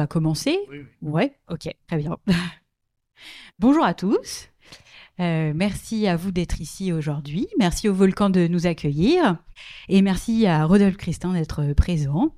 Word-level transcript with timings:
va 0.00 0.06
commencer 0.06 0.58
Ouais, 1.02 1.34
ok, 1.50 1.68
très 1.86 1.96
bien. 1.98 2.16
Bonjour 3.58 3.84
à 3.84 3.92
tous. 3.92 4.48
Euh, 5.20 5.52
merci 5.54 6.06
à 6.06 6.16
vous 6.16 6.32
d'être 6.32 6.62
ici 6.62 6.90
aujourd'hui. 6.90 7.48
Merci 7.58 7.90
au 7.90 7.92
Volcan 7.92 8.30
de 8.30 8.46
nous 8.46 8.66
accueillir. 8.66 9.36
Et 9.90 10.00
merci 10.00 10.46
à 10.46 10.64
Rodolphe 10.64 10.96
Christin 10.96 11.34
d'être 11.34 11.74
présent. 11.74 12.34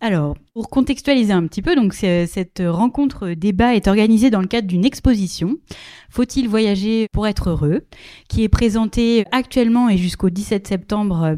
Alors, 0.00 0.38
pour 0.54 0.70
contextualiser 0.70 1.34
un 1.34 1.46
petit 1.46 1.60
peu, 1.60 1.76
donc 1.76 1.92
cette 1.92 2.62
rencontre 2.64 3.32
débat 3.32 3.74
est 3.74 3.86
organisée 3.86 4.30
dans 4.30 4.40
le 4.40 4.46
cadre 4.46 4.66
d'une 4.66 4.86
exposition 4.86 5.58
Faut-il 6.08 6.48
voyager 6.48 7.06
pour 7.12 7.26
être 7.26 7.50
heureux 7.50 7.86
qui 8.30 8.42
est 8.44 8.48
présentée 8.48 9.26
actuellement 9.30 9.90
et 9.90 9.98
jusqu'au 9.98 10.30
17 10.30 10.66
septembre 10.66 11.36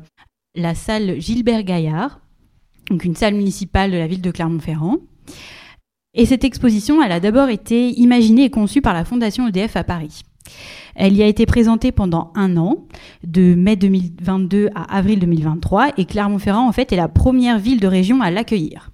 la 0.55 0.75
salle 0.77 1.19
Gilbert 1.19 1.65
Gaillard, 1.65 2.22
donc 2.93 3.05
une 3.05 3.17
salle 3.17 3.35
municipale 3.35 3.91
de 3.91 3.97
la 3.97 4.07
ville 4.07 4.21
de 4.21 4.31
Clermont-Ferrand. 4.31 4.99
Et 6.15 6.27
cette 6.27 6.45
exposition, 6.45 7.03
elle 7.03 7.13
a 7.13 7.21
d'abord 7.21 7.49
été 7.49 7.89
imaginée 7.99 8.45
et 8.45 8.51
conçue 8.51 8.83
par 8.83 8.93
la 8.93 9.07
Fondation 9.07 9.49
EDF 9.49 9.77
à 9.77 9.85
Paris. 9.85 10.23
Elle 10.95 11.17
y 11.17 11.23
a 11.23 11.27
été 11.27 11.47
présentée 11.47 11.91
pendant 11.91 12.33
un 12.35 12.59
an, 12.59 12.87
de 13.27 13.55
mai 13.55 13.77
2022 13.77 14.69
à 14.75 14.95
avril 14.95 15.21
2023, 15.21 15.93
et 15.97 16.05
Clermont-Ferrand, 16.05 16.69
en 16.69 16.73
fait, 16.73 16.93
est 16.93 16.97
la 16.97 17.09
première 17.09 17.59
ville 17.59 17.81
de 17.81 17.87
région 17.87 18.21
à 18.21 18.31
l'accueillir. 18.31 18.91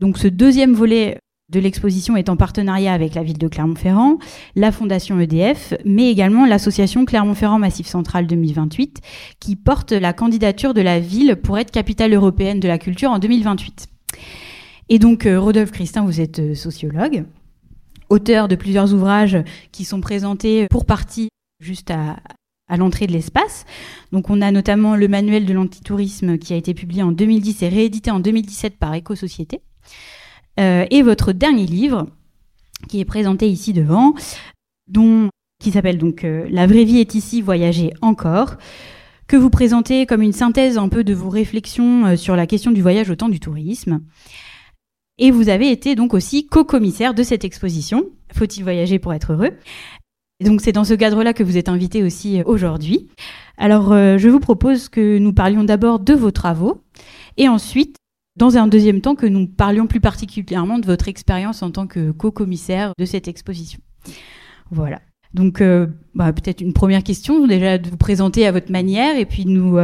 Donc 0.00 0.18
ce 0.18 0.28
deuxième 0.28 0.74
volet 0.74 1.16
de 1.50 1.60
l'exposition 1.60 2.16
est 2.16 2.28
en 2.28 2.36
partenariat 2.36 2.92
avec 2.92 3.14
la 3.14 3.22
ville 3.22 3.38
de 3.38 3.48
Clermont-Ferrand, 3.48 4.18
la 4.54 4.72
Fondation 4.72 5.18
EDF, 5.18 5.74
mais 5.84 6.10
également 6.10 6.46
l'association 6.46 7.04
Clermont-Ferrand 7.04 7.58
Massif 7.58 7.86
Central 7.86 8.26
2028, 8.26 9.00
qui 9.40 9.56
porte 9.56 9.92
la 9.92 10.12
candidature 10.12 10.74
de 10.74 10.80
la 10.80 11.00
ville 11.00 11.36
pour 11.42 11.58
être 11.58 11.70
capitale 11.70 12.14
européenne 12.14 12.60
de 12.60 12.68
la 12.68 12.78
culture 12.78 13.10
en 13.10 13.18
2028. 13.18 13.88
Et 14.88 14.98
donc, 14.98 15.26
euh, 15.26 15.40
Rodolphe 15.40 15.72
Christin, 15.72 16.04
vous 16.04 16.20
êtes 16.20 16.40
euh, 16.40 16.54
sociologue, 16.54 17.24
auteur 18.08 18.48
de 18.48 18.56
plusieurs 18.56 18.92
ouvrages 18.92 19.38
qui 19.72 19.84
sont 19.84 20.00
présentés 20.00 20.66
pour 20.68 20.84
partie 20.84 21.28
juste 21.60 21.90
à, 21.90 22.16
l'entrée 22.76 23.08
de 23.08 23.12
l'espace. 23.12 23.66
Donc 24.12 24.30
on 24.30 24.40
a 24.40 24.52
notamment 24.52 24.94
le 24.94 25.08
manuel 25.08 25.44
de 25.44 25.52
l'antitourisme 25.52 26.38
qui 26.38 26.52
a 26.52 26.56
été 26.56 26.72
publié 26.72 27.02
en 27.02 27.10
2010 27.10 27.62
et 27.62 27.68
réédité 27.68 28.12
en 28.12 28.20
2017 28.20 28.76
par 28.78 28.94
Éco-Société. 28.94 29.60
Euh, 30.58 30.84
et 30.90 31.02
votre 31.02 31.32
dernier 31.32 31.66
livre, 31.66 32.06
qui 32.88 33.00
est 33.00 33.04
présenté 33.04 33.48
ici 33.48 33.72
devant, 33.72 34.14
dont, 34.88 35.28
qui 35.62 35.70
s'appelle 35.70 35.98
donc 35.98 36.24
La 36.24 36.66
vraie 36.66 36.84
vie 36.84 36.98
est 36.98 37.14
ici, 37.14 37.42
voyager 37.42 37.92
encore, 38.02 38.56
que 39.28 39.36
vous 39.36 39.50
présentez 39.50 40.06
comme 40.06 40.22
une 40.22 40.32
synthèse 40.32 40.78
un 40.78 40.88
peu 40.88 41.04
de 41.04 41.14
vos 41.14 41.28
réflexions 41.28 42.16
sur 42.16 42.34
la 42.34 42.46
question 42.46 42.72
du 42.72 42.82
voyage 42.82 43.10
au 43.10 43.14
temps 43.14 43.28
du 43.28 43.38
tourisme. 43.38 44.00
Et 45.20 45.30
vous 45.30 45.50
avez 45.50 45.70
été 45.70 45.94
donc 45.94 46.14
aussi 46.14 46.46
co-commissaire 46.46 47.12
de 47.12 47.22
cette 47.22 47.44
exposition, 47.44 48.06
Faut-il 48.32 48.62
voyager 48.62 48.98
pour 48.98 49.12
être 49.12 49.34
heureux? 49.34 49.50
Donc 50.42 50.62
c'est 50.62 50.72
dans 50.72 50.84
ce 50.84 50.94
cadre-là 50.94 51.34
que 51.34 51.42
vous 51.42 51.58
êtes 51.58 51.68
invité 51.68 52.02
aussi 52.02 52.40
euh, 52.40 52.44
aujourd'hui. 52.46 53.08
Alors 53.58 53.92
euh, 53.92 54.16
je 54.16 54.30
vous 54.30 54.40
propose 54.40 54.88
que 54.88 55.18
nous 55.18 55.34
parlions 55.34 55.62
d'abord 55.62 56.00
de 56.00 56.14
vos 56.14 56.30
travaux 56.30 56.82
et 57.36 57.48
ensuite, 57.48 57.96
dans 58.40 58.56
un 58.56 58.66
deuxième 58.66 59.00
temps, 59.00 59.14
que 59.14 59.26
nous 59.26 59.46
parlions 59.46 59.86
plus 59.86 60.00
particulièrement 60.00 60.80
de 60.80 60.86
votre 60.86 61.06
expérience 61.06 61.62
en 61.62 61.70
tant 61.70 61.86
que 61.86 62.10
co-commissaire 62.10 62.92
de 62.98 63.04
cette 63.04 63.28
exposition. 63.28 63.80
Voilà. 64.72 65.00
Donc 65.32 65.60
euh, 65.60 65.86
bah, 66.16 66.32
peut-être 66.32 66.60
une 66.60 66.72
première 66.72 67.04
question, 67.04 67.46
déjà 67.46 67.78
de 67.78 67.88
vous 67.88 67.96
présenter 67.96 68.46
à 68.46 68.52
votre 68.52 68.72
manière 68.72 69.16
et 69.16 69.26
puis 69.26 69.46
nous, 69.46 69.78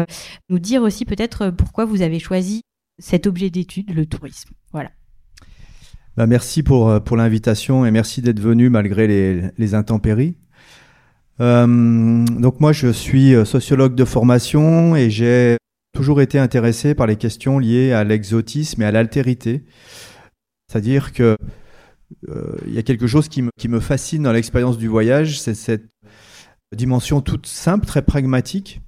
nous 0.49 0.59
dire 0.59 0.83
aussi 0.83 1.05
peut-être 1.05 1.51
pourquoi 1.51 1.85
vous 1.85 2.03
avez 2.03 2.19
choisi 2.19 2.63
cet 2.99 3.29
objet 3.29 3.51
d'étude, 3.51 3.95
le 3.95 4.07
tourisme. 4.07 4.51
Voilà. 4.73 4.91
Bah, 6.17 6.27
merci 6.27 6.63
pour, 6.63 6.89
euh, 6.89 7.01
pour 7.01 7.17
l'invitation 7.17 7.85
et 7.85 7.91
merci 7.91 8.23
d'être 8.23 8.41
venu 8.41 8.71
malgré 8.71 9.53
les, 9.57 9.75
intempéries. 9.75 10.37
Euh, 11.41 12.25
donc 12.25 12.61
moi, 12.61 12.73
je 12.73 12.89
suis 12.89 13.35
euh, 13.35 13.45
sociologue 13.45 13.95
de 13.95 14.05
formation 14.07 14.97
et 14.97 15.11
j'ai 15.11 15.59
toujours 15.97 16.21
été 16.21 16.39
intéressé 16.39 16.95
par 16.95 17.07
les 17.07 17.17
questions 17.17 17.59
liées 17.59 17.93
à 17.93 18.05
l'exotisme 18.05 18.83
et 18.83 18.85
à 18.85 18.91
l'altérité. 18.91 19.65
C'est-à-dire 20.69 21.15
que 21.15 21.39
euh, 22.29 22.57
il 22.67 22.75
y 22.75 22.79
a 22.79 22.83
quelque 22.83 23.07
chose 23.07 23.29
qui 23.29 23.43
me, 23.69 23.81
fascine 23.81 24.25
dans 24.25 24.33
l'expérience 24.33 24.77
du 24.77 24.89
voyage, 24.89 25.41
c'est 25.41 25.55
cette 25.55 25.87
dimension 26.75 27.23
toute 27.23 27.47
simple, 27.47 27.87
très 27.87 28.03
pragmatique, 28.03 28.83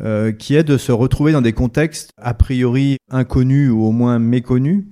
euh, 0.00 0.32
qui 0.32 0.54
est 0.54 0.64
de 0.64 0.78
se 0.78 0.90
retrouver 0.90 1.32
dans 1.32 1.42
des 1.42 1.52
contextes 1.52 2.12
a 2.16 2.32
priori 2.32 2.96
inconnus 3.10 3.70
ou 3.70 3.84
au 3.84 3.92
moins 3.92 4.18
méconnus, 4.18 4.86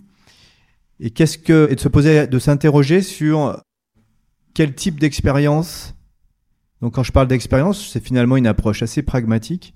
et 1.00 1.10
qu'est-ce 1.10 1.38
que 1.38 1.68
et 1.70 1.74
de 1.74 1.80
se 1.80 1.88
poser, 1.88 2.26
de 2.26 2.38
s'interroger 2.38 3.00
sur 3.00 3.62
quel 4.52 4.74
type 4.74 5.00
d'expérience. 5.00 5.94
Donc 6.82 6.94
quand 6.96 7.02
je 7.02 7.12
parle 7.12 7.28
d'expérience, 7.28 7.88
c'est 7.88 8.04
finalement 8.04 8.36
une 8.36 8.46
approche 8.46 8.82
assez 8.82 9.02
pragmatique. 9.02 9.72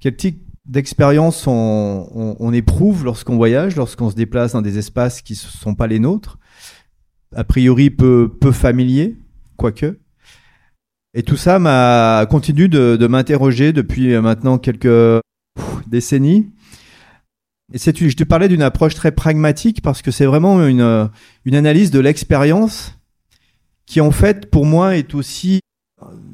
Quel 0.00 0.16
type 0.16 0.45
d'expérience 0.66 1.46
on, 1.46 2.52
éprouve 2.52 3.04
lorsqu'on 3.04 3.36
voyage, 3.36 3.76
lorsqu'on 3.76 4.10
se 4.10 4.14
déplace 4.14 4.52
dans 4.52 4.62
des 4.62 4.78
espaces 4.78 5.22
qui 5.22 5.34
ne 5.34 5.38
sont 5.38 5.74
pas 5.74 5.86
les 5.86 5.98
nôtres, 5.98 6.38
a 7.34 7.44
priori 7.44 7.90
peu, 7.90 8.32
peu 8.40 8.52
familiers, 8.52 9.16
quoique. 9.56 9.98
Et 11.14 11.22
tout 11.22 11.36
ça 11.36 11.58
m'a 11.58 12.26
continué 12.28 12.68
de, 12.68 13.06
m'interroger 13.06 13.72
depuis 13.72 14.16
maintenant 14.18 14.58
quelques 14.58 15.22
décennies. 15.86 16.50
Et 17.72 17.78
c'est, 17.78 17.96
je 17.96 18.16
te 18.16 18.24
parlais 18.24 18.48
d'une 18.48 18.62
approche 18.62 18.94
très 18.94 19.12
pragmatique 19.12 19.82
parce 19.82 20.02
que 20.02 20.10
c'est 20.10 20.26
vraiment 20.26 20.64
une, 20.66 20.80
euh, 20.80 21.06
une 21.44 21.56
analyse 21.56 21.90
de 21.90 21.98
l'expérience 21.98 22.96
qui, 23.86 24.00
en 24.00 24.12
fait, 24.12 24.50
pour 24.50 24.66
moi, 24.66 24.96
est 24.96 25.14
aussi 25.14 25.60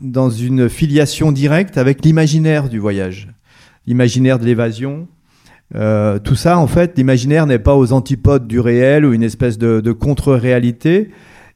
dans 0.01 0.31
une 0.31 0.69
filiation 0.69 1.33
directe 1.33 1.79
avec 1.79 2.05
l'imaginaire 2.05 2.69
du 2.69 2.79
voyage, 2.79 3.32
l'imaginaire 3.87 4.39
de 4.39 4.45
l'évasion. 4.45 5.09
Euh, 5.75 6.19
tout 6.19 6.35
ça, 6.35 6.59
en 6.59 6.67
fait, 6.67 6.97
l'imaginaire 6.97 7.47
n'est 7.47 7.59
pas 7.59 7.77
aux 7.77 7.93
antipodes 7.93 8.47
du 8.47 8.61
réel 8.61 9.05
ou 9.05 9.13
une 9.13 9.23
espèce 9.23 9.59
de, 9.59 9.81
de 9.81 9.93
contre-réalité. 9.93 11.11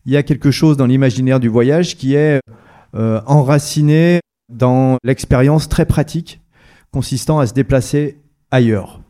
Il 0.07 0.13
y 0.13 0.17
a 0.17 0.23
quelque 0.23 0.51
chose 0.51 0.77
dans 0.77 0.87
l'imaginaire 0.87 1.41
du 1.41 1.49
voyage 1.49 1.97
qui 1.97 2.15
est 2.15 2.41
euh, 2.95 3.21
enraciné 3.27 4.21
dans 4.49 4.97
l'expérience 5.05 5.69
très 5.69 5.85
pratique 5.85 6.41
consistant 6.93 7.39
à 7.41 7.47
se 7.47 7.53
déplacer 7.53 8.21
ailleurs. 8.51 9.01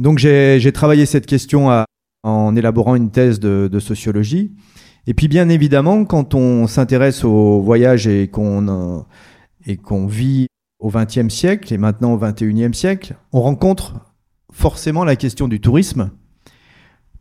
Donc 0.00 0.18
j'ai 0.18 0.72
travaillé 0.72 1.06
cette 1.06 1.26
question 1.26 1.84
en 2.24 2.56
élaborant 2.56 2.96
une 2.96 3.10
thèse 3.10 3.38
de, 3.38 3.78
sociologie. 3.78 4.50
Et 5.06 5.14
puis 5.14 5.28
bien 5.28 5.48
évidemment, 5.48 6.04
quand 6.04 6.34
on 6.34 6.66
s'intéresse 6.66 7.22
au 7.22 7.60
voyage 7.60 8.06
et 8.06 8.28
qu'on 8.28 9.04
qu'on 9.84 10.06
vit 10.06 10.46
au 10.80 10.90
XXe 10.90 11.28
siècle 11.28 11.72
et 11.72 11.78
maintenant 11.78 12.14
au 12.14 12.18
XXIe 12.18 12.74
siècle, 12.74 13.14
on 13.32 13.40
rencontre 13.40 13.94
forcément 14.52 15.04
la 15.04 15.16
question 15.16 15.46
du 15.46 15.60
tourisme. 15.60 16.10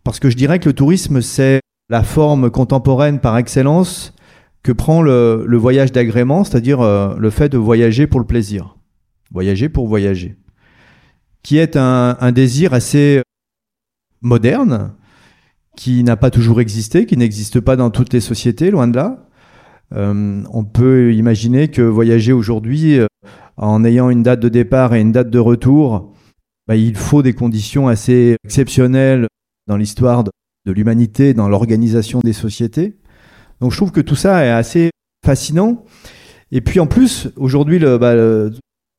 Parce 0.04 0.20
que 0.20 0.30
je 0.30 0.38
dirais 0.38 0.60
que 0.60 0.70
le 0.70 0.74
tourisme, 0.74 1.22
c'est 1.22 1.62
la 1.90 2.04
forme 2.04 2.50
contemporaine 2.50 3.20
par 3.20 3.38
excellence 3.38 4.14
que 4.64 4.72
prend 4.72 5.02
le, 5.02 5.46
voyage 5.58 5.92
d'agrément, 5.92 6.44
c'est-à-dire 6.44 6.82
euh, 6.82 7.16
le 7.18 7.30
fait 7.30 7.50
de 7.50 7.58
voyager 7.58 8.08
pour 8.08 8.20
le 8.20 8.26
plaisir. 8.26 8.78
Voyager 9.32 9.70
pour 9.70 9.88
voyager 9.88 10.38
qui 11.44 11.58
est 11.58 11.78
un, 11.78 12.32
désir 12.32 12.74
assez 12.74 13.22
moderne, 14.22 14.94
qui 15.76 16.04
n'a 16.04 16.18
pas 16.18 16.30
toujours 16.30 16.62
existé, 16.62 17.06
qui 17.06 17.18
n'existe 17.18 17.60
pas 17.60 17.76
dans 17.76 17.90
toutes 17.90 18.14
les 18.14 18.20
sociétés, 18.20 18.72
loin 18.72 18.88
de 18.88 18.96
là. 18.96 19.26
Euh, 19.96 20.44
on 20.52 20.64
peut 20.64 21.14
imaginer 21.14 21.70
que 21.70 21.82
voyager 21.82 22.34
aujourd'hui, 22.34 23.00
euh, 23.00 23.08
en 23.60 23.84
ayant 23.84 24.10
une 24.10 24.24
date 24.24 24.40
de 24.40 24.50
départ 24.50 24.94
et 24.94 25.02
une 25.02 25.12
date 25.12 25.30
de 25.30 25.40
retour, 25.40 26.14
bah, 26.68 26.76
il 26.76 26.96
faut 26.96 27.22
des 27.22 27.34
conditions 27.34 27.88
assez 27.88 28.38
exceptionnelles 28.46 29.28
dans 29.68 29.78
l'histoire 29.78 30.24
de, 30.24 30.32
l'humanité, 30.66 31.34
dans 31.34 31.50
l'organisation 31.50 32.20
des 32.24 32.34
sociétés. 32.34 32.96
Donc 33.60 33.72
je 33.72 33.78
trouve 33.78 33.92
que 33.92 34.02
tout 34.02 34.16
ça 34.16 34.46
est 34.46 34.52
assez 34.52 34.92
fascinant. 35.26 35.84
Et 36.52 36.62
puis 36.62 36.80
en 36.80 36.88
plus, 36.88 37.30
aujourd'hui, 37.36 37.80
le, 37.80 37.98
bah, 37.98 38.14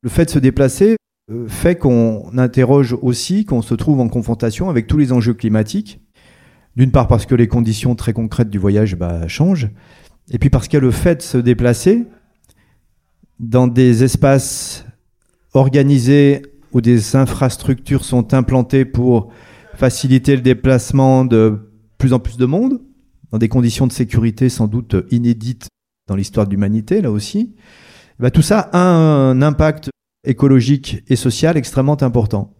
fait 0.09 0.25
de 0.27 0.31
se 0.31 0.39
déplacer 0.39 0.97
euh, 1.31 1.47
fait 1.47 1.77
qu'on 1.77 2.37
interroge 2.37 2.97
aussi, 3.01 3.45
qu'on 3.45 3.63
se 3.63 3.75
trouve 3.75 4.01
en 4.01 4.09
confrontation 4.09 4.69
avec 4.69 4.87
tous 4.87 4.99
les 4.99 5.13
enjeux 5.13 5.35
climatiques. 5.35 6.01
D'une 6.77 6.91
part 6.91 7.09
parce 7.09 7.25
que 7.25 7.35
les 7.35 7.49
conditions 7.49 7.95
très 7.95 8.13
concrètes 8.13 8.51
du 8.51 8.59
voyage 8.59 8.97
bah, 8.97 9.27
changent, 9.27 9.71
et 10.31 10.39
puis 10.39 10.51
parce 10.51 10.73
a 10.73 10.79
le 10.79 10.91
fait 10.91 11.17
de 11.17 11.23
se 11.23 11.39
déplacer 11.39 12.07
dans 13.41 13.67
des 13.67 14.05
espaces 14.05 14.85
organisés 15.55 16.43
où 16.73 16.81
des 16.81 17.17
infrastructures 17.17 18.05
sont 18.05 18.35
implantées 18.35 18.85
pour 18.85 19.33
faciliter 19.75 20.37
le 20.37 20.43
déplacement 20.43 21.25
de 21.25 21.73
plus 21.99 22.13
en 22.13 22.19
plus 22.21 22.37
de 22.37 22.45
monde, 22.45 22.81
dans 23.33 23.39
des 23.39 23.49
conditions 23.49 23.87
de 23.87 23.93
sécurité 23.93 24.49
sans 24.49 24.69
doute 24.69 24.95
inédites 25.11 25.69
dans 26.07 26.17
l'histoire 26.17 26.47
de 26.47 26.51
l'humanité, 26.51 27.01
là 27.01 27.11
aussi. 27.11 27.55
Bah, 28.19 28.31
tout 28.31 28.43
ça 28.43 28.69
a 28.73 28.79
un 28.79 29.41
impact 29.41 29.91
écologique 30.25 31.03
et 31.09 31.17
social 31.17 31.57
extrêmement 31.57 32.01
important. 32.03 32.55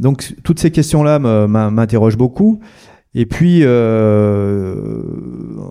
Donc 0.00 0.34
toutes 0.42 0.58
ces 0.58 0.72
questions-là 0.72 1.20
m'interrogent 1.70 2.16
beaucoup. 2.16 2.60
Et 3.14 3.26
puis, 3.26 3.60
euh, 3.62 5.04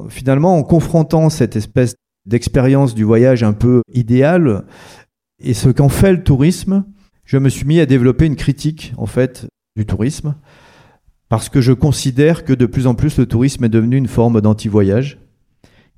finalement, 0.08 0.58
en 0.58 0.64
confrontant 0.64 1.30
cette 1.30 1.58
espèce 1.58 1.96
d'expérience 2.26 2.96
du 2.96 3.04
voyage 3.04 3.44
un 3.44 3.54
peu 3.54 3.82
idéal. 3.94 4.66
Et 5.40 5.54
ce 5.54 5.70
qu'en 5.70 5.90
fait 5.90 6.14
le 6.14 6.24
tourisme, 6.24 6.86
je 7.26 7.38
me 7.38 7.50
suis 7.50 7.66
mis 7.66 7.80
à 7.80 7.86
développer 7.86 8.26
une 8.26 8.36
critique, 8.36 8.94
en 8.98 9.06
fait, 9.06 9.48
du 9.76 9.86
tourisme, 9.86 10.36
parce 11.30 11.50
que 11.50 11.62
je 11.62 11.74
considère 11.74 12.46
que 12.46 12.54
de 12.54 12.66
plus 12.66 12.88
en 12.88 12.96
plus 12.96 13.18
le 13.18 13.26
tourisme 13.26 13.64
est 13.64 13.70
devenu 13.70 13.98
une 13.98 14.08
forme 14.08 14.42
d'anti-voyage, 14.42 15.20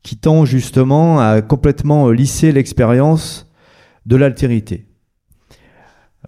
qui 0.02 0.18
tend 0.18 0.46
justement 0.46 1.20
à 1.20 1.42
complètement 1.42 2.10
lisser 2.12 2.52
l'expérience 2.52 3.52
de 4.06 4.16
l'altérité. 4.16 4.88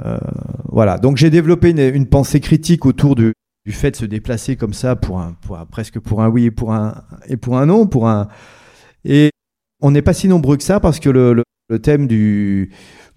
Euh, 0.06 0.18
voilà, 0.66 0.98
donc 0.98 1.18
j'ai 1.18 1.30
développé 1.30 1.70
une, 1.70 2.08
pensée 2.08 2.40
critique 2.40 2.86
autour 2.86 3.16
du, 3.16 3.34
fait 3.70 3.92
de 3.92 3.96
se 3.96 4.06
déplacer 4.06 4.56
comme 4.56 4.74
ça 4.74 4.96
pour 4.96 5.20
un, 5.20 5.36
presque 5.70 6.00
pour 6.00 6.22
un 6.22 6.30
oui 6.30 6.46
et 6.46 6.52
pour 6.52 6.74
un, 6.74 7.04
et 7.28 7.38
pour 7.38 7.58
un 7.58 7.66
non, 7.66 7.88
pour 7.88 8.08
un 8.08 8.28
et 9.06 9.30
on 9.82 9.92
n'est 9.92 10.02
pas 10.02 10.14
si 10.14 10.28
nombreux 10.28 10.58
que 10.58 10.64
ça 10.64 10.80
parce 10.80 11.00
que 11.00 11.10
le, 11.10 11.44
thème 11.82 12.08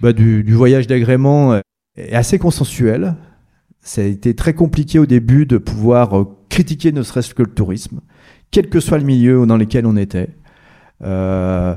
bah, 0.01 0.13
du, 0.13 0.53
voyage 0.53 0.87
d'agrément 0.87 1.61
est 1.97 2.13
assez 2.13 2.39
consensuel. 2.39 3.17
Ça 3.83 4.03
a 4.03 4.05
été 4.05 4.35
très 4.35 4.55
compliqué 4.55 4.99
au 4.99 5.07
début 5.07 5.47
de 5.47 5.57
pouvoir 5.57 6.19
euh, 6.19 6.25
critiquer 6.51 6.93
ne 6.93 7.03
serait-ce 7.03 7.35
que 7.35 7.43
le 7.43 7.55
tourisme, 7.55 8.01
quel 8.51 8.69
que 8.69 8.79
soit 8.79 8.99
le 8.99 9.05
milieu 9.05 9.47
dans 9.47 9.57
lequel 9.57 9.87
on 9.87 9.97
était. 9.97 10.29
Euh, 11.03 11.75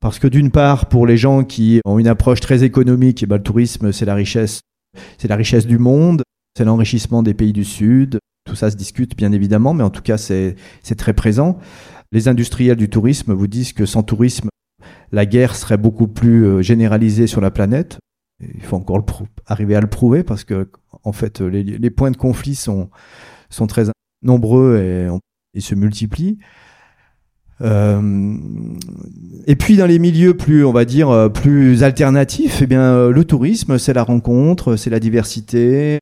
parce 0.00 0.18
que 0.18 0.26
d'une 0.26 0.50
part, 0.50 0.90
pour 0.90 1.06
les 1.06 1.16
gens 1.16 1.42
qui 1.42 1.80
ont 1.86 1.98
une 1.98 2.06
approche 2.06 2.40
très 2.40 2.64
économique, 2.64 3.22
eh 3.22 3.26
ben, 3.26 3.36
le 3.36 3.42
tourisme, 3.42 3.92
c'est 3.92 4.04
la 4.04 4.14
richesse, 4.14 4.60
c'est 5.16 5.28
la 5.28 5.36
richesse 5.36 5.66
du 5.66 5.78
monde, 5.78 6.22
c'est 6.56 6.64
l'enrichissement 6.64 7.22
des 7.22 7.32
pays 7.32 7.54
du 7.54 7.64
Sud. 7.64 8.18
Tout 8.44 8.54
ça 8.54 8.70
se 8.70 8.76
discute 8.76 9.16
bien 9.16 9.32
évidemment, 9.32 9.72
mais 9.74 9.82
en 9.82 9.90
tout 9.90 10.02
cas, 10.02 10.18
c'est 10.18 10.54
très 10.96 11.14
présent. 11.14 11.58
Les 12.12 12.28
industriels 12.28 12.76
du 12.76 12.88
tourisme 12.88 13.32
vous 13.32 13.46
disent 13.46 13.72
que 13.72 13.86
sans 13.86 14.02
tourisme, 14.02 14.48
la 15.12 15.26
guerre 15.26 15.54
serait 15.54 15.76
beaucoup 15.76 16.08
plus 16.08 16.44
euh, 16.44 16.62
généralisée 16.62 17.26
sur 17.26 17.40
la 17.40 17.50
planète. 17.50 17.98
Il 18.40 18.62
faut 18.62 18.76
encore 18.76 19.04
arriver 19.46 19.76
à 19.76 19.80
le 19.80 19.86
prouver 19.86 20.22
parce 20.22 20.44
que, 20.44 20.68
en 21.04 21.12
fait, 21.12 21.40
les, 21.40 21.90
points 21.90 22.10
de 22.10 22.18
conflit 22.18 22.54
sont, 22.54 22.90
sont 23.48 23.66
très 23.66 23.84
nombreux 24.22 24.76
et, 24.76 25.08
et 25.54 25.60
se 25.60 25.74
multiplient. 25.74 26.38
Euh, 27.62 28.36
et 29.46 29.56
puis 29.56 29.76
dans 29.76 29.86
les 29.86 29.98
milieux 29.98 30.36
plus, 30.36 30.64
on 30.64 30.72
va 30.72 30.84
dire, 30.84 31.08
euh, 31.08 31.28
plus 31.28 31.82
alternatifs, 31.82 32.60
eh 32.62 32.66
bien, 32.66 33.08
le 33.08 33.24
tourisme, 33.24 33.78
c'est 33.78 33.94
la 33.94 34.02
rencontre, 34.02 34.76
c'est 34.76 34.90
la 34.90 35.00
diversité, 35.00 35.98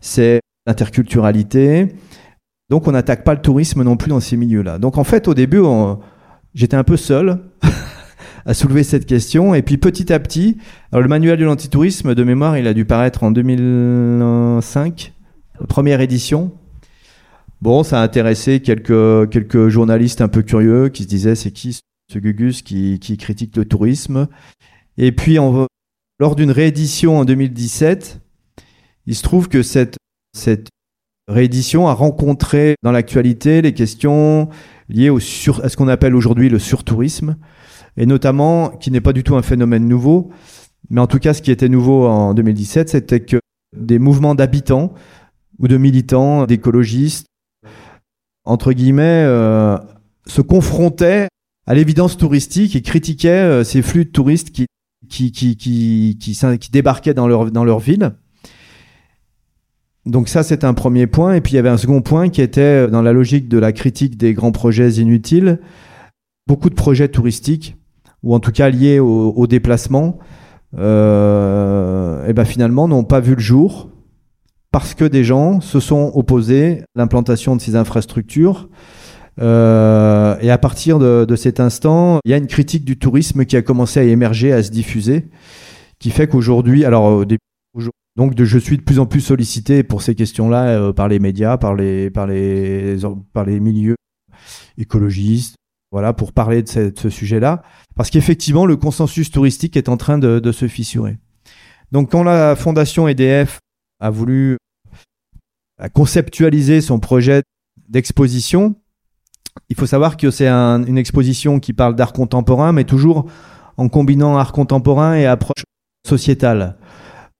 c'est 0.00 0.40
l'interculturalité. 0.66 1.94
Donc 2.70 2.86
on 2.86 2.92
n'attaque 2.92 3.24
pas 3.24 3.34
le 3.34 3.40
tourisme 3.40 3.82
non 3.82 3.96
plus 3.96 4.08
dans 4.08 4.20
ces 4.20 4.36
milieux-là. 4.36 4.78
Donc 4.78 4.98
en 4.98 5.04
fait, 5.04 5.28
au 5.28 5.34
début, 5.34 5.62
j'étais 6.54 6.76
un 6.76 6.84
peu 6.84 6.96
seul 6.96 7.40
à 8.46 8.54
soulever 8.54 8.82
cette 8.82 9.06
question. 9.06 9.54
Et 9.54 9.62
puis 9.62 9.78
petit 9.78 10.12
à 10.12 10.18
petit, 10.20 10.58
le 10.92 11.08
manuel 11.08 11.38
de 11.38 11.44
l'antitourisme 11.44 12.14
de 12.14 12.24
mémoire, 12.24 12.58
il 12.58 12.66
a 12.66 12.74
dû 12.74 12.84
paraître 12.84 13.22
en 13.22 13.30
2005, 13.30 15.12
première 15.68 16.00
édition. 16.00 16.52
Bon, 17.60 17.82
ça 17.82 18.00
a 18.00 18.04
intéressé 18.04 18.60
quelques, 18.60 19.30
quelques 19.30 19.68
journalistes 19.68 20.20
un 20.20 20.28
peu 20.28 20.42
curieux 20.42 20.90
qui 20.90 21.02
se 21.02 21.08
disaient 21.08 21.34
c'est 21.34 21.50
qui 21.50 21.80
ce 22.10 22.18
Gugus 22.18 22.62
qui, 22.62 22.98
qui, 23.00 23.16
critique 23.16 23.56
le 23.56 23.64
tourisme? 23.64 24.28
Et 24.96 25.12
puis, 25.12 25.36
lors 26.18 26.36
d'une 26.36 26.50
réédition 26.50 27.18
en 27.18 27.24
2017, 27.24 28.20
il 29.06 29.14
se 29.14 29.22
trouve 29.22 29.48
que 29.48 29.62
cette, 29.62 29.96
cette 30.36 30.68
réédition 31.28 31.86
a 31.88 31.92
rencontré 31.92 32.74
dans 32.82 32.90
l'actualité 32.90 33.62
les 33.62 33.74
questions 33.74 34.48
liées 34.88 35.10
au 35.10 35.18
à 35.18 35.68
ce 35.68 35.76
qu'on 35.76 35.88
appelle 35.88 36.14
aujourd'hui 36.14 36.48
le 36.48 36.58
surtourisme, 36.58 37.36
et 37.96 38.06
notamment, 38.06 38.70
qui 38.70 38.90
n'est 38.90 39.00
pas 39.00 39.12
du 39.12 39.22
tout 39.22 39.36
un 39.36 39.42
phénomène 39.42 39.86
nouveau, 39.86 40.30
mais 40.90 41.00
en 41.00 41.06
tout 41.06 41.18
cas, 41.18 41.34
ce 41.34 41.42
qui 41.42 41.50
était 41.50 41.68
nouveau 41.68 42.06
en 42.06 42.34
2017, 42.34 42.88
c'était 42.88 43.20
que 43.20 43.38
des 43.76 43.98
mouvements 43.98 44.34
d'habitants 44.34 44.94
ou 45.58 45.68
de 45.68 45.76
militants, 45.76 46.46
d'écologistes, 46.46 47.26
entre 48.44 48.72
guillemets, 48.72 49.24
euh, 49.26 49.76
se 50.26 50.40
confrontait 50.40 51.28
à 51.66 51.74
l'évidence 51.74 52.16
touristique 52.16 52.74
et 52.76 52.82
critiquait 52.82 53.28
euh, 53.28 53.64
ces 53.64 53.82
flux 53.82 54.06
de 54.06 54.10
touristes 54.10 54.50
qui, 54.50 54.66
qui, 55.08 55.32
qui, 55.32 55.56
qui, 55.56 56.16
qui, 56.18 56.70
débarquaient 56.70 57.14
dans 57.14 57.28
leur, 57.28 57.50
dans 57.50 57.64
leur 57.64 57.78
ville. 57.78 58.14
Donc 60.08 60.28
ça, 60.28 60.42
c'est 60.42 60.64
un 60.64 60.74
premier 60.74 61.06
point. 61.06 61.34
Et 61.34 61.40
puis 61.40 61.52
il 61.52 61.56
y 61.56 61.58
avait 61.58 61.68
un 61.68 61.76
second 61.76 62.00
point 62.00 62.30
qui 62.30 62.40
était 62.40 62.86
euh, 62.86 62.86
dans 62.88 63.02
la 63.02 63.12
logique 63.12 63.48
de 63.48 63.58
la 63.58 63.72
critique 63.72 64.16
des 64.16 64.32
grands 64.32 64.52
projets 64.52 64.90
inutiles. 64.92 65.60
Beaucoup 66.46 66.70
de 66.70 66.74
projets 66.74 67.08
touristiques, 67.08 67.76
ou 68.22 68.34
en 68.34 68.40
tout 68.40 68.52
cas 68.52 68.70
liés 68.70 68.98
au, 68.98 69.46
déplacement, 69.46 70.18
euh, 70.78 72.26
et 72.26 72.32
ben 72.32 72.46
finalement 72.46 72.88
n'ont 72.88 73.04
pas 73.04 73.20
vu 73.20 73.34
le 73.34 73.40
jour 73.40 73.90
parce 74.70 74.94
que 74.94 75.04
des 75.04 75.24
gens 75.24 75.60
se 75.60 75.78
sont 75.78 76.10
opposés 76.14 76.80
à 76.80 77.00
l'implantation 77.00 77.54
de 77.54 77.60
ces 77.60 77.76
infrastructures. 77.76 78.70
Euh, 79.40 80.36
et 80.40 80.50
à 80.50 80.56
partir 80.56 80.98
de, 80.98 81.36
cet 81.36 81.60
instant, 81.60 82.20
il 82.24 82.30
y 82.30 82.34
a 82.34 82.38
une 82.38 82.46
critique 82.46 82.86
du 82.86 82.98
tourisme 82.98 83.44
qui 83.44 83.56
a 83.56 83.62
commencé 83.62 84.00
à 84.00 84.04
émerger, 84.04 84.54
à 84.54 84.62
se 84.62 84.70
diffuser, 84.70 85.28
qui 85.98 86.08
fait 86.08 86.28
qu'aujourd'hui, 86.28 86.86
alors 86.86 87.26
donc 88.18 88.34
je 88.36 88.58
suis 88.58 88.76
de 88.76 88.82
plus 88.82 88.98
en 88.98 89.06
plus 89.06 89.20
sollicité 89.20 89.84
pour 89.84 90.02
ces 90.02 90.16
questions-là 90.16 90.66
euh, 90.70 90.92
par 90.92 91.06
les 91.06 91.20
médias, 91.20 91.56
par 91.56 91.76
les, 91.76 92.10
par 92.10 92.26
les, 92.26 92.96
par 93.32 93.44
les 93.44 93.60
milieux 93.60 93.94
écologistes, 94.76 95.54
voilà, 95.92 96.12
pour 96.12 96.32
parler 96.32 96.64
de 96.64 96.92
ce, 96.94 97.08
sujet-là, 97.08 97.62
parce 97.94 98.10
qu'effectivement, 98.10 98.66
le 98.66 98.76
consensus 98.76 99.30
touristique 99.30 99.76
est 99.76 99.88
en 99.88 99.96
train 99.96 100.18
de 100.18 100.52
se 100.52 100.66
fissurer. 100.66 101.16
Donc, 101.92 102.10
quand 102.10 102.24
la 102.24 102.56
fondation 102.56 103.06
EDF 103.06 103.60
a 104.00 104.10
voulu 104.10 104.58
conceptualiser 105.92 106.80
son 106.80 106.98
projet 106.98 107.42
d'exposition, 107.88 108.74
il 109.68 109.76
faut 109.76 109.86
savoir 109.86 110.16
que 110.16 110.32
c'est 110.32 110.48
une 110.48 110.98
exposition 110.98 111.60
qui 111.60 111.72
parle 111.72 111.94
d'art 111.94 112.12
contemporain, 112.12 112.72
mais 112.72 112.84
toujours 112.84 113.30
en 113.76 113.88
combinant 113.88 114.36
art 114.36 114.52
contemporain 114.52 115.14
et 115.14 115.24
approche 115.24 115.62
sociétale, 116.06 116.77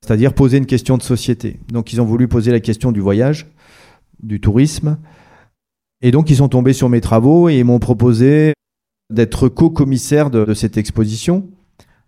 c'est-à-dire 0.04 0.34
poser 0.34 0.58
une 0.58 0.66
question 0.66 0.96
de 0.96 1.02
société. 1.02 1.58
Donc 1.72 1.92
ils 1.92 2.00
ont 2.00 2.04
voulu 2.04 2.28
poser 2.28 2.50
la 2.50 2.60
question 2.60 2.92
du 2.92 3.00
voyage, 3.00 3.46
du 4.22 4.40
tourisme, 4.40 4.98
et 6.00 6.10
donc 6.10 6.30
ils 6.30 6.36
sont 6.36 6.48
tombés 6.48 6.72
sur 6.72 6.88
mes 6.88 7.00
travaux 7.00 7.48
et 7.48 7.58
ils 7.58 7.64
m'ont 7.64 7.80
proposé 7.80 8.52
d'être 9.10 9.48
co-commissaire 9.48 10.30
de, 10.30 10.54
cette 10.54 10.76
exposition. 10.76 11.48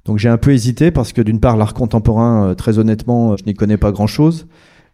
Donc 0.04 0.18
j'ai 0.18 0.28
un 0.28 0.38
peu 0.38 0.52
hésité 0.52 0.90
parce 0.90 1.12
que 1.12 1.22
d'une 1.22 1.40
part 1.40 1.56
l'art 1.56 1.74
contemporain, 1.74 2.50
euh, 2.50 2.54
très 2.54 2.78
honnêtement, 2.78 3.36
je 3.36 3.44
n'y 3.44 3.54
connais 3.54 3.76
pas 3.76 3.92
grand-chose. 3.92 4.46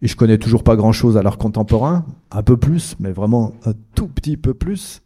Et 0.02 0.08
je 0.08 0.16
connais 0.16 0.36
toujours 0.36 0.62
pas 0.62 0.76
grand-chose 0.76 1.16
à 1.16 1.22
l'art 1.22 1.38
contemporain, 1.38 2.04
un 2.30 2.42
peu 2.42 2.58
plus, 2.58 2.96
mais 3.00 3.12
vraiment 3.12 3.54
un 3.64 3.72
tout 3.94 4.08
petit 4.08 4.36
peu 4.36 4.52
plus. 4.52 5.00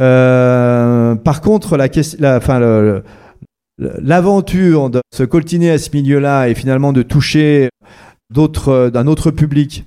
Euh, 0.00 1.14
par 1.14 1.40
contre, 1.40 1.76
la, 1.76 1.86
la, 2.18 2.36
enfin, 2.38 2.58
l'aventure 3.78 4.90
de 4.90 5.00
se 5.12 5.22
coltiner 5.24 5.70
à 5.70 5.78
ce 5.78 5.90
milieu-là 5.92 6.48
et 6.48 6.54
finalement 6.54 6.92
de 6.92 7.02
toucher 7.02 7.68
d'autres, 8.30 8.90
d'un 8.90 9.06
autre 9.06 9.30
public 9.30 9.86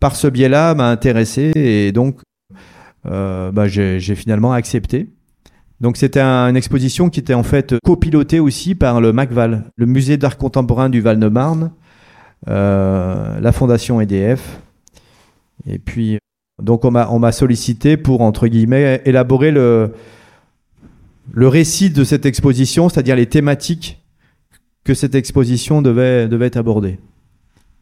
par 0.00 0.16
ce 0.16 0.26
biais-là 0.26 0.74
m'a 0.74 0.90
intéressé 0.90 1.52
et 1.54 1.92
donc 1.92 2.20
euh, 3.06 3.52
bah, 3.52 3.68
j'ai, 3.68 4.00
finalement 4.14 4.52
accepté. 4.52 5.10
Donc 5.80 5.96
c'était 5.96 6.20
une 6.20 6.56
exposition 6.56 7.08
qui 7.08 7.20
était 7.20 7.34
en 7.34 7.42
fait 7.42 7.74
copilotée 7.84 8.40
aussi 8.40 8.74
par 8.74 9.00
le 9.00 9.12
MACVAL, 9.12 9.64
le 9.76 9.86
musée 9.86 10.16
d'art 10.16 10.36
contemporain 10.36 10.90
du 10.90 11.00
Val-de-Marne, 11.00 11.72
euh, 12.48 13.40
la 13.40 13.52
fondation 13.52 14.00
EDF. 14.00 14.60
Et 15.66 15.78
puis, 15.78 16.18
donc 16.62 16.84
on 16.84 16.90
m'a 16.90 17.32
sollicité 17.32 17.96
pour, 17.96 18.20
entre 18.20 18.46
guillemets, 18.46 19.00
élaborer 19.06 19.50
le, 19.50 19.92
le 21.32 21.48
récit 21.48 21.90
de 21.90 22.04
cette 22.04 22.26
exposition, 22.26 22.88
c'est-à-dire 22.88 23.16
les 23.16 23.26
thématiques 23.26 24.02
que 24.84 24.94
cette 24.94 25.14
exposition 25.14 25.82
devait, 25.82 26.28
devait 26.28 26.56
aborder. 26.56 26.98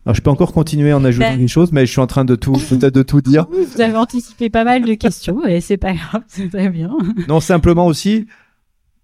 Alors, 0.04 0.14
je 0.14 0.22
peux 0.22 0.30
encore 0.30 0.52
continuer 0.52 0.92
en 0.92 1.04
ajoutant 1.04 1.32
ben... 1.32 1.38
des 1.38 1.48
choses, 1.48 1.72
mais 1.72 1.84
je 1.84 1.90
suis 1.90 2.00
en 2.00 2.06
train 2.06 2.24
de 2.24 2.34
tout, 2.34 2.52
peut-être 2.68 2.94
de 2.94 3.02
tout 3.02 3.20
dire. 3.20 3.46
Vous 3.50 3.80
avez 3.80 3.96
anticipé 3.96 4.48
pas 4.50 4.64
mal 4.64 4.84
de 4.84 4.94
questions 4.94 5.44
et 5.44 5.60
c'est 5.60 5.76
pas 5.76 5.92
grave, 5.92 6.22
c'est 6.28 6.48
très 6.48 6.70
bien. 6.70 6.96
Non, 7.28 7.40
simplement 7.40 7.86
aussi, 7.86 8.26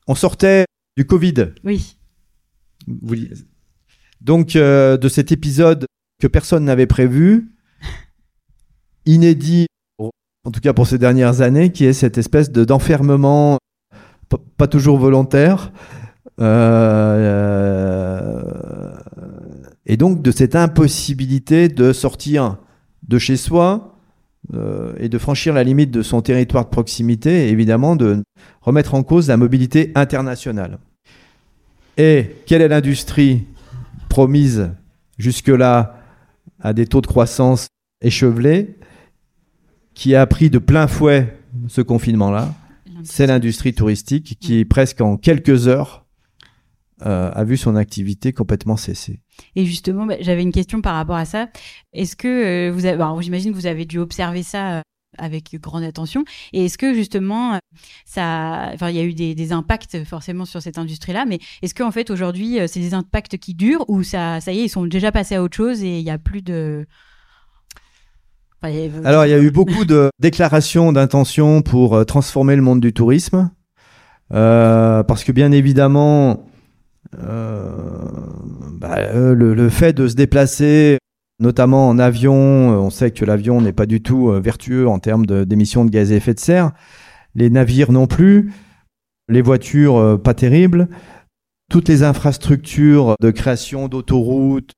on 0.06 0.14
sortait 0.14 0.64
du 0.96 1.06
Covid. 1.06 1.52
Oui. 1.64 1.96
Vous, 2.86 3.16
donc, 4.20 4.56
euh, 4.56 4.96
de 4.96 5.08
cet 5.08 5.32
épisode 5.32 5.86
que 6.20 6.26
personne 6.26 6.64
n'avait 6.64 6.86
prévu, 6.86 7.50
inédit, 9.04 9.66
en 9.98 10.50
tout 10.50 10.60
cas 10.60 10.72
pour 10.72 10.86
ces 10.86 10.98
dernières 10.98 11.42
années, 11.42 11.72
qui 11.72 11.84
est 11.84 11.92
cette 11.92 12.16
espèce 12.16 12.50
de, 12.50 12.64
d'enfermement, 12.64 13.58
pas 14.56 14.66
toujours 14.66 14.98
volontaire, 14.98 15.72
euh, 16.40 18.42
et 19.86 19.96
donc 19.96 20.22
de 20.22 20.30
cette 20.30 20.56
impossibilité 20.56 21.68
de 21.68 21.92
sortir 21.92 22.56
de 23.06 23.18
chez 23.18 23.36
soi 23.36 23.98
euh, 24.52 24.92
et 24.98 25.08
de 25.08 25.18
franchir 25.18 25.54
la 25.54 25.64
limite 25.64 25.90
de 25.90 26.02
son 26.02 26.22
territoire 26.22 26.64
de 26.64 26.70
proximité, 26.70 27.46
et 27.46 27.50
évidemment 27.50 27.96
de 27.96 28.22
remettre 28.60 28.94
en 28.94 29.02
cause 29.02 29.28
la 29.28 29.36
mobilité 29.36 29.92
internationale. 29.94 30.78
Et 31.96 32.36
quelle 32.46 32.62
est 32.62 32.68
l'industrie 32.68 33.46
promise 34.08 34.70
jusque-là 35.18 36.00
à 36.60 36.72
des 36.72 36.86
taux 36.86 37.00
de 37.00 37.06
croissance 37.06 37.68
échevelés 38.02 38.76
qui 39.94 40.14
a 40.14 40.26
pris 40.26 40.50
de 40.50 40.58
plein 40.58 40.88
fouet 40.88 41.36
ce 41.68 41.80
confinement-là? 41.80 42.52
C'est 43.04 43.26
l'industrie 43.26 43.74
touristique 43.74 44.38
qui, 44.40 44.64
presque 44.64 45.00
en 45.00 45.16
quelques 45.16 45.68
heures, 45.68 46.04
euh, 47.04 47.30
a 47.32 47.44
vu 47.44 47.56
son 47.56 47.76
activité 47.76 48.32
complètement 48.32 48.76
cesser. 48.76 49.20
Et 49.56 49.66
justement, 49.66 50.06
bah, 50.06 50.14
j'avais 50.20 50.42
une 50.42 50.52
question 50.52 50.80
par 50.80 50.94
rapport 50.94 51.16
à 51.16 51.24
ça. 51.24 51.48
Est-ce 51.92 52.14
que 52.16 52.28
euh, 52.68 52.72
vous 52.72 52.86
avez, 52.86 53.02
j'imagine 53.20 53.50
que 53.50 53.56
vous 53.56 53.66
avez 53.66 53.84
dû 53.84 53.98
observer 53.98 54.42
ça 54.42 54.78
euh, 54.78 54.80
avec 55.18 55.54
grande 55.60 55.84
attention. 55.84 56.24
Et 56.52 56.64
est-ce 56.64 56.78
que 56.78 56.94
justement, 56.94 57.58
ça, 58.04 58.70
enfin, 58.74 58.90
il 58.90 58.96
y 58.96 58.98
a 58.98 59.04
eu 59.04 59.14
des, 59.14 59.52
impacts 59.52 60.02
forcément 60.04 60.44
sur 60.44 60.60
cette 60.60 60.76
industrie-là, 60.76 61.24
mais 61.24 61.38
est-ce 61.62 61.72
qu'en 61.72 61.92
fait 61.92 62.10
aujourd'hui, 62.10 62.58
c'est 62.66 62.80
des 62.80 62.94
impacts 62.94 63.38
qui 63.38 63.54
durent 63.54 63.84
ou 63.88 64.02
ça, 64.02 64.40
ça 64.40 64.52
y 64.52 64.58
est, 64.58 64.64
ils 64.64 64.68
sont 64.68 64.86
déjà 64.86 65.12
passés 65.12 65.36
à 65.36 65.42
autre 65.44 65.56
chose 65.56 65.84
et 65.84 65.98
il 65.98 66.04
n'y 66.04 66.10
a 66.10 66.18
plus 66.18 66.42
de 66.42 66.84
alors, 69.04 69.26
il 69.26 69.30
y 69.30 69.34
a 69.34 69.38
eu 69.38 69.50
beaucoup 69.50 69.84
de 69.84 70.10
déclarations 70.20 70.92
d'intention 70.92 71.62
pour 71.62 72.04
transformer 72.06 72.56
le 72.56 72.62
monde 72.62 72.80
du 72.80 72.92
tourisme. 72.92 73.50
parce 74.30 75.24
que 75.24 75.32
bien 75.32 75.52
évidemment, 75.52 76.44
euh, 77.22 77.70
bah, 78.72 78.96
euh, 78.98 79.34
le, 79.34 79.68
fait 79.68 79.92
de 79.92 80.08
se 80.08 80.14
déplacer, 80.14 80.98
notamment 81.40 81.88
en 81.88 81.98
avion, 81.98 82.72
euh, 82.72 82.76
on 82.76 82.90
sait 82.90 83.10
que 83.10 83.24
l'avion 83.24 83.60
n'est 83.60 83.72
pas 83.72 83.86
du 83.86 84.02
tout 84.02 84.30
vertueux 84.42 84.88
en 84.88 84.98
termes 84.98 85.26
d'émissions 85.26 85.84
de, 85.84 85.90
gaz 85.90 86.12
à 86.12 86.16
effet 86.16 86.34
de 86.34 86.40
serre. 86.40 86.72
Les 87.34 87.50
navires 87.50 87.92
non 87.92 88.06
plus, 88.06 88.52
les 89.28 89.42
voitures 89.42 90.20
pas 90.22 90.34
terribles, 90.34 90.88
toutes 91.70 91.88
les 91.88 92.02
infrastructures 92.02 93.16
de 93.20 93.30
création 93.30 93.88
d'autoroutes, 93.88 94.72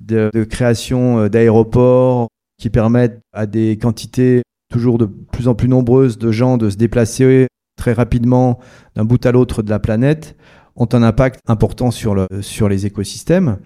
de, 0.00 0.30
création 0.48 1.26
d'aéroports 1.28 2.28
qui 2.60 2.70
permettent 2.70 3.20
à 3.32 3.46
des 3.46 3.76
quantités 3.78 4.42
toujours 4.70 4.98
de 4.98 5.06
plus 5.06 5.48
en 5.48 5.54
plus 5.54 5.66
nombreuses 5.66 6.18
de 6.18 6.30
gens 6.30 6.58
de 6.58 6.70
se 6.70 6.76
déplacer 6.76 7.48
très 7.76 7.92
rapidement 7.92 8.60
d'un 8.94 9.04
bout 9.04 9.24
à 9.26 9.32
l'autre 9.32 9.62
de 9.62 9.70
la 9.70 9.80
planète 9.80 10.36
ont 10.76 10.88
un 10.92 11.02
impact 11.02 11.40
important 11.48 11.90
sur, 11.90 12.14
le, 12.14 12.26
sur 12.42 12.68
les 12.68 12.86
écosystèmes. 12.86 13.58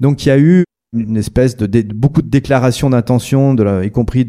Donc 0.00 0.24
il 0.24 0.28
y 0.28 0.32
a 0.32 0.38
eu 0.38 0.64
une 0.96 1.16
espèce 1.16 1.56
de, 1.56 1.82
beaucoup 1.92 2.22
de 2.22 2.28
déclarations 2.28 2.88
d'intention, 2.88 3.54
y 3.82 3.90
compris 3.90 4.24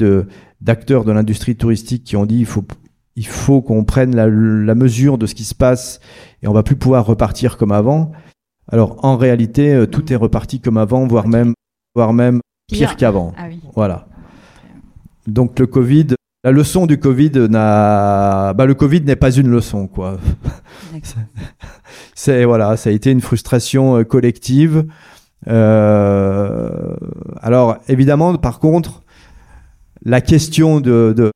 d'acteurs 0.60 1.06
de 1.06 1.12
l'industrie 1.12 1.56
touristique 1.56 2.04
qui 2.04 2.16
ont 2.18 2.26
dit 2.26 2.40
il 2.40 2.46
faut, 2.46 2.66
il 3.16 3.28
faut 3.28 3.62
qu'on 3.62 3.86
prenne 3.86 4.16
la, 4.16 4.76
mesure 4.76 5.18
de 5.18 5.28
ce 5.28 5.36
qui 5.36 5.46
se 5.46 5.56
passe 5.56 6.00
et 6.42 6.48
on 6.48 6.54
va 6.54 6.64
plus 6.64 6.76
pouvoir 6.76 7.06
repartir 7.06 7.58
comme 7.58 7.72
avant. 7.72 8.12
Alors 8.70 9.06
en 9.06 9.16
réalité, 9.16 9.74
euh, 9.74 9.86
tout 9.86 10.12
est 10.12 10.18
reparti 10.18 10.60
comme 10.60 10.78
avant, 10.78 11.08
voire 11.08 11.28
même 11.28 11.54
pire, 12.68 12.96
qu'avant. 12.96 13.34
Ah 13.38 13.48
voilà. 13.74 14.08
Donc 15.26 15.60
le 15.60 15.68
Covid, 15.68 16.08
la 16.44 16.52
leçon 16.52 16.86
du 16.86 17.00
Covid 17.00 17.32
n'a, 17.50 18.54
bah, 18.54 18.66
le 18.66 18.74
Covid 18.74 19.02
n'est 19.02 19.16
pas 19.16 19.32
une 19.32 19.50
leçon 19.50 19.88
quoi. 19.88 20.18
c'est 22.16 22.46
voilà, 22.46 22.78
ça 22.78 22.90
a 22.90 22.94
été 22.94 23.12
une 23.12 23.22
frustration 23.22 23.98
euh, 23.98 24.04
collective. 24.04 24.86
Euh, 25.48 26.96
alors 27.42 27.78
évidemment, 27.88 28.36
par 28.36 28.60
contre, 28.60 29.04
la 30.04 30.22
question 30.22 30.80
de, 30.80 31.32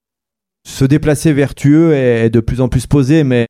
se 0.68 0.86
déplacer 0.86 1.34
vertueux 1.34 1.94
est, 1.94 2.30
de 2.30 2.40
plus 2.40 2.62
en 2.62 2.70
plus 2.70 2.88
posée, 2.88 3.24
mais 3.24 3.48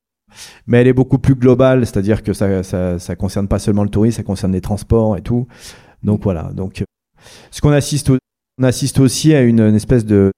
mais 0.66 0.80
elle 0.80 0.88
est 0.88 0.94
beaucoup 0.94 1.20
plus 1.20 1.36
globale, 1.36 1.86
c'est-à-dire 1.86 2.24
que 2.24 2.32
ça, 2.32 2.64
ça, 2.64 2.98
ça, 3.00 3.16
concerne 3.18 3.50
pas 3.50 3.60
seulement 3.60 3.84
le 3.84 3.90
tourisme, 3.90 4.16
ça 4.16 4.24
concerne 4.24 4.54
les 4.54 4.62
transports 4.62 5.18
et 5.18 5.22
tout. 5.22 5.46
Donc 6.04 6.24
voilà. 6.24 6.52
Donc 6.54 6.86
ce 7.52 7.62
qu'on 7.62 7.72
assiste, 7.72 8.10
on 8.10 8.64
assiste 8.64 9.00
aussi 9.00 9.34
à 9.34 9.42
une, 9.42 9.76
espèce 9.76 10.06
de, 10.06 10.32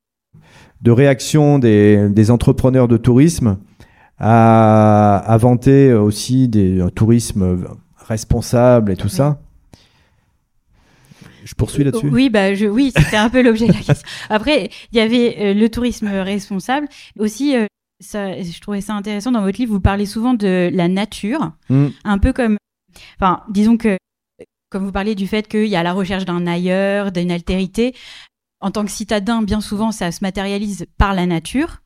de 0.82 0.92
réaction 0.92 1.60
des, 1.60 2.10
des 2.10 2.32
entrepreneurs 2.32 2.88
de 2.88 2.98
tourisme 2.98 3.58
à, 4.20 5.38
vanter 5.40 5.94
aussi 5.94 6.48
des, 6.48 6.82
un 6.82 6.90
tourisme 6.90 7.66
responsable 7.98 8.92
et 8.92 8.96
tout 8.96 9.10
ça. 9.10 9.40
Je 11.46 11.56
poursuis 11.56 11.84
là-dessus. 11.84 12.08
Oui, 12.08 12.30
bah 12.30 12.54
je, 12.54 12.66
oui, 12.66 12.94
c'était 12.96 13.18
un 13.18 13.30
peu 13.30 13.42
l'objet 13.42 13.68
de 13.68 13.74
la 13.74 13.80
question. 13.80 14.08
Après, 14.30 14.70
il 14.92 14.98
y 14.98 15.02
avait 15.02 15.36
euh, 15.40 15.54
le 15.54 15.70
tourisme 15.70 16.08
responsable. 16.08 16.88
Aussi, 17.20 17.58
euh, 17.58 17.66
ça, 18.00 18.42
je 18.42 18.60
trouvais 18.62 18.82
ça 18.82 18.94
intéressant 18.94 19.32
dans 19.32 19.42
votre 19.42 19.58
livre. 19.60 19.74
Vous 19.74 19.82
parlez 19.82 20.06
souvent 20.06 20.34
de 20.34 20.70
la 20.74 20.88
nature, 20.88 21.52
hmm. 21.70 21.88
un 22.06 22.18
peu 22.18 22.32
comme, 22.32 22.58
enfin, 23.20 23.42
disons 23.50 23.76
que 23.78 23.98
comme 24.74 24.86
vous 24.86 24.92
parlez 24.92 25.14
du 25.14 25.28
fait 25.28 25.48
qu'il 25.48 25.68
y 25.68 25.76
a 25.76 25.84
la 25.84 25.94
recherche 25.94 26.26
d'un 26.26 26.48
ailleurs, 26.48 27.12
d'une 27.12 27.30
altérité, 27.30 27.94
en 28.60 28.72
tant 28.72 28.84
que 28.84 28.90
citadin, 28.90 29.44
bien 29.44 29.62
souvent, 29.62 29.92
ça 29.92 30.12
se 30.12 30.24
matérialise 30.24 30.88
par 30.98 31.14
la 31.14 31.28
nature, 31.28 31.84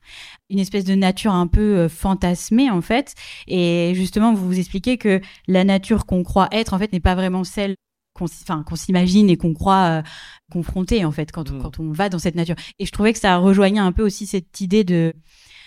une 0.48 0.58
espèce 0.58 0.84
de 0.84 0.94
nature 0.94 1.34
un 1.34 1.48
peu 1.48 1.76
euh, 1.76 1.88
fantasmée 1.90 2.70
en 2.70 2.80
fait. 2.80 3.14
Et 3.46 3.92
justement, 3.94 4.32
vous 4.32 4.46
vous 4.46 4.58
expliquez 4.58 4.96
que 4.96 5.20
la 5.48 5.64
nature 5.64 6.06
qu'on 6.06 6.22
croit 6.22 6.48
être, 6.50 6.72
en 6.72 6.78
fait, 6.78 6.90
n'est 6.94 7.00
pas 7.00 7.14
vraiment 7.14 7.44
celle 7.44 7.74
qu'on 8.14 8.76
s'imagine 8.76 9.28
et 9.28 9.36
qu'on 9.36 9.52
croit 9.52 9.98
euh, 9.98 10.02
confronter 10.50 11.04
en 11.04 11.12
fait 11.12 11.30
quand, 11.30 11.50
mm. 11.50 11.60
quand, 11.60 11.78
on 11.78 11.92
va 11.92 12.08
dans 12.08 12.18
cette 12.18 12.36
nature. 12.36 12.56
Et 12.78 12.86
je 12.86 12.90
trouvais 12.90 13.12
que 13.12 13.18
ça 13.18 13.36
rejoignait 13.36 13.80
un 13.80 13.92
peu 13.92 14.02
aussi 14.02 14.26
cette 14.26 14.60
idée 14.62 14.82
de 14.82 15.12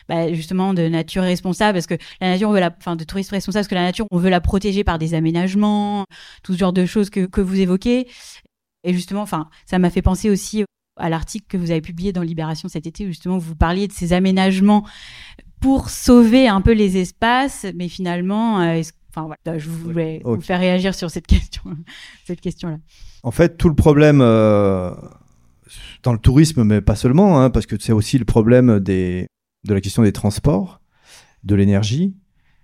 bah, 0.10 0.34
justement 0.34 0.74
de 0.74 0.88
nature 0.88 1.24
responsable 1.24 1.74
parce 1.74 1.88
que 1.88 1.96
la 2.20 2.30
nature 2.30 2.50
on 2.50 2.54
veut 2.54 2.60
la 2.60 2.74
enfin 2.78 2.96
de 2.96 3.04
tourisme 3.04 3.36
responsable 3.36 3.62
parce 3.62 3.70
que 3.70 3.76
la 3.76 3.84
nature 3.84 4.06
on 4.12 4.18
veut 4.18 4.30
la 4.30 4.42
protéger 4.42 4.84
par 4.84 5.00
des 5.00 5.14
aménagements 5.14 6.06
tout 6.44 6.54
ce 6.54 6.58
genre 6.58 6.74
de 6.74 6.86
choses 6.86 7.10
que, 7.10 7.26
que 7.26 7.42
vous 7.42 7.60
évoquez 7.60 8.08
et 8.84 8.94
justement 8.94 9.22
enfin 9.22 9.50
ça 9.66 9.80
m'a 9.80 9.90
fait 9.90 10.02
penser 10.02 10.30
aussi 10.30 10.66
à 10.98 11.10
l'article 11.10 11.46
que 11.48 11.58
vous 11.58 11.72
avez 11.72 11.82
publié 11.82 12.14
dans 12.14 12.22
Libération 12.22 12.70
cet 12.70 12.86
été, 12.86 13.06
où 13.06 13.08
justement 13.08 13.38
vous 13.38 13.56
parliez 13.56 13.88
de 13.88 13.94
ces 13.94 14.14
aménagements 14.14 14.86
pour 15.60 15.90
sauver 15.90 16.48
un 16.48 16.62
peu 16.62 16.74
les 16.74 16.98
espaces, 16.98 17.66
mais 17.76 17.88
finalement, 17.88 18.62
euh, 18.62 18.82
enfin 19.10 19.28
voilà, 19.28 19.60
je 19.60 19.70
voulais 19.70 20.22
vous 20.24 20.42
faire 20.42 20.60
réagir 20.60 20.96
sur 20.96 21.12
cette 21.12 21.28
question, 21.28 21.64
cette 22.26 22.42
question-là. 22.42 22.78
En 23.24 23.32
fait, 23.32 23.58
tout 23.58 23.70
le 23.70 23.76
problème 23.76 24.22
euh, 24.22 24.92
dans 26.04 26.14
le 26.14 26.20
tourisme, 26.20 26.64
mais 26.64 26.82
pas 26.82 26.96
seulement, 26.96 27.42
hein, 27.42 27.50
parce 27.50 27.66
que 27.66 27.76
c'est 27.80 27.94
aussi 27.94 28.18
le 28.18 28.26
problème 28.26 28.80
des, 28.80 29.28
de 29.64 29.74
la 29.74 29.82
question 29.82 30.04
des 30.04 30.12
transports, 30.12 30.82
de 31.44 31.56
l'énergie, 31.56 32.16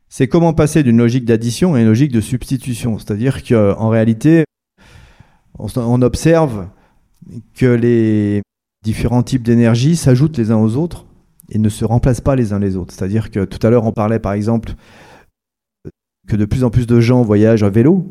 c'est 0.09 0.27
comment 0.27 0.53
passer 0.53 0.83
d'une 0.83 0.97
logique 0.97 1.25
d'addition 1.25 1.73
à 1.73 1.81
une 1.81 1.87
logique 1.87 2.11
de 2.11 2.21
substitution. 2.21 2.97
C'est-à-dire 2.97 3.43
qu'en 3.43 3.89
réalité, 3.89 4.45
on 5.57 6.01
observe 6.01 6.69
que 7.55 7.65
les 7.65 8.41
différents 8.83 9.23
types 9.23 9.43
d'énergie 9.43 9.95
s'ajoutent 9.95 10.37
les 10.37 10.51
uns 10.51 10.57
aux 10.57 10.75
autres 10.75 11.05
et 11.49 11.59
ne 11.59 11.69
se 11.69 11.83
remplacent 11.83 12.21
pas 12.21 12.35
les 12.35 12.53
uns 12.53 12.59
les 12.59 12.75
autres. 12.75 12.93
C'est-à-dire 12.93 13.31
que 13.31 13.43
tout 13.45 13.65
à 13.65 13.69
l'heure, 13.69 13.85
on 13.85 13.91
parlait 13.91 14.19
par 14.19 14.33
exemple 14.33 14.73
que 16.27 16.35
de 16.35 16.45
plus 16.45 16.63
en 16.63 16.69
plus 16.69 16.87
de 16.87 16.99
gens 16.99 17.21
voyagent 17.21 17.63
à 17.63 17.69
vélo. 17.69 18.05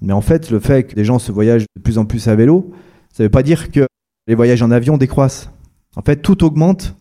Mais 0.00 0.12
en 0.12 0.20
fait, 0.20 0.50
le 0.50 0.60
fait 0.60 0.84
que 0.84 0.96
les 0.96 1.04
gens 1.04 1.18
se 1.18 1.32
voyagent 1.32 1.66
de 1.76 1.82
plus 1.82 1.98
en 1.98 2.04
plus 2.04 2.28
à 2.28 2.34
vélo, 2.34 2.72
ça 3.12 3.22
ne 3.22 3.26
veut 3.26 3.30
pas 3.30 3.42
dire 3.42 3.70
que 3.70 3.86
les 4.26 4.34
voyages 4.34 4.62
en 4.62 4.70
avion 4.70 4.98
décroissent. 4.98 5.50
En 5.96 6.02
fait, 6.02 6.16
tout 6.16 6.44
augmente 6.44 6.94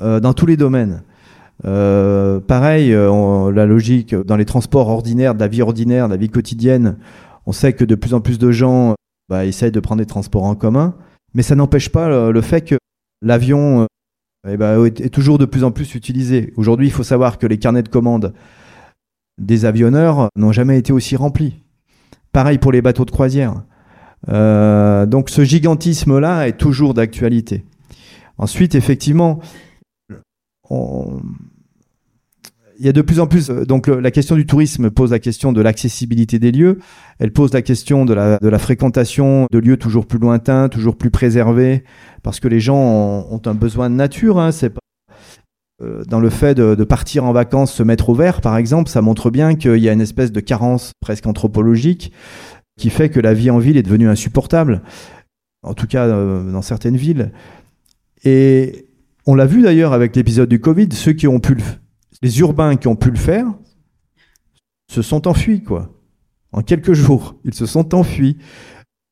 dans 0.00 0.32
tous 0.34 0.46
les 0.46 0.56
domaines. 0.56 1.02
Euh, 1.64 2.40
pareil, 2.40 2.92
euh, 2.92 3.52
la 3.52 3.66
logique 3.66 4.14
dans 4.14 4.36
les 4.36 4.44
transports 4.44 4.88
ordinaires, 4.88 5.34
de 5.34 5.40
la 5.40 5.48
vie 5.48 5.62
ordinaire, 5.62 6.08
de 6.08 6.14
la 6.14 6.18
vie 6.18 6.28
quotidienne, 6.28 6.96
on 7.46 7.52
sait 7.52 7.72
que 7.72 7.84
de 7.84 7.94
plus 7.94 8.14
en 8.14 8.20
plus 8.20 8.38
de 8.38 8.50
gens 8.50 8.94
bah, 9.28 9.44
essayent 9.44 9.70
de 9.70 9.80
prendre 9.80 10.00
des 10.00 10.06
transports 10.06 10.44
en 10.44 10.54
commun. 10.54 10.94
Mais 11.34 11.42
ça 11.42 11.54
n'empêche 11.54 11.88
pas 11.88 12.30
le, 12.30 12.40
fait 12.40 12.62
que 12.62 12.76
l'avion 13.22 13.82
euh, 13.82 13.86
eh 14.48 14.56
ben, 14.56 14.84
est, 14.84 15.12
toujours 15.12 15.38
de 15.38 15.46
plus 15.46 15.64
en 15.64 15.70
plus 15.70 15.94
utilisé. 15.94 16.52
Aujourd'hui, 16.56 16.86
il 16.86 16.92
faut 16.92 17.02
savoir 17.02 17.38
que 17.38 17.46
les 17.46 17.58
carnets 17.58 17.82
de 17.82 17.88
commandes 17.88 18.32
des 19.40 19.64
avionneurs 19.64 20.28
n'ont 20.36 20.52
jamais 20.52 20.78
été 20.78 20.92
aussi 20.92 21.16
remplis. 21.16 21.60
Pareil 22.32 22.58
pour 22.58 22.72
les 22.72 22.82
bateaux 22.82 23.04
de 23.04 23.10
croisière. 23.10 23.62
Euh, 24.28 25.06
donc 25.06 25.28
ce 25.28 25.42
gigantisme-là 25.42 26.48
est 26.48 26.56
toujours 26.56 26.94
d'actualité. 26.94 27.64
Ensuite, 28.38 28.74
effectivement, 28.74 29.40
il 32.78 32.84
y 32.84 32.88
a 32.88 32.92
de 32.92 33.02
plus 33.02 33.20
en 33.20 33.26
plus, 33.26 33.50
euh, 33.50 33.64
donc 33.64 33.86
la 33.86 34.10
question 34.10 34.36
du 34.36 34.46
tourisme 34.46 34.90
pose 34.90 35.10
la 35.10 35.18
question 35.18 35.52
de 35.52 35.60
l'accessibilité 35.60 36.38
des 36.38 36.52
lieux, 36.52 36.78
elle 37.18 37.32
pose 37.32 37.52
la 37.52 37.62
question 37.62 38.04
de 38.04 38.14
la, 38.14 38.38
de 38.38 38.48
la 38.48 38.58
fréquentation 38.58 39.46
de 39.50 39.58
lieux 39.58 39.76
toujours 39.76 40.06
plus 40.06 40.18
lointains, 40.18 40.68
toujours 40.68 40.96
plus 40.96 41.10
préservés, 41.10 41.84
parce 42.22 42.40
que 42.40 42.48
les 42.48 42.60
gens 42.60 42.76
ont, 43.30 43.40
un 43.44 43.54
besoin 43.54 43.90
de 43.90 43.94
nature. 43.94 44.38
Hein, 44.38 44.52
c'est 44.52 44.70
pas 44.70 44.80
euh, 45.82 46.04
dans 46.04 46.20
le 46.20 46.30
fait 46.30 46.54
de, 46.54 46.74
de, 46.74 46.84
partir 46.84 47.24
en 47.24 47.32
vacances, 47.32 47.72
se 47.72 47.82
mettre 47.82 48.08
au 48.08 48.14
vert, 48.14 48.40
par 48.40 48.56
exemple, 48.56 48.88
ça 48.90 49.02
montre 49.02 49.30
bien 49.30 49.54
qu'il 49.54 49.78
y 49.78 49.88
a 49.88 49.92
une 49.92 50.00
espèce 50.00 50.32
de 50.32 50.40
carence 50.40 50.92
presque 51.00 51.26
anthropologique 51.26 52.12
qui 52.76 52.90
fait 52.90 53.08
que 53.08 53.20
la 53.20 53.34
vie 53.34 53.50
en 53.50 53.58
ville 53.58 53.76
est 53.76 53.82
devenue 53.82 54.08
insupportable, 54.08 54.82
en 55.62 55.74
tout 55.74 55.86
cas 55.86 56.06
euh, 56.06 56.50
dans 56.50 56.62
certaines 56.62 56.96
villes. 56.96 57.32
Et 58.24 58.83
on 59.26 59.34
l'a 59.34 59.46
vu 59.46 59.62
d'ailleurs 59.62 59.92
avec 59.92 60.14
l'épisode 60.16 60.48
du 60.48 60.60
Covid, 60.60 60.88
ceux 60.92 61.12
qui 61.12 61.26
ont 61.26 61.40
pu 61.40 61.54
le, 61.54 61.62
les 62.22 62.40
urbains 62.40 62.76
qui 62.76 62.88
ont 62.88 62.96
pu 62.96 63.10
le 63.10 63.16
faire 63.16 63.46
se 64.90 65.02
sont 65.02 65.26
enfuis, 65.26 65.62
quoi. 65.62 65.90
En 66.52 66.62
quelques 66.62 66.92
jours, 66.92 67.36
ils 67.44 67.54
se 67.54 67.66
sont 67.66 67.94
enfuis. 67.94 68.38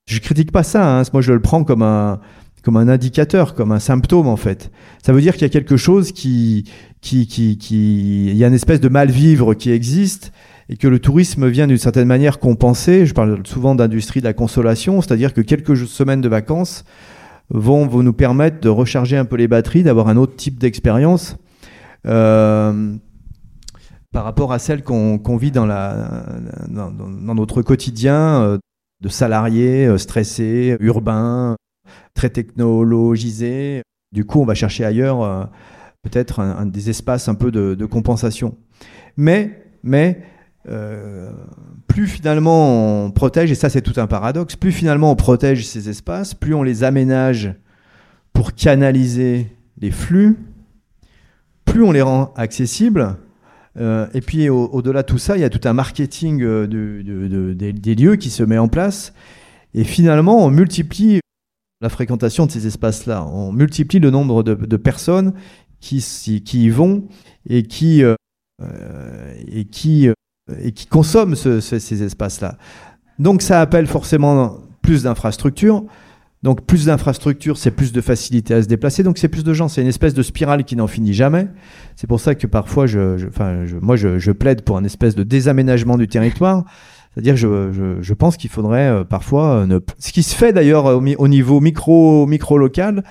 Je 0.07 0.21
critique 0.21 0.53
pas 0.53 0.63
ça, 0.63 1.01
hein. 1.01 1.03
moi 1.13 1.23
je 1.23 1.33
le 1.33 1.41
prends 1.41 1.65
comme 1.65 1.83
un, 1.83 2.21
comme 2.63 2.77
un 2.77 2.89
indicateur, 2.89 3.55
comme 3.55 3.73
un 3.73 3.81
symptôme 3.81 4.29
en 4.29 4.37
fait. 4.37 4.71
Ça 5.03 5.13
veut 5.13 5.21
dire 5.21 5.33
qu'il 5.35 5.43
y 5.43 5.47
a 5.47 5.49
quelque 5.51 5.77
chose 5.77 6.13
qui, 6.13 6.71
qui, 7.01 7.27
qui, 7.27 7.59
qui, 7.59 8.27
il 8.29 8.37
y 8.37 8.45
a 8.45 8.49
une 8.49 8.55
espèce 8.55 8.81
de 8.81 8.89
mal-vivre 8.89 9.55
qui 9.55 9.71
existe 9.71 10.33
et 10.69 10.77
que 10.77 10.89
le 10.89 11.01
tourisme 11.01 11.49
vient 11.49 11.67
d'une 11.67 11.79
certaine 11.79 12.07
manière 12.07 12.39
compenser. 12.39 13.07
Je 13.07 13.15
parle 13.15 13.43
souvent 13.47 13.75
d'industrie 13.75 14.21
de 14.21 14.25
la 14.25 14.33
consolation, 14.33 15.01
c'est-à-dire 15.01 15.35
que 15.35 15.41
quelques 15.41 15.77
semaines 15.77 16.21
de 16.21 16.29
vacances 16.29 16.85
vont, 17.53 17.87
vont 17.87 18.03
nous 18.03 18.13
permettre 18.13 18.61
de 18.61 18.69
recharger 18.69 19.17
un 19.17 19.25
peu 19.25 19.37
les 19.37 19.49
batteries, 19.49 19.83
d'avoir 19.83 20.09
un 20.09 20.17
autre 20.17 20.35
type 20.37 20.59
d'expérience. 20.59 21.37
Euh, 22.07 22.97
par 24.11 24.25
rapport 24.25 24.53
à 24.53 24.59
celle 24.59 24.83
qu'on 24.83 25.37
vit 25.37 25.51
dans, 25.51 25.65
la, 25.65 26.27
dans, 26.69 27.35
notre 27.35 27.63
quotidien 27.63 28.43
euh, 28.43 28.59
de 29.01 29.09
salariés 29.09 29.87
euh, 29.87 29.97
stressés, 29.97 30.77
urbains, 30.81 31.57
très 32.15 32.29
technologisés. 32.29 33.83
Du 34.13 34.25
coup, 34.25 34.41
on 34.41 34.45
va 34.45 34.55
chercher 34.55 34.85
ailleurs 34.85 35.49
peut-être 36.03 36.65
des 36.67 36.91
espaces 36.91 37.29
un 37.29 37.35
peu 37.35 37.51
de, 37.51 37.75
de 37.75 37.87
compensation. 37.87 38.57
Mais, 39.17 39.65
mais 39.83 40.23
euh, 40.69 41.33
plus 41.89 42.07
finalement 42.07 43.05
on 43.07 43.11
protège, 43.11 43.51
et 43.51 43.57
ça 43.57 43.69
c'est 43.69 43.83
tout 43.83 44.01
un 44.01 44.07
paradoxe, 44.07 44.55
plus 44.55 44.71
finalement 44.71 45.11
on 45.11 45.17
protège 45.17 45.67
ces 45.67 45.89
espaces, 45.89 46.35
plus 46.35 46.55
on 46.55 46.63
les 46.63 46.85
aménage 46.85 47.55
pour 48.33 48.55
canaliser 48.55 49.49
les 49.81 49.91
flux, 49.91 50.39
plus 51.65 51.83
on 51.83 51.91
les 51.93 52.03
rend 52.03 52.33
accessibles. 52.37 53.17
Euh, 53.79 54.07
et 54.13 54.21
puis 54.21 54.51
au-delà 54.51 55.03
de 55.03 55.07
tout 55.07 55.19
ça, 55.19 55.37
il 55.37 55.41
y 55.41 55.45
a 55.45 55.51
tout 55.51 55.67
un 55.67 55.73
marketing 55.73 56.43
euh, 56.43 56.67
de, 56.67 57.53
des 57.55 57.95
lieux 57.95 58.17
qui 58.17 58.31
se 58.31 58.43
met 58.43 58.59
en 58.59 58.69
place. 58.69 59.15
Et 59.75 59.85
finalement, 59.85 60.45
on 60.45 60.51
multiplie 60.51 61.21
la 61.81 61.89
fréquentation 61.89 62.47
de 62.47 62.53
ces 62.53 62.67
espaces-là. 62.67 63.27
On 63.27 63.51
multiplie 63.51 63.99
le 63.99 64.11
nombre 64.11 64.43
de, 64.43 64.77
personnes 64.77 65.33
qui, 65.81 65.99
y 66.53 66.69
vont 66.69 67.09
et 67.49 67.63
qui 67.65 68.05
et 70.63 70.73
qui 70.73 70.87
consomment 70.87 71.35
ces 71.37 72.03
espaces-là. 72.03 72.57
Donc 73.19 73.43
ça 73.43 73.61
appelle 73.61 73.87
forcément 73.87 74.59
plus 74.83 75.05
d'infrastructures. 75.05 75.85
Donc 76.43 76.67
plus 76.67 76.87
d'infrastructures, 76.87 77.57
c'est 77.57 77.71
plus 77.71 77.93
de 77.93 78.01
facilité 78.01 78.55
à 78.55 78.63
se 78.63 78.67
déplacer, 78.67 79.05
donc 79.05 79.17
c'est 79.17 79.29
plus 79.29 79.45
de 79.45 79.53
gens. 79.53 79.69
C'est 79.69 79.81
une 79.81 79.89
espèce 79.89 80.13
de 80.13 80.23
spirale 80.25 80.65
qui 80.65 80.75
n'en 80.75 80.89
finit 80.89 81.15
jamais. 81.15 81.47
C'est 81.95 82.09
pour 82.09 82.19
ça 82.19 82.35
que 82.35 82.49
parfois, 82.49 82.87
moi, 83.81 83.97
je, 83.97 84.33
plaide 84.33 84.63
pour 84.63 84.77
un 84.77 84.83
espèce 84.83 85.15
de 85.15 85.23
désaménagement 85.23 85.97
du 85.97 86.09
territoire. 86.09 86.65
C'est-à-dire, 87.15 87.37
je, 87.37 88.13
pense 88.15 88.37
qu'il 88.37 88.51
faudrait 88.51 88.89
euh, 88.89 89.05
parfois, 89.05 89.59
euh, 89.59 89.67
ne... 89.67 89.79
ce 89.99 90.13
qui 90.13 90.23
se 90.23 90.35
fait 90.35 90.53
d'ailleurs 90.53 90.87
au, 90.87 91.29
niveau 91.29 91.61
micro, 91.61 92.27
micro 92.27 92.57
local, 92.59 93.05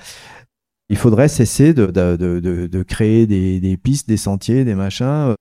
il 0.88 0.96
faudrait 0.96 1.28
cesser 1.28 1.74
de, 1.74 1.86
de, 1.86 2.16
de, 2.16 2.66
de 2.66 2.82
créer 2.82 3.26
des, 3.26 3.60
des, 3.60 3.76
pistes, 3.76 4.08
des 4.08 4.16
sentiers, 4.16 4.64
des 4.64 4.74
machins, 4.74 5.30
euh, 5.30 5.34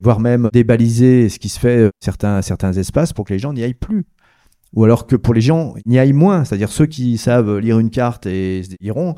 voire 0.00 0.20
même 0.20 0.48
débaliser 0.52 1.28
ce 1.28 1.38
qui 1.38 1.48
se 1.48 1.58
fait 1.58 1.78
euh, 1.78 1.90
certains, 2.00 2.42
certains 2.42 2.72
espaces 2.72 3.12
pour 3.12 3.24
que 3.24 3.32
les 3.32 3.38
gens 3.38 3.52
n'y 3.52 3.62
aillent 3.62 3.74
plus. 3.74 4.06
Ou 4.72 4.84
alors 4.84 5.06
que 5.06 5.14
pour 5.14 5.34
les 5.34 5.40
gens 5.40 5.74
n'y 5.86 5.98
aillent 5.98 6.12
moins, 6.12 6.44
c'est-à-dire 6.44 6.70
ceux 6.70 6.86
qui 6.86 7.18
savent 7.18 7.58
lire 7.58 7.78
une 7.78 7.90
carte 7.90 8.26
et 8.26 8.62
iront. 8.80 9.14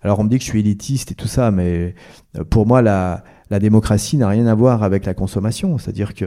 Alors 0.00 0.20
on 0.20 0.24
me 0.24 0.28
dit 0.28 0.38
que 0.38 0.44
je 0.44 0.48
suis 0.48 0.60
élitiste 0.60 1.12
et 1.12 1.14
tout 1.14 1.28
ça, 1.28 1.50
mais 1.50 1.94
euh, 2.38 2.44
pour 2.44 2.66
moi 2.66 2.80
la, 2.80 3.24
la 3.50 3.58
démocratie 3.58 4.16
n'a 4.16 4.28
rien 4.28 4.46
à 4.46 4.54
voir 4.54 4.82
avec 4.82 5.04
la 5.04 5.14
consommation. 5.14 5.78
C'est-à-dire 5.78 6.14
que 6.14 6.24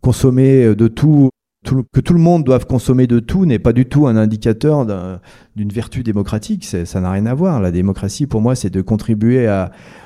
consommer 0.00 0.76
de 0.76 0.86
tout, 0.86 1.30
que 1.64 2.00
tout 2.00 2.14
le 2.14 2.20
monde 2.20 2.44
doive 2.44 2.66
consommer 2.66 3.06
de 3.06 3.20
tout 3.20 3.44
n'est 3.44 3.58
pas 3.58 3.72
du 3.72 3.86
tout 3.86 4.06
un 4.06 4.16
indicateur 4.16 4.86
d'une 5.56 5.68
vertu 5.68 6.02
démocratique. 6.02 6.64
Ça 6.64 7.00
n'a 7.00 7.10
rien 7.10 7.26
à 7.26 7.34
voir. 7.34 7.60
La 7.60 7.70
démocratie, 7.70 8.26
pour 8.26 8.40
moi, 8.40 8.54
c'est 8.54 8.70
de 8.70 8.80
contribuer 8.80 9.46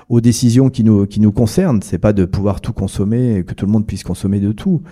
aux 0.08 0.20
décisions 0.20 0.68
qui 0.68 0.82
nous, 0.82 1.06
qui 1.06 1.20
nous 1.20 1.32
concernent. 1.32 1.80
C'est 1.82 1.98
pas 1.98 2.12
de 2.12 2.24
pouvoir 2.24 2.60
tout 2.60 2.72
consommer 2.72 3.36
et 3.36 3.44
que 3.44 3.54
tout 3.54 3.66
le 3.66 3.72
monde 3.72 3.86
puisse 3.86 4.02
consommer 4.02 4.40
de 4.40 4.52
tout. 4.52 4.82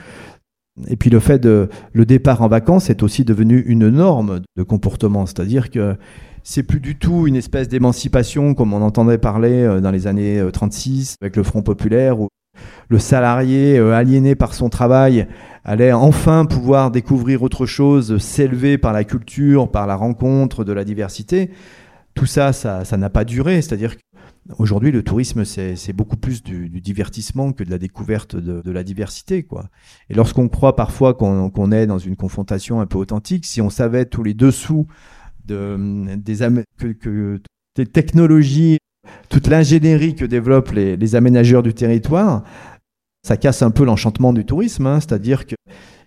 Et 0.89 0.97
puis 0.97 1.11
le 1.11 1.21
fait 1.21 1.39
de 1.39 1.69
le 1.93 2.07
départ 2.07 2.41
en 2.41 2.49
vacances 2.49 2.89
est 2.89 3.03
aussi 3.03 3.25
devenu 3.25 3.61
une 3.67 3.91
norme 3.91 4.41
de 4.57 4.63
comportement, 4.63 5.27
c'est-à-dire 5.27 5.71
que 5.71 5.97
c'est 6.45 6.63
plus 6.63 6.81
du 6.81 6.97
tout 6.97 7.27
une 7.27 7.37
espèce 7.37 7.69
d'émancipation 7.69 8.55
comme 8.55 8.73
on 8.73 8.81
entendait 8.81 9.19
parler 9.19 9.63
euh, 9.63 9.81
dans 9.81 9.91
les 9.91 10.07
années 10.07 10.43
36 10.51 11.13
euh, 11.13 11.27
avec 11.27 11.37
le 11.37 11.43
Front 11.43 11.63
populaire 11.63 12.17
le 12.93 12.99
salarié 12.99 13.79
euh, 13.79 13.95
aliéné 13.95 14.35
par 14.35 14.53
son 14.53 14.69
travail 14.69 15.27
allait 15.65 15.93
enfin 15.93 16.45
pouvoir 16.45 16.91
découvrir 16.91 17.43
autre 17.43 17.65
chose, 17.65 18.19
s'élever 18.19 18.77
par 18.77 18.93
la 18.93 19.05
culture, 19.05 19.71
par 19.71 19.87
la 19.87 19.97
rencontre 19.97 20.63
de 20.63 20.75
la 20.75 20.85
diversité. 20.85 21.51
Tout 22.15 22.27
ça, 22.27 22.53
ça 22.53 22.97
n'a 22.99 23.09
pas 23.11 23.25
duré, 23.25 23.63
c'est-à-dire 23.63 23.97
Aujourd'hui, 24.59 24.91
le 24.91 25.05
tourisme, 25.05 25.45
c'est 25.45 25.93
beaucoup 25.93 26.17
plus 26.17 26.43
du, 26.43 26.69
divertissement 26.69 27.53
que 27.53 27.63
de 27.63 27.71
la 27.71 27.79
découverte 27.79 28.35
de, 28.35 28.71
la 28.73 28.83
diversité. 28.83 29.45
Quoi. 29.45 29.69
Et 30.11 30.15
lorsqu'on 30.15 30.49
croit 30.49 30.75
parfois 30.75 31.15
qu'on 31.15 31.73
est 31.73 31.87
dans 31.87 31.99
une 31.99 32.17
confrontation 32.17 32.81
un 32.81 32.87
peu 32.87 32.99
authentique, 32.99 33.47
si 33.47 33.61
on 33.61 33.71
savait 33.71 34.05
tous 34.05 34.25
les 34.25 34.35
dessous 34.35 34.89
de, 35.47 36.05
des 37.77 37.87
technologies, 37.87 38.79
toute 39.29 39.47
l'ingénierie 39.47 40.15
que 40.15 40.25
développent 40.25 40.73
les, 40.73 41.15
aménageurs 41.15 41.63
du 41.63 41.75
territoire, 41.75 42.45
ça 43.23 43.37
casse 43.37 43.63
un 43.63 43.71
peu 43.71 43.85
l'enchantement 43.85 44.33
du 44.33 44.45
tourisme. 44.45 44.87
Hein. 44.87 45.01
C'est-à-dire 45.01 45.47
que 45.47 45.55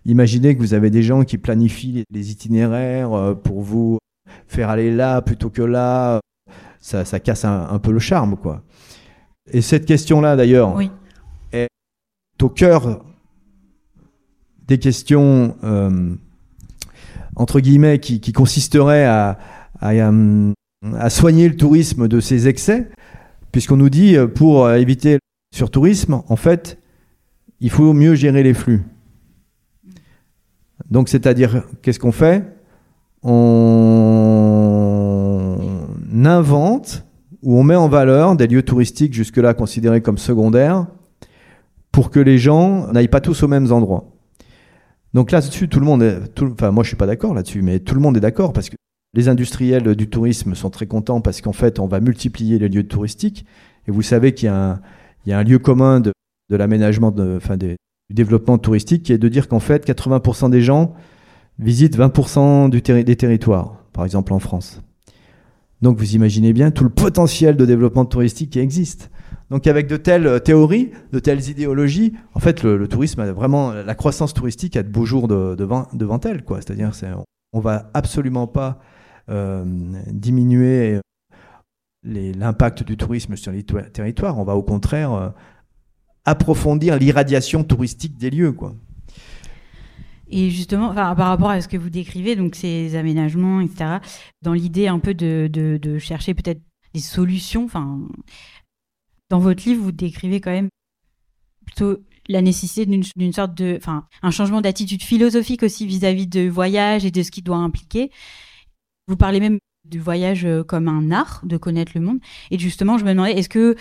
imaginez 0.06 0.56
que 0.56 0.60
vous 0.60 0.74
avez 0.74 0.90
des 0.90 1.04
gens 1.04 1.24
qui 1.24 1.38
planifient 1.38 2.04
les 2.12 2.32
itinéraires 2.32 3.14
euh, 3.14 3.34
pour 3.34 3.62
vous 3.62 3.98
faire 4.48 4.70
aller 4.70 4.92
là 4.92 5.22
plutôt 5.22 5.50
que 5.50 5.62
là 5.62 6.20
ça, 6.86 7.20
casse 7.20 7.46
un, 7.46 7.80
peu 7.80 7.92
le 7.92 8.00
charme, 8.00 8.36
quoi. 8.38 8.62
Et 9.52 9.62
cette 9.62 9.86
question-là, 9.86 10.36
d'ailleurs, 10.36 10.80
est 11.52 11.68
au 12.42 12.50
cœur 12.50 13.04
des 14.68 14.78
questions, 14.78 15.56
euh, 15.64 16.16
entre 17.36 17.60
guillemets, 17.60 18.00
qui, 18.00 18.34
consisteraient 18.34 19.06
à, 19.06 19.38
euh, 19.84 20.54
à, 20.94 21.10
soigner 21.10 21.50
le 21.50 21.56
tourisme 21.56 22.08
de 22.08 22.20
ses 22.20 22.48
excès, 22.48 22.90
puisqu'on 23.52 23.78
nous 23.78 23.90
dit, 23.90 24.16
euh, 24.16 24.28
pour 24.28 24.70
éviter 24.72 25.20
sur 25.54 25.72
tourisme, 25.72 26.22
en 26.28 26.36
fait, 26.36 26.80
il 27.66 27.72
faut 27.72 27.94
mieux 27.94 28.14
gérer 28.14 28.44
les 28.44 28.54
flux. 28.54 28.84
Donc, 30.92 31.10
c'est-à-dire, 31.10 31.64
qu'est-ce 31.82 31.98
qu'on 31.98 32.12
fait? 32.12 32.44
On 33.24 34.38
invente 36.24 37.04
ou 37.42 37.58
on 37.58 37.64
met 37.64 37.74
en 37.74 37.88
valeur 37.88 38.36
des 38.36 38.46
lieux 38.46 38.62
touristiques 38.62 39.16
jusque-là 39.16 39.56
considérés 39.56 40.02
comme 40.02 40.20
secondaires 40.20 40.86
pour 41.92 42.12
que 42.12 42.20
les 42.20 42.38
gens 42.38 42.86
n'aillent 42.94 43.08
pas 43.08 43.20
tous 43.20 43.42
aux 43.42 43.48
mêmes 43.48 43.72
endroits. 43.72 44.12
Donc 45.16 45.32
là-dessus, 45.32 45.68
tout 45.68 45.80
le 45.80 45.88
monde 45.88 46.04
est, 46.04 46.20
enfin 46.44 46.70
moi 46.70 46.84
je 46.84 46.90
suis 46.90 46.98
pas 46.98 47.08
d'accord 47.08 47.34
là-dessus, 47.34 47.64
mais 47.64 47.80
tout 47.80 47.96
le 47.96 48.02
monde 48.02 48.16
est 48.16 48.22
d'accord 48.22 48.54
parce 48.54 48.70
que 48.70 48.76
les 49.16 49.28
industriels 49.28 49.96
du 49.96 50.08
tourisme 50.08 50.54
sont 50.54 50.70
très 50.70 50.86
contents 50.86 51.22
parce 51.22 51.42
qu'en 51.42 51.54
fait 51.54 51.80
on 51.80 51.88
va 51.88 52.00
multiplier 52.00 52.60
les 52.60 52.70
lieux 52.70 52.88
touristiques 52.88 53.48
et 53.88 53.92
vous 53.92 54.04
savez 54.04 54.36
qu'il 54.36 54.50
y, 54.50 55.32
a 55.32 55.40
un 55.40 55.44
lieu 55.44 55.58
commun 55.58 56.00
de, 56.00 56.12
l'aménagement, 56.50 57.14
enfin 57.36 57.58
du 57.58 57.76
développement 58.10 58.58
touristique 58.58 59.04
qui 59.04 59.14
est 59.14 59.18
de 59.18 59.28
dire 59.28 59.48
qu'en 59.48 59.60
fait 59.60 59.88
80% 59.88 60.50
des 60.50 60.62
gens 60.62 60.94
visitent 61.60 61.98
20% 61.98 62.70
du 62.70 62.82
des 62.82 63.16
territoires, 63.16 63.84
par 63.94 64.06
exemple 64.06 64.34
en 64.34 64.40
France. 64.40 64.82
Donc 65.82 65.98
vous 65.98 66.16
imaginez 66.16 66.54
bien 66.54 66.72
tout 66.72 66.84
le 66.84 66.90
potentiel 66.90 67.58
de 67.58 67.66
développement 67.66 68.06
touristique 68.06 68.52
qui 68.52 68.60
existe. 68.60 69.12
Donc 69.50 69.68
avec 69.68 69.88
de 69.88 69.98
telles 69.98 70.26
euh, 70.26 70.40
théories, 70.40 70.92
de 71.12 71.20
telles 71.20 71.50
idéologies, 71.50 72.14
en 72.34 72.40
fait 72.40 72.64
le, 72.64 72.88
tourisme 72.88 73.22
a 73.22 73.32
vraiment 73.32 73.74
la 73.74 73.96
croissance 73.96 74.34
touristique 74.34 74.76
a 74.76 74.84
de 74.84 74.90
beaux 74.90 75.06
jours 75.06 75.28
devant, 75.28 75.88
devant 75.94 76.20
elle, 76.22 76.44
quoi. 76.44 76.62
C'est-à-dire 76.62 76.92
on 77.54 77.60
va 77.60 77.90
absolument 77.94 78.48
pas 78.48 78.80
euh, 79.30 79.64
diminuer 80.12 81.00
l'impact 82.04 82.84
du 82.84 82.98
tourisme 82.98 83.36
sur 83.36 83.52
les 83.52 83.64
territoires. 83.64 84.38
On 84.38 84.44
va 84.44 84.56
au 84.56 84.64
contraire 84.64 85.14
euh, 85.14 85.30
approfondir 86.26 86.98
l'irradiation 86.98 87.64
touristique 87.64 88.18
des 88.18 88.30
lieux, 88.30 88.52
quoi. 88.52 88.76
Et 90.28 90.50
justement, 90.50 90.94
par 90.94 91.16
rapport 91.16 91.50
à 91.50 91.62
ce 91.62 91.68
que 91.68 91.78
vous 91.78 91.92
décrivez, 91.92 92.36
donc 92.36 92.56
ces 92.56 92.96
aménagements, 92.96 93.62
etc., 93.62 93.98
dans 94.42 94.54
l'idée 94.54 94.88
un 94.88 95.00
peu 95.00 95.14
de, 95.14 95.48
de, 95.52 96.00
chercher 96.00 96.34
peut-être 96.34 96.62
des 96.94 97.00
solutions, 97.00 97.66
enfin, 97.66 98.02
dans 99.30 99.40
votre 99.40 99.64
livre, 99.68 99.84
vous 99.84 99.92
décrivez 99.92 100.42
quand 100.42 100.52
même 100.52 100.70
plutôt 101.66 102.00
la 102.28 102.42
nécessité 102.42 102.86
d'une 102.86 103.34
sorte 103.34 103.54
de, 103.54 103.76
enfin, 103.78 104.08
un 104.24 104.32
changement 104.32 104.62
d'attitude 104.62 105.04
philosophique 105.04 105.62
aussi 105.62 105.86
vis-à-vis 105.86 106.28
de 106.28 106.50
voyage 106.50 107.06
et 107.06 107.12
de 107.12 107.22
ce 107.22 107.30
qu'il 107.30 107.44
doit 107.44 107.58
impliquer. 107.58 108.10
Vous 109.08 109.18
parlez 109.18 109.40
même 109.40 109.60
du 109.84 110.00
voyage 110.00 110.48
comme 110.68 110.88
un 110.88 111.12
art, 111.12 111.42
de 111.44 111.58
connaître 111.58 111.92
le 111.94 112.02
monde. 112.02 112.20
Et 112.50 112.58
justement, 112.58 112.98
je 112.98 113.06
me 113.06 113.12
demandais, 113.12 113.34
est-ce 113.34 113.50
que 113.50 113.76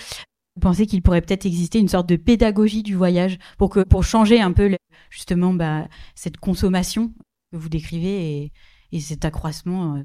vous 0.57 0.61
pensez 0.61 0.87
qu'il 0.87 1.03
pourrait 1.03 1.21
peut-être 1.21 1.47
exister 1.47 1.79
une 1.79 1.89
sorte 1.89 2.09
de 2.09 2.17
pédagogie 2.17 2.83
du 2.83 2.95
voyage 2.95 3.39
pour 3.59 3.71
que, 3.71 3.81
pour 3.81 4.05
changer 4.05 4.41
un 4.41 4.53
peu 4.53 4.77
justement 5.11 5.53
bah, 5.53 5.89
cette 6.15 6.37
consommation 6.37 7.13
que 7.53 7.57
vous 7.57 7.69
décrivez 7.69 8.43
et, 8.43 8.53
et 8.93 9.01
cet 9.01 9.25
accroissement 9.25 9.97
euh? 9.97 10.03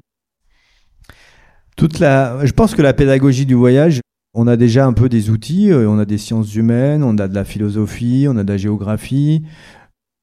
Toute 1.76 1.98
la, 1.98 2.44
je 2.44 2.52
pense 2.52 2.74
que 2.74 2.82
la 2.82 2.92
pédagogie 2.92 3.46
du 3.46 3.54
voyage, 3.54 4.00
on 4.34 4.46
a 4.46 4.56
déjà 4.56 4.86
un 4.86 4.92
peu 4.92 5.08
des 5.08 5.30
outils, 5.30 5.70
euh, 5.70 5.88
on 5.88 5.98
a 5.98 6.04
des 6.04 6.18
sciences 6.18 6.54
humaines, 6.54 7.02
on 7.02 7.16
a 7.18 7.28
de 7.28 7.34
la 7.34 7.44
philosophie, 7.44 8.26
on 8.28 8.36
a 8.36 8.44
de 8.44 8.52
la 8.52 8.58
géographie, 8.58 9.44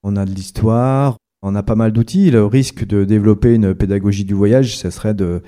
on 0.04 0.18
a 0.18 0.26
de 0.26 0.32
l'histoire, 0.32 1.18
on 1.42 1.56
a 1.56 1.64
pas 1.64 1.76
mal 1.76 1.94
d'outils. 1.94 2.32
Le 2.32 2.46
risque 2.46 2.86
de 2.86 3.06
développer 3.06 3.56
une 3.56 3.74
pédagogie 3.74 4.26
du 4.26 4.34
voyage, 4.34 4.78
ce 4.78 4.90
serait 4.90 5.14
de, 5.14 5.42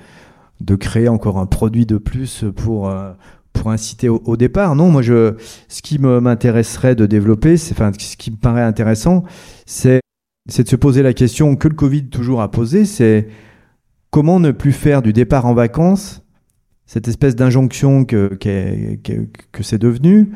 de 0.60 0.74
créer 0.74 1.08
encore 1.08 1.38
un 1.38 1.46
produit 1.46 1.86
de 1.86 1.98
plus 1.98 2.44
pour, 2.56 2.88
euh, 2.88 3.12
pour 3.52 3.70
inciter 3.70 4.08
au, 4.08 4.36
départ. 4.36 4.74
Non, 4.74 4.90
moi, 4.90 5.02
je, 5.02 5.34
ce 5.68 5.82
qui 5.82 5.98
m'intéresserait 5.98 6.94
de 6.94 7.06
développer, 7.06 7.54
enfin, 7.72 7.92
ce 7.98 8.16
qui 8.16 8.30
me 8.30 8.36
paraît 8.36 8.62
intéressant, 8.62 9.24
c'est, 9.66 10.00
de 10.46 10.68
se 10.68 10.76
poser 10.76 11.02
la 11.02 11.12
question 11.12 11.56
que 11.56 11.68
le 11.68 11.74
Covid 11.74 12.08
toujours 12.08 12.40
a 12.40 12.50
posée, 12.50 12.84
c'est 12.84 13.28
comment 14.10 14.40
ne 14.40 14.50
plus 14.50 14.72
faire 14.72 15.02
du 15.02 15.12
départ 15.12 15.46
en 15.46 15.54
vacances 15.54 16.22
cette 16.90 17.06
espèce 17.06 17.36
d'injonction 17.36 18.04
que, 18.04 18.34
que, 18.34 19.62
c'est 19.62 19.78
devenu, 19.78 20.32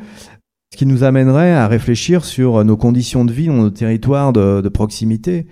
ce 0.71 0.77
qui 0.77 0.85
nous 0.85 1.03
amènerait 1.03 1.51
à 1.51 1.67
réfléchir 1.67 2.23
sur 2.23 2.63
nos 2.63 2.77
conditions 2.77 3.25
de 3.25 3.33
vie 3.33 3.47
dans 3.47 3.57
nos 3.57 3.69
territoires 3.69 4.31
de, 4.31 4.69
proximité. 4.69 5.47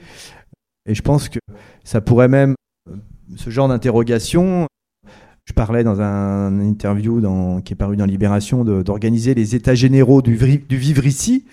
Et 0.86 0.96
je 0.96 1.02
pense 1.02 1.28
que 1.28 1.40
ça 1.84 2.00
pourrait 2.00 2.30
même, 2.30 2.56
ce 3.36 3.50
genre 3.50 3.68
d'interrogation, 3.68 4.66
je 5.46 5.54
parlais 5.54 5.84
dans 5.84 6.00
un 6.02 6.60
interview 6.62 7.22
qui 7.64 7.74
est 7.74 7.76
paru 7.76 7.98
dans 7.98 8.06
Libération 8.06 8.64
d'organiser 8.64 9.34
les 9.34 9.56
états 9.56 9.76
généraux 9.76 10.22
du, 10.22 10.36
vivre 10.36 11.06
ici. 11.06 11.46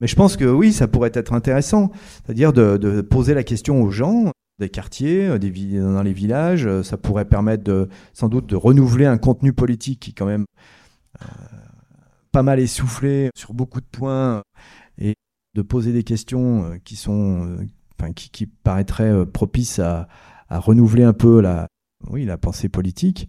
Mais 0.00 0.06
je 0.06 0.16
pense 0.16 0.36
que 0.36 0.44
oui, 0.44 0.72
ça 0.72 0.88
pourrait 0.88 1.12
être 1.14 1.32
intéressant, 1.32 1.90
c'est-à-dire 2.24 2.52
de, 2.52 3.00
poser 3.02 3.34
la 3.34 3.44
question 3.44 3.82
aux 3.82 3.90
gens 3.90 4.32
des 4.58 4.68
quartiers, 4.68 5.26
euh, 5.26 5.38
des 5.38 5.50
dans 5.80 6.02
les 6.02 6.12
villages. 6.12 6.66
Euh, 6.66 6.82
ça 6.82 6.96
pourrait 6.96 7.24
permettre 7.24 7.88
sans 8.12 8.28
doute 8.28 8.46
de 8.46 8.56
renouveler 8.56 9.04
un 9.04 9.18
contenu 9.18 9.52
politique 9.52 10.00
qui 10.00 10.10
est 10.10 10.14
quand 10.14 10.26
même 10.26 10.44
euh, 11.22 11.26
pas 12.30 12.42
mal 12.42 12.60
essoufflé 12.60 13.30
sur 13.36 13.52
beaucoup 13.52 13.80
de 13.80 13.86
points 13.86 14.42
et 14.98 15.14
de 15.54 15.62
poser 15.62 15.92
des 15.92 16.04
questions 16.04 16.78
qui 16.84 16.96
sont, 16.96 17.56
qui, 18.14 18.46
paraîtraient 18.46 19.26
propices 19.26 19.78
à, 19.78 20.08
renouveler 20.50 21.02
un 21.02 21.12
peu 21.12 21.40
la, 21.40 21.66
oui, 22.10 22.24
la 22.24 22.36
pensée 22.36 22.68
politique. 22.68 23.28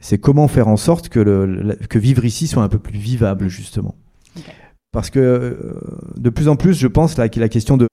C'est 0.00 0.18
comment 0.18 0.48
faire 0.48 0.68
en 0.68 0.76
sorte 0.76 1.08
que, 1.08 1.20
le, 1.20 1.76
que 1.88 1.98
vivre 1.98 2.24
ici 2.24 2.46
soit 2.46 2.62
un 2.62 2.68
peu 2.68 2.78
plus 2.78 2.98
vivable 2.98 3.48
justement. 3.48 3.94
Parce 4.92 5.10
que 5.10 5.80
de 6.16 6.30
plus 6.30 6.48
en 6.48 6.56
plus, 6.56 6.74
je 6.78 6.86
pense 6.86 7.16
là, 7.16 7.28
que 7.28 7.40
la 7.40 7.48
question 7.48 7.76
de 7.76 7.88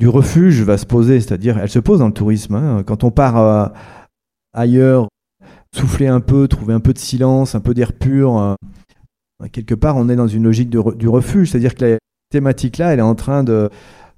du 0.00 0.08
refuge 0.08 0.62
va 0.62 0.78
se 0.78 0.86
poser, 0.86 1.20
c'est-à-dire 1.20 1.58
elle 1.58 1.68
se 1.68 1.78
pose 1.78 1.98
dans 1.98 2.06
le 2.06 2.12
tourisme. 2.12 2.54
Hein. 2.54 2.82
Quand 2.84 3.04
on 3.04 3.10
part 3.10 3.36
euh, 3.36 3.66
ailleurs, 4.54 5.08
souffler 5.76 6.08
un 6.08 6.20
peu, 6.20 6.48
trouver 6.48 6.72
un 6.72 6.80
peu 6.80 6.94
de 6.94 6.98
silence, 6.98 7.54
un 7.54 7.60
peu 7.60 7.74
d'air 7.74 7.92
pur, 7.92 8.38
euh, 8.38 8.54
quelque 9.52 9.74
part 9.74 9.96
on 9.96 10.08
est 10.08 10.16
dans 10.16 10.26
une 10.26 10.44
logique 10.44 10.70
du 10.70 11.08
refuge, 11.08 11.50
c'est-à-dire 11.50 11.74
que 11.74 11.84
la 11.84 11.98
thématique 12.30 12.78
là, 12.78 12.94
elle 12.94 12.98
est 12.98 13.02
en 13.02 13.14
train 13.14 13.44
de, 13.44 13.68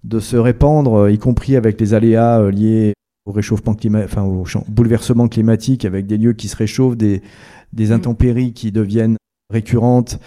de 0.04 0.20
se 0.20 0.36
répandre, 0.36 0.94
euh, 0.94 1.10
y 1.10 1.18
compris 1.18 1.56
avec 1.56 1.80
les 1.80 1.94
aléas 1.94 2.48
liés 2.50 2.94
au 3.24 3.32
réchauffement 3.32 3.74
climatique, 3.74 4.10
enfin 4.12 4.22
au 4.22 4.44
bouleversement 4.68 5.28
climatique, 5.28 5.84
avec 5.84 6.06
des 6.06 6.18
lieux 6.18 6.32
qui 6.32 6.48
se 6.48 6.56
réchauffent, 6.56 6.96
des, 6.96 7.22
des 7.72 7.88
mmh. 7.88 7.92
intempéries 7.92 8.52
qui 8.52 8.72
deviennent 8.72 9.16
récurrentes, 9.50 10.18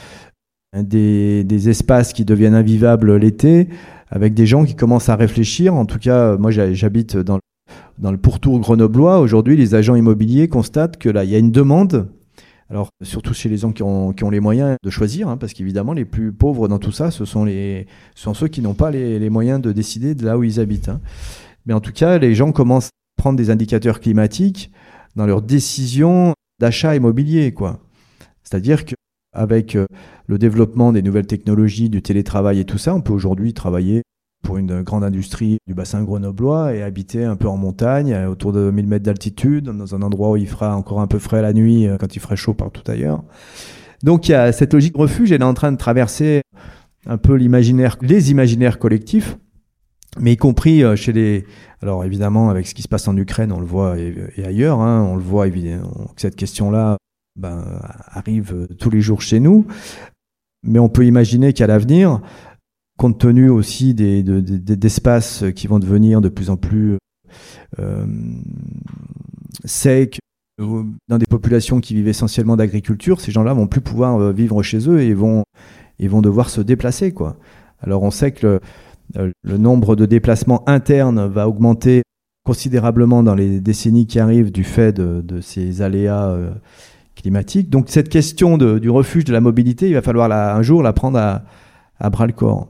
des, 0.76 1.44
des 1.44 1.70
espaces 1.70 2.14
qui 2.14 2.26
deviennent 2.26 2.56
invivables 2.56 3.16
l'été 3.16 3.70
avec 4.10 4.34
des 4.34 4.46
gens 4.46 4.66
qui 4.66 4.76
commencent 4.76 5.10
à 5.10 5.16
réfléchir. 5.16 5.74
En 5.74 5.86
tout 5.86 6.00
cas, 6.00 6.38
moi 6.38 6.52
j'habite 6.52 7.18
dans, 7.18 7.40
dans 7.98 8.12
le 8.12 8.18
pourtour 8.18 8.60
grenoblois. 8.60 9.20
Aujourd'hui, 9.20 9.58
les 9.58 9.76
agents 9.76 9.96
immobiliers 9.96 10.48
constatent 10.48 10.98
que 10.98 11.10
là, 11.10 11.24
il 11.24 11.30
y 11.30 11.36
a 11.36 11.40
une 11.40 11.52
demande. 11.52 12.10
Alors, 12.70 12.90
surtout 13.04 13.34
chez 13.36 13.48
les 13.48 13.58
gens 13.58 13.72
qui 13.72 13.84
ont, 13.84 14.12
qui 14.12 14.24
ont 14.24 14.32
les 14.32 14.40
moyens 14.40 14.78
de 14.84 14.90
choisir, 14.90 15.30
hein, 15.30 15.38
parce 15.38 15.54
qu'évidemment, 15.54 15.94
les 15.94 16.06
plus 16.06 16.32
pauvres 16.32 16.68
dans 16.68 16.80
tout 16.80 16.92
ça, 16.92 17.12
ce 17.12 17.24
sont, 17.24 17.46
les, 17.46 17.86
ce 18.16 18.24
sont 18.24 18.34
ceux 18.34 18.48
qui 18.48 18.62
n'ont 18.62 18.74
pas 18.74 18.90
les, 18.90 19.20
les, 19.20 19.30
moyens 19.30 19.62
de 19.62 19.72
décider 19.72 20.16
de 20.16 20.26
là 20.26 20.36
où 20.36 20.44
ils 20.44 20.60
habitent. 20.60 20.90
Hein. 20.90 21.00
Mais 21.66 21.74
en 21.74 21.80
tout 21.80 21.92
cas, 21.92 22.18
les 22.18 22.36
gens 22.36 22.52
commencent 22.52 22.88
à 22.88 23.22
prendre 23.22 23.38
des 23.38 23.50
indicateurs 23.50 24.00
climatiques 24.00 24.72
dans 25.16 25.26
leurs 25.26 25.42
décisions 25.42 26.34
d'achat 26.60 26.96
immobilier. 26.96 27.54
quoi. 27.54 27.80
C'est-à-dire 28.44 28.86
que 28.86 28.96
avec 29.34 29.76
euh, 29.76 29.86
le 30.28 30.38
développement 30.38 30.94
des 30.94 31.02
nouvelles 31.02 31.28
technologies, 31.28 31.90
du 31.90 32.02
télétravail 32.02 32.60
et 32.60 32.66
tout 32.66 32.78
ça, 32.78 32.96
on 32.96 33.02
peut 33.02 33.14
aujourd'hui 33.14 33.54
travailler 33.54 34.02
pour 34.44 34.58
une 34.58 34.82
grande 34.84 35.04
industrie 35.04 35.58
du 35.68 35.74
bassin 35.74 36.04
grenoblois 36.04 36.74
et 36.74 36.84
habiter 36.84 37.26
un 37.26 37.36
peu 37.36 37.50
en 37.50 37.58
montagne, 37.58 38.14
euh, 38.14 38.30
autour 38.30 38.54
de 38.54 38.72
1000 38.72 38.88
mètres 38.88 39.04
d'altitude, 39.04 39.66
dans 39.66 39.96
un 39.96 40.02
endroit 40.02 40.32
où 40.32 40.38
il 40.38 40.48
fera 40.48 40.76
encore 40.76 41.02
un 41.02 41.08
peu 41.08 41.20
frais 41.20 41.42
la 41.42 41.52
nuit 41.52 41.88
euh, 41.88 41.98
quand 41.98 42.16
il 42.16 42.20
ferait 42.20 42.38
chaud 42.38 42.54
partout 42.54 42.90
ailleurs. 42.90 43.24
Donc 44.04 44.30
il 44.30 44.32
y 44.32 44.36
a 44.36 44.52
cette 44.52 44.74
logique 44.74 44.96
refuge, 44.96 45.32
elle 45.32 45.42
est 45.42 45.46
en 45.46 45.54
train 45.54 45.72
de 45.72 45.78
traverser 45.78 46.42
un 47.08 47.18
peu 47.18 47.36
l'imaginaire, 47.36 47.98
les 48.02 48.32
imaginaires 48.32 48.80
collectifs, 48.80 49.38
mais 50.20 50.34
y 50.34 50.38
compris 50.38 50.84
chez 50.98 51.14
les. 51.14 51.46
Alors 51.82 52.04
évidemment, 52.04 52.50
avec 52.50 52.68
ce 52.68 52.74
qui 52.74 52.82
se 52.82 52.88
passe 52.88 53.08
en 53.08 53.16
Ukraine, 53.18 53.52
on 53.52 53.60
le 53.60 53.66
voit 53.66 53.98
et, 54.00 54.44
ailleurs, 54.46 54.80
hein, 54.80 55.04
on 55.04 55.16
le 55.16 55.22
voit 55.22 55.48
évidemment 55.48 56.12
que 56.16 56.22
cette 56.22 56.36
question-là 56.36 56.98
ben, 57.36 57.82
arrive 58.08 58.54
euh, 58.54 58.68
tous 58.80 58.90
les 58.90 59.02
jours 59.02 59.22
chez 59.22 59.40
nous. 59.40 59.66
Mais 60.64 60.80
on 60.80 60.90
peut 60.90 61.06
imaginer 61.06 61.54
qu'à 61.54 61.68
l'avenir, 61.68 62.22
compte 62.98 63.20
tenu 63.20 63.50
aussi 63.50 63.94
des, 63.94 64.24
d'espaces 64.24 65.44
qui 65.56 65.68
vont 65.68 65.80
devenir 65.80 66.22
de 66.22 66.30
plus 66.30 66.50
en 66.50 66.58
plus 66.58 66.98
euh, 67.80 68.06
secs, 69.66 70.18
dans 70.58 71.18
des 71.18 71.26
populations 71.26 71.82
qui 71.82 71.94
vivent 71.94 72.08
essentiellement 72.08 72.56
d'agriculture, 72.56 73.20
ces 73.20 73.32
gens-là 73.32 73.54
vont 73.54 73.68
plus 73.68 73.82
pouvoir 73.82 74.20
euh, 74.20 74.32
vivre 74.32 74.64
chez 74.64 74.90
eux 74.90 75.02
et 75.02 75.14
vont, 75.14 75.44
ils 76.00 76.10
vont 76.10 76.22
devoir 76.22 76.50
se 76.50 76.62
déplacer. 76.62 77.12
Quoi. 77.12 77.38
Alors 77.82 78.04
on 78.04 78.12
sait 78.12 78.32
que 78.32 78.62
le, 79.14 79.58
nombre 79.58 79.96
de 79.96 80.06
déplacements 80.06 80.68
internes 80.68 81.28
va 81.28 81.48
augmenter 81.48 82.02
considérablement 82.46 83.24
dans 83.24 83.36
les 83.36 83.60
décennies 83.60 84.08
qui 84.08 84.20
arrivent 84.20 84.52
du 84.52 84.64
fait 84.64 84.94
de, 84.94 85.42
ces 85.42 85.82
aléas 85.82 86.38
climatique. 87.16 87.70
Donc 87.70 87.90
cette 87.90 88.10
question 88.10 88.58
du 88.58 88.90
refuge 88.90 89.24
de 89.24 89.34
la 89.34 89.42
mobilité, 89.42 89.88
il 89.88 89.94
va 89.94 90.02
falloir 90.02 90.32
un 90.32 90.62
jour 90.62 90.84
la 90.84 90.94
prendre 90.94 91.18
à, 91.18 92.10
bras 92.10 92.28
le 92.28 92.34
corps. 92.34 92.68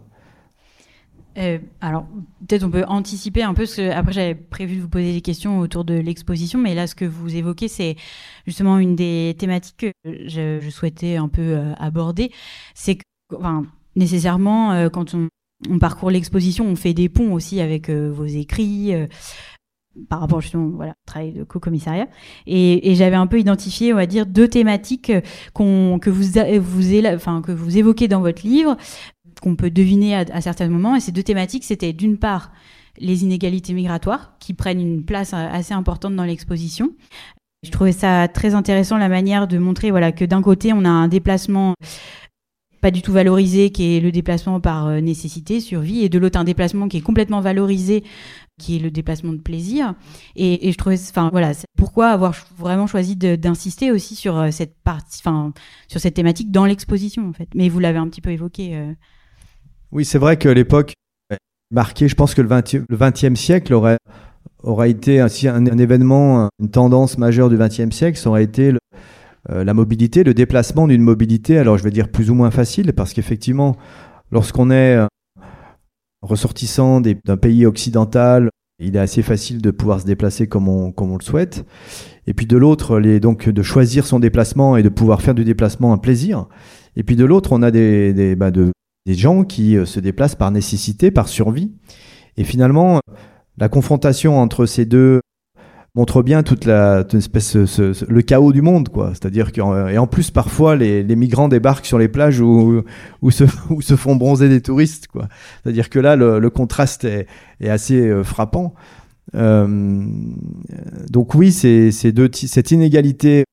Euh, 1.37 1.59
alors, 1.81 2.07
peut-être 2.47 2.63
on 2.63 2.69
peut 2.69 2.85
anticiper 2.87 3.43
un 3.43 3.53
peu, 3.53 3.65
ce 3.65 3.81
après 3.91 4.13
j'avais 4.13 4.35
prévu 4.35 4.77
de 4.77 4.81
vous 4.81 4.87
poser 4.87 5.11
des 5.11 5.19
questions 5.19 5.59
autour 5.59 5.83
de 5.83 5.93
l'exposition, 5.93 6.59
mais 6.59 6.73
là 6.73 6.87
ce 6.87 6.95
que 6.95 7.03
vous 7.03 7.35
évoquez, 7.35 7.67
c'est 7.67 7.97
justement 8.47 8.77
une 8.77 8.95
des 8.95 9.35
thématiques 9.37 9.75
que 9.77 9.91
je, 10.05 10.65
souhaitais 10.69 11.17
un 11.17 11.27
peu 11.27 11.41
euh, 11.41 11.73
aborder. 11.77 12.31
C'est 12.73 12.95
que, 12.95 13.03
nécessairement, 13.97 14.71
euh, 14.71 14.87
quand 14.87 15.13
on, 15.13 15.27
on 15.69 15.79
parcourt 15.79 16.11
l'exposition, 16.11 16.65
on 16.65 16.75
fait 16.75 16.93
des 16.93 17.09
ponts 17.09 17.33
aussi 17.33 17.61
avec 17.61 17.89
vos 17.89 18.25
écrits, 18.25 18.93
par 20.09 20.19
rapport 20.19 20.41
justement 20.41 20.69
voilà 20.69 20.95
travail 21.05 21.31
de 21.31 21.43
co-commissariat. 21.43 22.07
Et, 22.47 22.95
j'avais 22.95 23.15
un 23.15 23.27
peu 23.27 23.39
identifié 23.39 23.93
on 23.93 23.97
va 23.97 24.05
dire 24.05 24.25
deux 24.25 24.47
thématiques 24.47 25.11
que 25.53 26.09
vous 26.09 27.77
évoquez 27.77 28.07
dans 28.07 28.21
votre 28.21 28.45
livre 28.45 28.77
qu'on 29.41 29.55
peut 29.55 29.69
deviner 29.69 30.15
à, 30.15 30.41
certains 30.41 30.69
moments. 30.69 30.95
Et 30.95 30.99
ces 30.99 31.11
deux 31.11 31.23
thématiques 31.23 31.63
c'était 31.63 31.93
d'une 31.93 32.17
part 32.17 32.51
les 32.97 33.23
inégalités 33.23 33.73
migratoires 33.73 34.35
qui 34.39 34.53
prennent 34.53 34.79
une 34.79 35.03
place 35.03 35.33
assez 35.33 35.73
importante 35.73 36.15
dans 36.15 36.23
l'exposition. 36.23 36.93
Je 37.63 37.71
trouvais 37.71 37.91
ça 37.91 38.27
très 38.27 38.53
intéressant 38.53 38.97
la 38.97 39.09
manière 39.09 39.47
de 39.47 39.57
montrer 39.57 39.91
voilà 39.91 40.11
que 40.11 40.23
d'un 40.23 40.41
côté 40.41 40.71
on 40.71 40.85
a 40.85 40.89
un 40.89 41.07
déplacement 41.07 41.73
pas 42.85 42.91
du 42.91 43.01
tout 43.01 43.13
valorisé, 43.13 43.71
qui 43.71 43.97
est 43.97 43.99
le 43.99 44.11
déplacement 44.11 44.59
par 44.59 44.85
euh, 44.85 44.99
nécessité, 44.99 45.59
survie, 45.59 46.03
et 46.03 46.09
de 46.09 46.19
l'autre 46.19 46.37
un 46.37 46.43
déplacement 46.43 46.87
qui 46.87 46.97
est 46.97 47.01
complètement 47.01 47.41
valorisé, 47.41 48.03
qui 48.59 48.75
est 48.75 48.79
le 48.79 48.91
déplacement 48.91 49.33
de 49.33 49.39
plaisir. 49.39 49.95
Et, 50.35 50.71
je 50.71 50.77
trouvais, 50.77 50.99
enfin 51.09 51.29
voilà, 51.31 51.53
pourquoi 51.75 52.09
avoir 52.09 52.35
vraiment 52.59 52.85
choisi 52.85 53.15
d'insister 53.15 53.91
aussi 53.91 54.13
sur 54.13 54.37
euh, 54.37 54.51
cette 54.51 54.75
partie, 54.83 55.19
enfin 55.19 55.51
sur 55.87 55.99
cette 55.99 56.13
thématique 56.13 56.51
dans 56.51 56.65
l'exposition 56.65 57.27
en 57.27 57.33
fait. 57.33 57.47
Mais 57.55 57.69
vous 57.69 57.79
l'avez 57.79 57.97
un 57.97 58.07
petit 58.07 58.21
peu 58.21 58.29
évoqué. 58.29 58.75
Euh. 58.75 58.93
Oui, 59.91 60.05
c'est 60.05 60.19
vrai 60.19 60.37
que 60.37 60.47
l'époque 60.47 60.93
marquée, 61.71 62.07
je 62.07 62.13
pense 62.13 62.35
que 62.35 62.43
le 62.43 62.47
20 62.49 62.73
le 62.87 62.97
20e 62.97 63.35
siècle 63.35 63.73
aurait 63.73 63.97
aurait 64.61 64.91
été 64.91 65.19
un, 65.19 65.27
un, 65.47 65.77
événement, 65.79 66.49
une 66.59 66.69
tendance 66.69 67.17
majeure 67.17 67.49
du 67.49 67.57
20e 67.57 67.91
siècle, 67.91 68.17
ça 68.17 68.29
aurait 68.29 68.43
été 68.43 68.71
le, 68.71 68.79
la 69.49 69.73
mobilité, 69.73 70.23
le 70.23 70.34
déplacement 70.34 70.88
d'une 70.88 71.01
mobilité, 71.01 71.58
alors 71.58 71.77
je 71.77 71.84
vais 71.84 71.91
dire 71.91 72.10
plus 72.10 72.31
ou 72.31 72.34
moins 72.34 72.51
facile, 72.51 72.93
parce 72.93 73.13
qu'effectivement, 73.13 73.75
lorsqu'on 74.31 74.71
est 74.71 74.99
ressortissant 76.21 77.01
d'un 77.01 77.38
pays 77.38 77.65
occidental, 77.65 78.49
il 78.79 78.95
est 78.95 78.99
assez 78.99 79.21
facile 79.21 79.62
de 79.62 79.71
pouvoir 79.71 80.01
se 80.01 80.05
déplacer 80.05 80.47
comme 80.47 80.67
on, 80.67 81.17
le 81.17 81.23
souhaite. 81.23 81.65
Et 82.27 82.34
puis 82.34 82.45
de 82.45 82.58
l'autre, 82.58 82.99
donc 83.19 83.47
de 83.47 83.62
choisir 83.62 84.05
son 84.05 84.19
déplacement 84.19 84.75
et 84.75 84.84
de 84.84 84.89
pouvoir 84.89 85.21
faire 85.21 85.36
du 85.36 85.45
déplacement 85.45 85.93
un 85.93 85.97
plaisir. 85.97 86.47
Et 86.95 87.03
puis 87.03 87.15
de 87.15 87.23
l'autre, 87.23 87.51
on 87.53 87.62
a 87.62 87.71
des, 87.71 88.13
des, 88.13 88.36
bah 88.36 88.51
gens 89.08 89.43
qui 89.43 89.77
se 89.86 89.99
déplacent 89.99 90.36
par 90.36 90.51
nécessité, 90.51 91.12
par 91.12 91.27
survie. 91.27 91.73
Et 92.38 92.43
finalement, 92.43 92.99
la 93.58 93.69
confrontation 93.69 94.39
entre 94.39 94.65
ces 94.65 94.86
deux 94.86 95.21
montre 95.95 96.21
bien 96.23 96.43
toute 96.43 96.65
la 96.65 97.05
espèce 97.13 97.55
le 97.55 98.21
chaos 98.21 98.51
du 98.51 98.62
monde 98.62 98.89
quoi. 98.89 99.10
C'est-à-dire 99.12 99.51
que 99.51 99.89
et 99.89 99.97
en 99.97 100.08
plus 100.08 100.29
parfois 100.31 100.75
les, 100.75 101.03
les, 101.03 101.15
migrants 101.15 101.47
débarquent 101.47 101.86
sur 101.86 101.97
les 101.97 102.10
plages 102.10 102.41
où, 102.41 102.84
où, 103.21 103.31
se, 103.31 103.45
où 103.69 103.81
se 103.81 103.95
font 103.95 104.15
bronzer 104.15 104.49
des 104.49 104.62
touristes 104.62 105.08
quoi. 105.08 105.27
C'est-à-dire 105.63 105.89
que 105.89 105.99
là 105.99 106.15
le, 106.15 106.39
le 106.39 106.49
contraste 106.49 107.05
est, 107.05 107.27
est, 107.62 107.69
assez 107.69 107.99
euh, 107.99 108.23
frappant. 108.23 108.73
Euh, 109.34 110.05
donc 111.10 111.34
oui 111.34 111.51
c'est 111.51 112.12
deux 112.12 112.29
cette 112.31 112.71
inégalité 112.71 113.45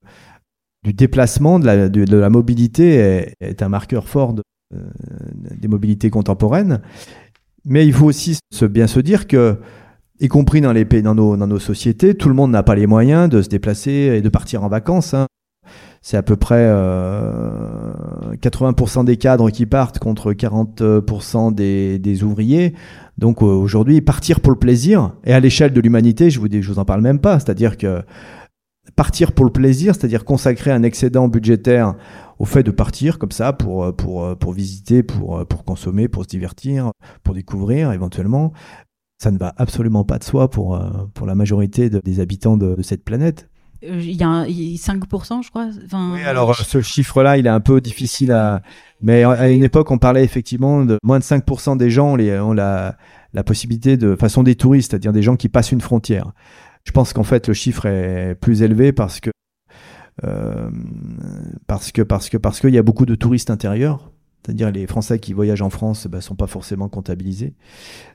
du 0.84 0.92
déplacement 0.92 1.58
de 1.58 1.66
la, 1.66 1.88
de, 1.88 2.16
la 2.16 2.28
mobilité 2.28 2.94
est, 2.96 3.34
est, 3.40 3.62
un 3.62 3.68
marqueur 3.68 4.08
fort 4.08 4.34
euh, 4.74 4.78
des 5.56 5.68
mobilités 5.68 6.10
contemporaines. 6.10 6.80
Mais 7.64 7.86
il 7.86 7.92
faut 7.92 8.06
aussi 8.06 8.38
se, 8.50 8.64
bien 8.64 8.88
se 8.88 8.98
dire 8.98 9.28
que 9.28 9.58
y 10.22 10.28
compris 10.28 10.60
dans, 10.60 10.72
les 10.72 10.84
pays, 10.84 11.02
dans, 11.02 11.16
nos, 11.16 11.36
dans 11.36 11.48
nos 11.48 11.58
sociétés, 11.58 12.14
tout 12.14 12.28
le 12.28 12.34
monde 12.34 12.52
n'a 12.52 12.62
pas 12.62 12.76
les 12.76 12.86
moyens 12.86 13.28
de 13.28 13.42
se 13.42 13.48
déplacer 13.48 13.90
et 13.90 14.22
de 14.22 14.28
partir 14.28 14.62
en 14.62 14.68
vacances. 14.68 15.14
Hein. 15.14 15.26
C'est 16.00 16.16
à 16.16 16.22
peu 16.22 16.36
près 16.36 16.64
euh, 16.68 17.92
80% 18.40 19.04
des 19.04 19.16
cadres 19.16 19.50
qui 19.50 19.66
partent 19.66 19.98
contre 19.98 20.32
40% 20.32 21.54
des, 21.54 21.98
des, 21.98 22.22
ouvriers. 22.22 22.74
Donc 23.18 23.42
euh, 23.42 23.46
aujourd'hui, 23.46 24.00
partir 24.00 24.40
pour 24.40 24.52
le 24.52 24.58
plaisir, 24.58 25.12
et 25.24 25.32
à 25.32 25.40
l'échelle 25.40 25.72
de 25.72 25.80
l'humanité, 25.80 26.30
je 26.30 26.38
vous, 26.38 26.48
dis, 26.48 26.62
je 26.62 26.72
vous 26.72 26.78
en 26.78 26.84
parle 26.84 27.02
même 27.02 27.18
pas, 27.20 27.40
c'est-à-dire 27.40 27.76
que 27.76 28.02
partir 28.96 29.32
pour 29.32 29.44
le 29.44 29.52
plaisir, 29.52 29.94
c'est-à-dire 29.94 30.24
consacrer 30.24 30.70
un 30.70 30.82
excédent 30.82 31.28
budgétaire 31.28 31.94
au 32.38 32.44
fait 32.44 32.62
de 32.62 32.72
partir 32.72 33.18
comme 33.18 33.30
ça 33.30 33.52
pour, 33.52 33.94
pour, 33.94 34.36
pour 34.36 34.52
visiter, 34.52 35.02
pour, 35.02 35.46
pour 35.46 35.64
consommer, 35.64 36.08
pour 36.08 36.24
se 36.24 36.28
divertir, 36.28 36.90
pour 37.22 37.34
découvrir 37.34 37.92
éventuellement, 37.92 38.52
ça 39.22 39.30
ne 39.30 39.38
va 39.38 39.54
absolument 39.56 40.02
pas 40.02 40.18
de 40.18 40.24
soi 40.24 40.50
pour, 40.50 40.74
euh, 40.74 40.90
pour 41.14 41.28
la 41.28 41.36
majorité 41.36 41.88
des 41.88 42.20
habitants 42.20 42.56
de, 42.56 42.82
cette 42.82 43.04
planète. 43.04 43.48
Euh, 43.84 44.00
il 44.00 44.20
y 44.20 44.24
a 44.24 44.28
un, 44.28 44.46
5%, 44.46 45.44
je 45.44 45.50
crois. 45.50 45.68
oui, 46.12 46.22
alors 46.22 46.56
ce 46.56 46.80
chiffre-là, 46.80 47.36
il 47.36 47.46
est 47.46 47.50
un 47.50 47.60
peu 47.60 47.80
difficile 47.80 48.32
à. 48.32 48.62
Mais 49.00 49.22
à 49.24 49.48
une 49.50 49.64
époque, 49.64 49.90
on 49.90 49.98
parlait 49.98 50.24
effectivement 50.24 50.84
de 50.84 50.98
moins 51.04 51.18
de 51.18 51.24
5% 51.24 51.76
des 51.76 51.90
gens 51.90 52.16
ont 52.16 52.52
la, 52.52 52.96
la 53.32 53.44
possibilité 53.44 53.96
de. 53.96 54.16
façon 54.16 54.42
des 54.42 54.56
touristes, 54.56 54.90
c'est-à-dire 54.90 55.12
des 55.12 55.22
gens 55.22 55.36
qui 55.36 55.48
passent 55.48 55.72
une 55.72 55.80
frontière. 55.80 56.32
Je 56.84 56.90
pense 56.90 57.12
qu'en 57.12 57.24
fait, 57.24 57.46
le 57.46 57.54
chiffre 57.54 57.86
est 57.86 58.34
plus 58.34 58.62
élevé 58.62 58.92
parce 58.92 59.20
que. 59.20 59.30
Euh, 60.24 60.68
parce 61.66 61.90
que 61.90 62.02
parce 62.02 62.28
que 62.28 62.36
parce 62.36 62.60
qu'il 62.60 62.74
y 62.74 62.78
a 62.78 62.82
beaucoup 62.82 63.06
de 63.06 63.14
touristes 63.14 63.50
intérieurs 63.50 64.11
c'est-à-dire 64.44 64.70
les 64.70 64.86
Français 64.86 65.18
qui 65.18 65.32
voyagent 65.32 65.62
en 65.62 65.70
France 65.70 66.06
ne 66.06 66.10
bah, 66.10 66.20
sont 66.20 66.34
pas 66.34 66.46
forcément 66.46 66.88
comptabilisés. 66.88 67.54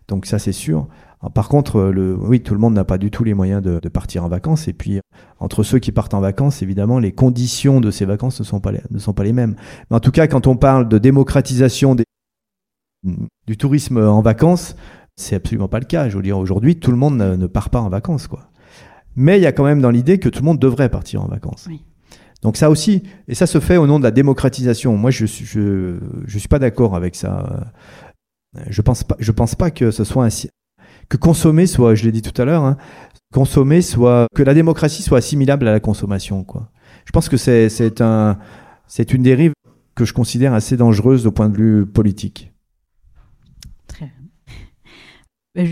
Donc 0.07 0.25
ça 0.25 0.39
c'est 0.39 0.51
sûr. 0.51 0.87
par 1.33 1.47
contre, 1.47 1.81
le, 1.81 2.15
oui, 2.15 2.41
tout 2.41 2.53
le 2.53 2.59
monde 2.59 2.73
n'a 2.73 2.83
pas 2.83 2.97
du 2.97 3.11
tout 3.11 3.23
les 3.23 3.33
moyens 3.33 3.61
de, 3.61 3.79
partir 3.89 4.25
en 4.25 4.27
vacances. 4.27 4.67
Et 4.67 4.73
puis, 4.73 4.99
entre 5.39 5.63
ceux 5.63 5.79
qui 5.79 5.91
partent 5.91 6.13
en 6.13 6.19
vacances, 6.19 6.61
évidemment, 6.61 6.99
les 6.99 7.13
conditions 7.13 7.79
de 7.79 7.91
ces 7.91 8.05
vacances 8.05 8.39
ne 8.39 8.45
sont 8.45 8.59
pas 8.59 8.71
les, 8.71 8.81
ne 8.91 8.99
sont 8.99 9.13
pas 9.13 9.23
les 9.23 9.33
mêmes. 9.33 9.55
Mais 9.89 9.97
en 9.97 9.99
tout 9.99 10.11
cas, 10.11 10.27
quand 10.27 10.47
on 10.47 10.57
parle 10.57 10.89
de 10.89 10.97
démocratisation 10.97 11.95
des, 11.95 12.03
du 13.47 13.57
tourisme 13.57 13.97
en 13.97 14.21
vacances, 14.21 14.75
c'est 15.15 15.35
absolument 15.35 15.69
pas 15.69 15.79
le 15.79 15.85
cas. 15.85 16.09
Je 16.09 16.17
veux 16.17 16.23
dire, 16.23 16.37
aujourd'hui, 16.37 16.77
tout 16.77 16.91
le 16.91 16.97
monde 16.97 17.17
ne, 17.17 17.35
ne, 17.35 17.47
part 17.47 17.69
pas 17.69 17.79
en 17.79 17.89
vacances, 17.89 18.27
quoi. 18.27 18.51
Mais 19.15 19.39
il 19.39 19.41
y 19.41 19.47
a 19.47 19.51
quand 19.51 19.63
même 19.63 19.81
dans 19.81 19.89
l'idée 19.89 20.19
que 20.19 20.29
tout 20.29 20.41
le 20.41 20.45
monde 20.45 20.59
devrait 20.59 20.89
partir 20.89 21.23
en 21.23 21.27
vacances. 21.27 21.65
Oui. 21.67 21.81
Donc 22.43 22.57
ça 22.57 22.69
aussi, 22.69 23.03
et 23.27 23.35
ça 23.35 23.47
se 23.47 23.59
fait 23.59 23.77
au 23.77 23.87
nom 23.87 23.99
de 23.99 24.03
la 24.03 24.11
démocratisation. 24.11 24.95
Moi, 24.95 25.11
je 25.11 25.25
je 25.25 26.37
suis 26.37 26.47
pas 26.47 26.59
d'accord 26.59 26.95
avec 26.95 27.15
ça. 27.15 27.67
Je 28.69 28.81
pense 28.81 29.03
pense 29.03 29.55
pas 29.55 29.71
que 29.71 31.17
consommer 31.17 31.67
soit, 31.67 31.95
je 31.95 32.05
l'ai 32.05 32.11
dit 32.11 32.21
tout 32.21 32.39
à 32.41 32.45
l'heure, 32.45 32.63
hein, 32.63 32.77
consommer 33.33 33.81
soit, 33.81 34.27
que 34.35 34.43
la 34.43 34.53
démocratie 34.53 35.03
soit 35.03 35.19
assimilable 35.19 35.67
à 35.67 35.71
la 35.71 35.79
consommation. 35.79 36.45
Je 37.05 37.11
pense 37.11 37.29
que 37.29 37.37
c'est 37.37 39.13
une 39.13 39.23
dérive 39.23 39.53
que 39.95 40.05
je 40.05 40.13
considère 40.13 40.53
assez 40.53 40.77
dangereuse 40.77 41.25
au 41.25 41.31
point 41.31 41.49
de 41.49 41.57
vue 41.57 41.85
politique. 41.85 42.51
Très 43.87 44.05
bien. 44.05 44.13
Bah, 45.55 45.63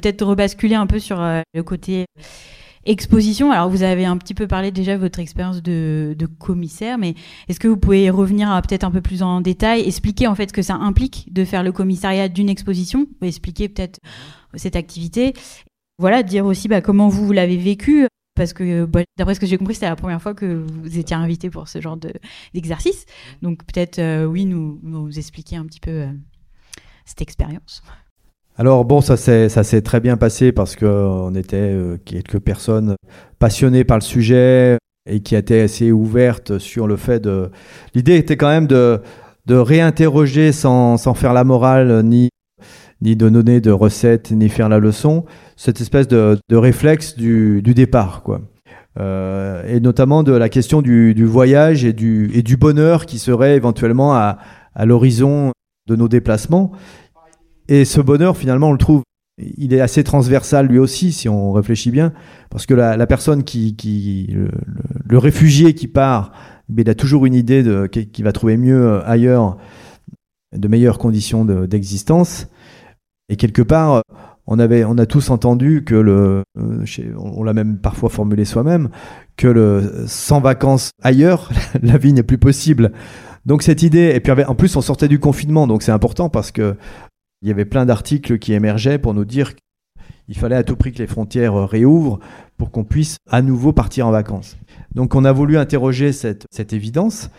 peut-être 0.00 0.24
rebasculer 0.24 0.76
un 0.76 0.86
peu 0.86 1.00
sur 1.00 1.20
euh, 1.20 1.40
le 1.52 1.62
côté 1.64 2.06
exposition. 2.84 3.52
Alors, 3.52 3.68
vous 3.68 3.82
avez 3.82 4.04
un 4.04 4.16
petit 4.16 4.34
peu 4.34 4.46
parlé 4.46 4.70
déjà 4.70 4.94
de 4.94 5.00
votre 5.00 5.18
expérience 5.18 5.62
de, 5.62 6.16
commissaire, 6.38 6.98
mais 6.98 7.14
est-ce 7.48 7.60
que 7.60 7.68
vous 7.68 7.76
pouvez 7.76 8.10
revenir 8.10 8.48
peut-être 8.66 8.84
un 8.84 8.90
peu 8.90 9.00
plus 9.00 9.22
en 9.22 9.40
détail, 9.40 9.82
expliquer 9.86 10.26
en 10.26 10.34
fait 10.34 10.48
ce 10.48 10.52
que 10.52 10.62
ça 10.62 10.74
implique 10.74 11.32
de 11.32 11.44
faire 11.44 11.62
le 11.62 11.72
commissariat 11.72 12.28
d'une 12.28 12.48
exposition, 12.48 13.06
expliquer 13.20 13.68
peut-être 13.68 14.00
cette 14.54 14.76
activité. 14.76 15.34
Voilà, 15.98 16.22
dire 16.22 16.46
aussi 16.46 16.68
bah, 16.68 16.80
comment 16.80 17.08
vous, 17.08 17.32
l'avez 17.32 17.56
vécu, 17.56 18.06
parce 18.34 18.52
que 18.52 18.84
bah, 18.84 19.02
d'après 19.16 19.34
ce 19.34 19.40
que 19.40 19.46
j'ai 19.46 19.58
compris, 19.58 19.74
c'était 19.74 19.88
la 19.88 19.96
première 19.96 20.20
fois 20.20 20.34
que 20.34 20.46
vous 20.46 20.98
étiez 20.98 21.16
invité 21.16 21.50
pour 21.50 21.68
ce 21.68 21.80
genre 21.80 21.96
d'exercice. 21.96 23.04
Donc 23.42 23.64
peut-être, 23.64 23.98
euh, 23.98 24.24
oui, 24.24 24.46
nous, 24.46 24.80
nous 24.82 25.18
expliquer 25.18 25.56
un 25.56 25.66
petit 25.66 25.80
peu 25.80 25.90
euh, 25.90 26.12
cette 27.04 27.22
expérience. 27.22 27.82
Alors 28.58 28.84
bon, 28.84 29.00
ça 29.00 29.16
s'est 29.16 29.82
très 29.82 30.00
bien 30.00 30.16
passé 30.16 30.52
parce 30.52 30.76
qu'on 30.76 31.34
était 31.34 31.56
euh, 31.56 31.96
quelques 32.04 32.38
personnes 32.38 32.96
passionnées 33.38 33.84
par 33.84 33.96
le 33.96 34.02
sujet 34.02 34.76
et 35.08 35.20
qui 35.20 35.34
étaient 35.34 35.60
assez 35.60 35.90
ouvertes 35.90 36.58
sur 36.58 36.86
le 36.86 36.96
fait 36.96 37.20
de... 37.20 37.50
L'idée 37.94 38.16
était 38.16 38.36
quand 38.36 38.50
même 38.50 38.66
de, 38.66 39.00
réinterroger 39.48 40.52
sans, 40.52 40.98
faire 41.14 41.32
la 41.32 41.44
morale 41.44 42.02
ni, 42.04 42.28
ni 43.00 43.16
de 43.16 43.28
donner 43.30 43.60
de 43.62 43.70
recettes 43.70 44.30
ni 44.30 44.50
faire 44.50 44.68
la 44.68 44.78
leçon, 44.78 45.24
cette 45.56 45.80
espèce 45.80 46.06
de, 46.06 46.38
réflexe 46.50 47.16
du, 47.16 47.62
départ. 47.62 48.22
quoi. 48.22 48.42
Euh, 49.00 49.64
et 49.66 49.80
notamment 49.80 50.22
de 50.22 50.32
la 50.32 50.50
question 50.50 50.82
du, 50.82 51.24
voyage 51.24 51.86
et 51.86 51.94
du, 51.94 52.56
bonheur 52.58 53.06
qui 53.06 53.18
serait 53.18 53.56
éventuellement 53.56 54.14
à 54.14 54.36
l'horizon 54.84 55.52
de 55.88 55.96
nos 55.96 56.08
déplacements. 56.08 56.72
Et 57.72 57.86
ce 57.86 58.02
bonheur, 58.02 58.36
finalement, 58.36 58.68
on 58.68 58.72
le 58.72 58.78
trouve, 58.78 59.02
il 59.38 59.72
est 59.72 59.80
assez 59.80 60.04
transversal 60.04 60.66
lui 60.66 60.78
aussi, 60.78 61.10
si 61.10 61.26
on 61.30 61.52
réfléchit 61.52 61.90
bien, 61.90 62.12
parce 62.50 62.66
que 62.66 62.74
la, 62.74 63.06
personne 63.06 63.44
qui, 63.44 64.28
le, 65.08 65.16
réfugié 65.16 65.72
qui 65.72 65.88
part, 65.88 66.32
il 66.68 66.90
a 66.90 66.94
toujours 66.94 67.24
une 67.24 67.32
idée 67.32 67.62
de 67.62 67.86
qu'il 67.86 68.24
va 68.26 68.32
trouver 68.32 68.58
mieux 68.58 68.86
euh, 68.86 69.00
ailleurs, 69.06 69.56
de 70.54 70.68
meilleures 70.68 70.98
conditions 70.98 71.46
d'existence. 71.46 72.46
et 73.30 73.36
quelque 73.36 73.62
part, 73.62 74.02
on 74.46 74.58
avait, 74.58 74.84
on 74.84 74.98
a 74.98 75.06
tous 75.06 75.30
entendu 75.30 75.82
que 75.82 75.94
le, 75.94 76.42
euh, 76.58 76.84
on 77.16 77.42
l'a 77.42 77.54
même 77.54 77.78
parfois 77.78 78.10
formulé 78.10 78.44
soi-même, 78.44 78.90
que 79.38 79.48
le 79.48 80.04
sans 80.06 80.42
vacances 80.42 80.90
ailleurs, 81.02 81.48
la 81.82 81.96
vie 81.96 82.12
n'est 82.12 82.22
plus 82.22 82.36
possible. 82.36 82.92
Donc 83.46 83.62
cette 83.62 83.82
idée, 83.82 84.12
et 84.14 84.20
puis 84.20 84.30
en 84.46 84.54
plus 84.54 84.76
on 84.76 84.82
sortait 84.82 85.08
du 85.08 85.18
confinement, 85.18 85.66
donc 85.66 85.82
c'est 85.82 85.90
important 85.90 86.28
parce 86.28 86.52
que 86.52 86.76
il 87.42 87.48
y 87.48 87.50
avait 87.50 87.64
plein 87.64 87.84
d'articles 87.84 88.38
qui 88.38 88.52
émergeaient 88.52 88.98
pour 88.98 89.14
nous 89.14 89.24
dire 89.24 89.54
qu'il 90.26 90.36
fallait 90.36 90.56
à 90.56 90.62
tout 90.62 90.76
prix 90.76 90.92
que 90.92 90.98
les 90.98 91.06
frontières 91.08 91.54
réouvrent 91.68 92.20
pour 92.56 92.70
qu'on 92.70 92.84
puisse 92.84 93.16
à 93.28 93.42
nouveau 93.42 93.72
partir 93.72 94.06
en 94.06 94.12
vacances. 94.12 94.56
Donc 94.94 95.14
on 95.14 95.24
a 95.24 95.32
voulu 95.32 95.58
interroger 95.58 96.12
cette, 96.12 96.72
évidence. 96.72 97.30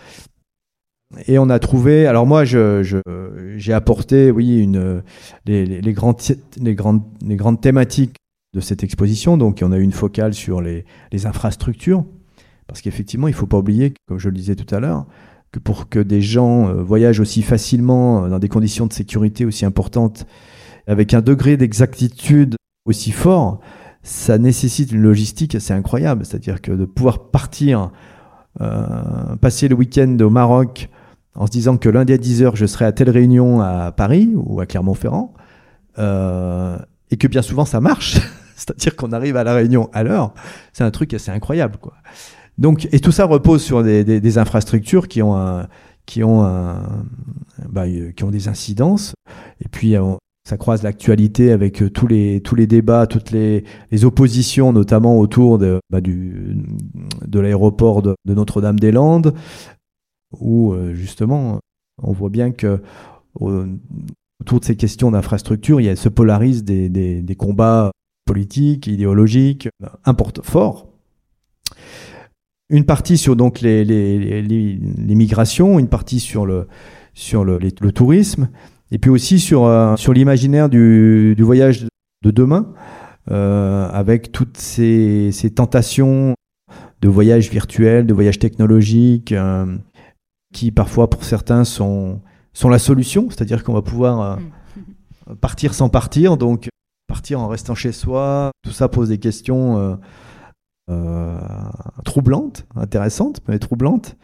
Et 1.28 1.38
on 1.38 1.50
a 1.50 1.60
trouvé, 1.60 2.08
alors 2.08 2.26
moi 2.26 2.44
j'ai 2.44 3.74
apporté, 3.74 4.32
oui, 4.32 4.60
une, 4.60 5.04
les 5.46 5.94
grandes 5.94 7.62
thématiques 7.62 8.16
de 8.54 8.60
cette 8.60 8.84
exposition. 8.84 9.38
Donc 9.38 9.60
on 9.64 9.72
a 9.72 9.78
eu 9.78 9.84
une 9.84 9.92
focale 9.94 10.34
sur 10.34 10.62
les, 10.62 10.86
les 11.12 11.26
infrastructures, 11.26 12.04
parce 12.68 12.82
qu'effectivement 12.82 13.28
il 13.28 13.32
ne 13.32 13.38
faut 13.38 13.48
pas 13.48 13.60
oublier, 13.60 13.94
comme 14.08 14.20
je 14.20 14.28
le 14.28 14.36
disais 14.36 14.56
tout 14.56 14.76
à 14.76 14.80
l'heure, 14.80 15.06
que 15.54 15.60
pour 15.60 15.88
que 15.88 16.00
des 16.00 16.22
gens 16.22 16.68
euh, 16.68 16.84
voyagent 16.84 17.20
aussi 17.20 17.44
facilement 17.44 18.26
euh, 18.26 18.30
dans 18.30 18.40
des 18.40 18.50
conditions 18.50 18.88
de 18.88 18.92
sécurité 18.92 19.46
aussi 19.46 19.66
importantes, 19.66 20.26
avec 20.88 21.14
un 21.14 21.22
degré 21.22 21.56
d'exactitude 21.56 22.56
aussi 22.86 23.12
fort, 23.12 23.60
ça 24.02 24.38
nécessite 24.38 24.92
une 24.92 25.02
logistique 25.02 25.56
assez 25.56 25.72
incroyable. 25.72 26.26
C'est-à-dire 26.26 26.60
que 26.60 26.72
de 26.72 26.86
pouvoir 26.86 27.30
partir, 27.30 27.92
euh, 28.62 29.36
passer 29.40 29.68
le 29.70 29.76
week-end 29.76 30.18
au 30.20 30.30
Maroc 30.30 30.90
en 31.36 31.46
se 31.46 31.52
disant 31.52 31.78
que 31.78 31.88
lundi 31.88 32.14
à 32.14 32.18
10h, 32.18 32.56
je 32.56 32.66
serai 32.66 32.86
à 32.86 32.92
telle 32.92 33.10
réunion 33.10 33.62
à 33.62 33.92
Paris 33.92 34.32
ou 34.36 34.60
à 34.60 34.66
Clermont-Ferrand, 34.66 35.34
et 35.98 37.18
que 37.18 37.28
bien 37.28 37.42
souvent 37.42 37.66
ça 37.66 37.80
marche, 37.80 38.20
c'est-à-dire 38.56 38.96
qu'on 38.96 39.14
arrive 39.14 39.38
à 39.38 39.44
la 39.44 39.56
réunion 39.56 39.90
à 39.94 40.04
l'heure, 40.04 40.34
c'est 40.74 40.84
un 40.84 40.92
truc 40.92 41.14
assez 41.14 41.32
incroyable. 41.32 41.78
Quoi. 41.78 41.94
Donc, 42.58 42.88
et 42.92 43.00
tout 43.00 43.12
ça 43.12 43.26
repose 43.26 43.64
sur 43.64 43.84
des, 43.84 44.38
infrastructures 44.38 45.08
qui 45.08 45.22
ont, 45.22 45.66
qui 46.06 46.24
ont, 46.24 46.44
bah, 47.70 47.86
qui 48.16 48.24
ont 48.24 48.32
des 48.32 48.48
incidences. 48.48 49.14
Et 49.60 49.68
puis, 49.70 49.96
ça 50.44 50.58
croise 50.58 50.84
l'actualité 50.84 51.52
avec 51.52 51.82
euh, 51.82 51.90
tous 51.90 52.08
les, 52.08 52.42
tous 52.42 52.56
les 52.56 52.68
débats, 52.68 53.08
toutes 53.08 53.32
les, 53.32 53.64
oppositions, 54.04 54.74
notamment 54.74 55.18
autour 55.18 55.58
de, 55.58 55.80
bah, 55.90 56.00
l'aéroport 57.34 58.02
de, 58.02 58.16
Notre-Dame-des-Landes, 58.26 59.34
où 60.40 60.74
euh, 60.74 60.94
justement, 60.94 61.60
on 62.02 62.12
voit 62.12 62.30
bien 62.30 62.52
que 62.52 62.82
autour 63.40 64.60
de 64.60 64.66
ces 64.66 64.76
questions 64.76 65.12
d'infrastructure, 65.12 65.82
il 65.82 65.98
se 65.98 66.10
polarisent 66.10 66.64
des, 66.64 66.90
des, 66.90 67.36
combats 67.36 67.92
politiques, 68.26 68.88
idéologiques, 68.88 69.70
importants, 70.06 70.44
forts. 70.44 70.93
Une 72.70 72.86
partie 72.86 73.18
sur 73.18 73.36
donc 73.36 73.62
les, 73.62 73.84
les, 73.84 74.42
les, 74.42 75.16
migrations, 75.16 75.80
une 75.80 75.90
partie 75.90 76.20
sur 76.20 76.46
le, 76.46 76.68
sur 77.14 77.44
le, 77.44 77.60
le 77.60 77.92
tourisme, 77.92 78.50
et 78.92 78.98
puis 78.98 79.10
aussi 79.10 79.40
sur, 79.40 79.66
euh, 79.66 79.96
sur 79.96 80.14
l'imaginaire 80.14 80.70
du, 80.70 81.34
du, 81.36 81.44
voyage 81.44 81.88
de 82.24 82.32
demain, 82.32 82.74
euh, 83.32 83.90
avec 83.90 84.32
toutes 84.32 84.58
ces, 84.58 85.32
ces, 85.32 85.52
tentations 85.52 86.36
de 87.02 87.10
voyage 87.10 87.50
virtuel, 87.50 88.06
de 88.06 88.14
voyage 88.14 88.40
technologique, 88.40 89.34
euh, 89.34 89.78
qui 90.54 90.72
parfois 90.72 91.10
pour 91.10 91.26
certains 91.26 91.66
sont, 91.66 92.22
sont 92.54 92.70
la 92.70 92.80
solution, 92.80 93.28
c'est-à-dire 93.30 93.64
qu'on 93.64 93.74
va 93.74 93.82
pouvoir 93.82 94.40
mm. 94.40 95.36
partir 95.36 95.74
sans 95.74 95.90
partir, 95.90 96.38
donc 96.38 96.70
partir 97.08 97.42
en 97.42 97.50
restant 97.50 97.76
chez 97.76 97.92
soi, 97.92 98.52
tout 98.64 98.72
ça 98.72 98.88
pose 98.88 99.10
des 99.10 99.18
questions 99.18 99.98
troublantes, 102.04 102.66
intéressantes, 102.76 103.42
mais 103.48 103.60
troublantes. 103.60 104.18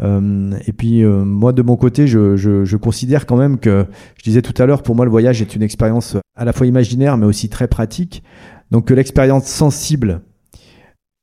Euh, 0.00 0.58
et 0.66 0.72
puis 0.72 1.02
euh, 1.02 1.24
moi 1.24 1.52
de 1.52 1.62
mon 1.62 1.76
côté, 1.76 2.06
je, 2.06 2.76
considère 2.76 3.26
quand 3.26 3.36
même 3.36 3.58
que, 3.58 3.86
je 4.18 4.24
disais 4.24 4.42
tout 4.42 4.60
à 4.60 4.66
l'heure, 4.66 4.82
pour 4.82 4.94
moi 4.94 5.04
le 5.04 5.10
voyage 5.10 5.40
est 5.40 5.54
une 5.54 5.62
expérience 5.62 6.16
à 6.36 6.44
la 6.44 6.52
fois 6.52 6.66
imaginaire 6.66 7.16
mais 7.16 7.26
aussi 7.26 7.48
très 7.48 7.68
pratique. 7.68 8.22
Donc 8.70 8.86
que 8.86 8.94
l'expérience 8.94 9.46
sensible, 9.46 10.22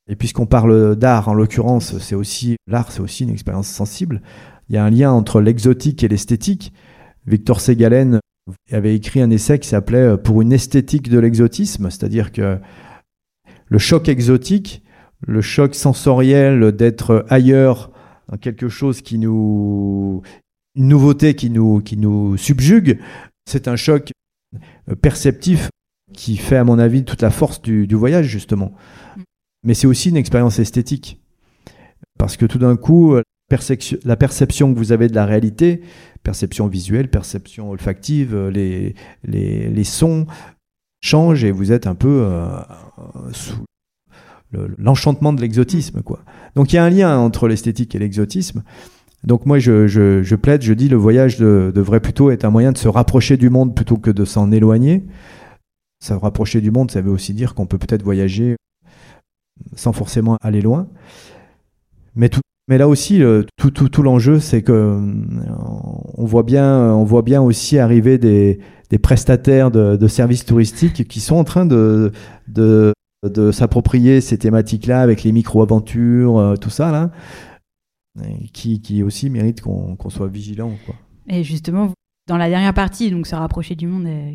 et 0.07 0.15
puisqu'on 0.15 0.45
parle 0.45 0.95
d'art 0.95 1.27
en 1.27 1.33
l'occurrence, 1.33 1.97
c'est 1.99 2.15
aussi 2.15 2.55
l'art, 2.67 2.91
c'est 2.91 3.01
aussi 3.01 3.23
une 3.23 3.29
expérience 3.29 3.67
sensible. 3.67 4.21
Il 4.69 4.75
y 4.75 4.77
a 4.77 4.85
un 4.85 4.89
lien 4.89 5.11
entre 5.11 5.41
l'exotique 5.41 6.03
et 6.03 6.07
l'esthétique. 6.07 6.73
Victor 7.27 7.59
Segalen 7.59 8.19
avait 8.71 8.95
écrit 8.95 9.21
un 9.21 9.29
essai 9.29 9.59
qui 9.59 9.67
s'appelait 9.67 10.17
Pour 10.17 10.41
une 10.41 10.53
esthétique 10.53 11.09
de 11.09 11.19
l'exotisme, 11.19 11.89
c'est-à-dire 11.89 12.31
que 12.31 12.57
le 13.71 13.79
choc 13.79 14.09
exotique, 14.09 14.83
le 15.25 15.41
choc 15.41 15.75
sensoriel 15.75 16.73
d'être 16.73 17.25
ailleurs 17.29 17.89
quelque 18.41 18.67
chose 18.67 19.01
qui 19.01 19.17
nous, 19.17 20.21
une 20.75 20.89
nouveauté 20.89 21.35
qui 21.35 21.49
nous, 21.49 22.37
subjugue, 22.37 22.99
c'est 23.45 23.69
un 23.69 23.77
choc 23.77 24.11
euh, 24.89 24.95
perceptif 24.95 25.69
qui 26.13 26.35
fait, 26.35 26.57
à 26.57 26.65
mon 26.65 26.79
avis, 26.79 27.05
toute 27.05 27.21
la 27.21 27.29
force 27.29 27.61
du, 27.61 27.87
voyage, 27.95 28.25
justement. 28.25 28.73
Mais 29.63 29.73
c'est 29.73 29.87
aussi 29.87 30.09
une 30.09 30.17
expérience 30.17 30.59
esthétique. 30.59 31.21
Parce 32.19 32.35
que 32.35 32.45
tout 32.45 32.59
d'un 32.59 32.75
coup, 32.75 33.15
la 34.03 34.15
perception 34.17 34.73
que 34.73 34.77
vous 34.77 34.91
avez 34.91 35.07
de 35.07 35.15
la 35.15 35.25
réalité, 35.25 35.81
perception 36.23 36.67
visuelle, 36.67 37.09
perception 37.09 37.69
olfactive, 37.71 38.35
euh, 38.35 38.91
les 39.23 39.83
sons 39.85 40.27
changent 41.01 41.43
et 41.43 41.51
vous 41.51 41.71
êtes 41.71 41.87
un 41.87 41.95
peu 41.95 42.23
euh, 42.23 42.59
sous 43.31 43.65
l'enchantement 44.77 45.33
de 45.33 45.41
l'exotisme. 45.41 46.01
quoi. 46.01 46.19
Donc 46.55 46.73
il 46.73 46.75
y 46.75 46.79
a 46.79 46.83
un 46.83 46.89
lien 46.89 47.17
entre 47.17 47.47
l'esthétique 47.47 47.95
et 47.95 47.99
l'exotisme. 47.99 48.63
Donc 49.23 49.45
moi 49.45 49.59
je, 49.59 49.87
je, 49.87 50.35
plaide, 50.35 50.61
je 50.61 50.73
dis 50.73 50.89
le 50.89 50.97
voyage 50.97 51.37
devrait 51.37 51.99
plutôt 51.99 52.31
être 52.31 52.43
un 52.43 52.49
moyen 52.49 52.71
de 52.71 52.77
se 52.77 52.87
rapprocher 52.87 53.37
du 53.37 53.49
monde 53.49 53.75
plutôt 53.75 53.97
que 53.97 54.11
de 54.11 54.25
s'en 54.25 54.51
éloigner. 54.51 55.05
Se 56.03 56.13
rapprocher 56.13 56.61
du 56.61 56.71
monde, 56.71 56.89
ça 56.89 57.01
veut 57.01 57.11
aussi 57.11 57.33
dire 57.33 57.53
qu'on 57.53 57.67
peut 57.67 57.77
peut-être 57.77 58.03
voyager 58.03 58.55
sans 59.75 59.93
forcément 59.93 60.37
aller 60.41 60.61
loin. 60.61 60.87
Mais, 62.15 62.29
tout, 62.29 62.41
mais 62.71 62.77
là 62.77 62.87
aussi, 62.87 63.21
tout, 63.57 63.69
tout, 63.69 64.01
l'enjeu, 64.01 64.39
c'est 64.39 64.61
que 64.61 64.71
euh, 64.71 65.13
on 66.17 66.23
voit 66.23 66.43
bien, 66.43 66.93
on 66.93 67.03
voit 67.03 67.21
bien 67.21 67.41
aussi 67.41 67.77
arriver 67.77 68.17
des, 68.17 68.59
prestataires 69.03 69.71
de, 69.71 70.07
services 70.07 70.45
touristiques 70.45 71.05
qui 71.05 71.19
sont 71.19 71.35
en 71.35 71.43
train 71.43 71.65
de, 71.65 72.13
s'approprier 73.51 74.21
ces 74.21 74.37
thématiques-là 74.37 75.01
avec 75.01 75.23
les 75.23 75.33
micro-aventures, 75.33 76.37
euh, 76.37 76.55
tout 76.55 76.69
ça, 76.69 76.93
là, 76.93 77.11
qui, 78.53 79.03
aussi 79.03 79.29
mérite 79.29 79.59
qu'on 79.59 80.09
soit 80.09 80.29
vigilant. 80.29 80.71
Et 81.27 81.43
justement, 81.43 81.91
dans 82.29 82.37
la 82.37 82.47
dernière 82.47 82.73
partie, 82.73 83.11
donc 83.11 83.27
se 83.27 83.35
rapprocher 83.35 83.75
du 83.75 83.85
monde, 83.85 84.05
euh, 84.05 84.31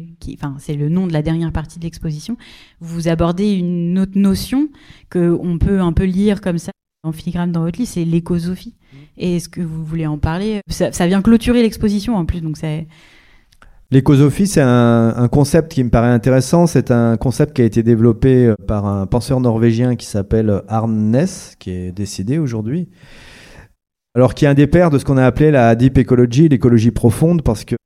c'est 0.59 0.77
le 0.77 0.90
nom 0.90 1.07
de 1.07 1.14
la 1.14 1.22
dernière 1.22 1.53
partie 1.53 1.79
de 1.79 1.85
l'exposition, 1.85 2.37
vous 2.81 3.09
abordez 3.09 3.55
une 3.55 3.99
autre 3.99 4.18
notion 4.18 4.68
qu'on 5.11 5.57
peut 5.59 5.81
un 5.81 5.94
peu 5.94 6.05
lire 6.05 6.42
comme 6.42 6.59
ça 6.59 6.72
en 7.07 7.12
filigrane 7.12 7.53
dans 7.53 7.62
votre 7.62 7.79
livre, 7.79 7.90
c'est 7.90 8.05
l'écosophie. 8.05 8.75
Mmh. 8.75 8.97
Et 9.19 9.37
est-ce 9.37 9.49
que 9.49 9.61
vous 9.61 9.85
voulez 9.85 10.07
en 10.07 10.19
parler? 10.19 10.61
Ça, 10.69 10.92
ça, 10.92 11.07
vient 11.07 11.23
clôturer 11.23 11.62
l'exposition 11.62 12.16
en 12.16 12.25
plus, 12.25 12.40
donc 12.40 12.57
c'est 12.57 12.87
L'écosophie, 13.92 14.49
c'est 14.49 14.62
un, 14.62 15.29
concept 15.31 15.71
qui 15.71 15.85
me 15.85 15.90
paraît 15.90 16.11
intéressant. 16.11 16.66
C'est 16.66 16.90
un 16.90 17.16
concept 17.16 17.55
qui 17.55 17.62
a 17.62 17.64
été 17.64 17.85
développé 17.85 18.47
euh, 18.47 18.55
par 18.66 18.87
un 18.87 19.07
penseur 19.07 19.40
norvégien 19.40 19.95
qui 19.95 20.07
s'appelle 20.07 20.62
Arne 20.66 21.12
Ness, 21.12 21.55
qui 21.61 21.71
est 21.71 21.92
décédé 21.92 22.38
aujourd'hui. 22.38 22.88
Alors, 24.16 24.35
qui 24.35 24.45
est 24.45 24.49
un 24.49 24.55
des 24.55 24.66
pères 24.66 24.90
de 24.90 24.99
ce 24.99 25.05
qu'on 25.05 25.19
a 25.19 25.25
appelé 25.25 25.53
la 25.53 25.77
deep 25.77 25.99
ecology, 25.99 26.49
l'écologie 26.49 26.90
profonde, 26.90 27.42
parce 27.42 27.64
que 27.64 27.77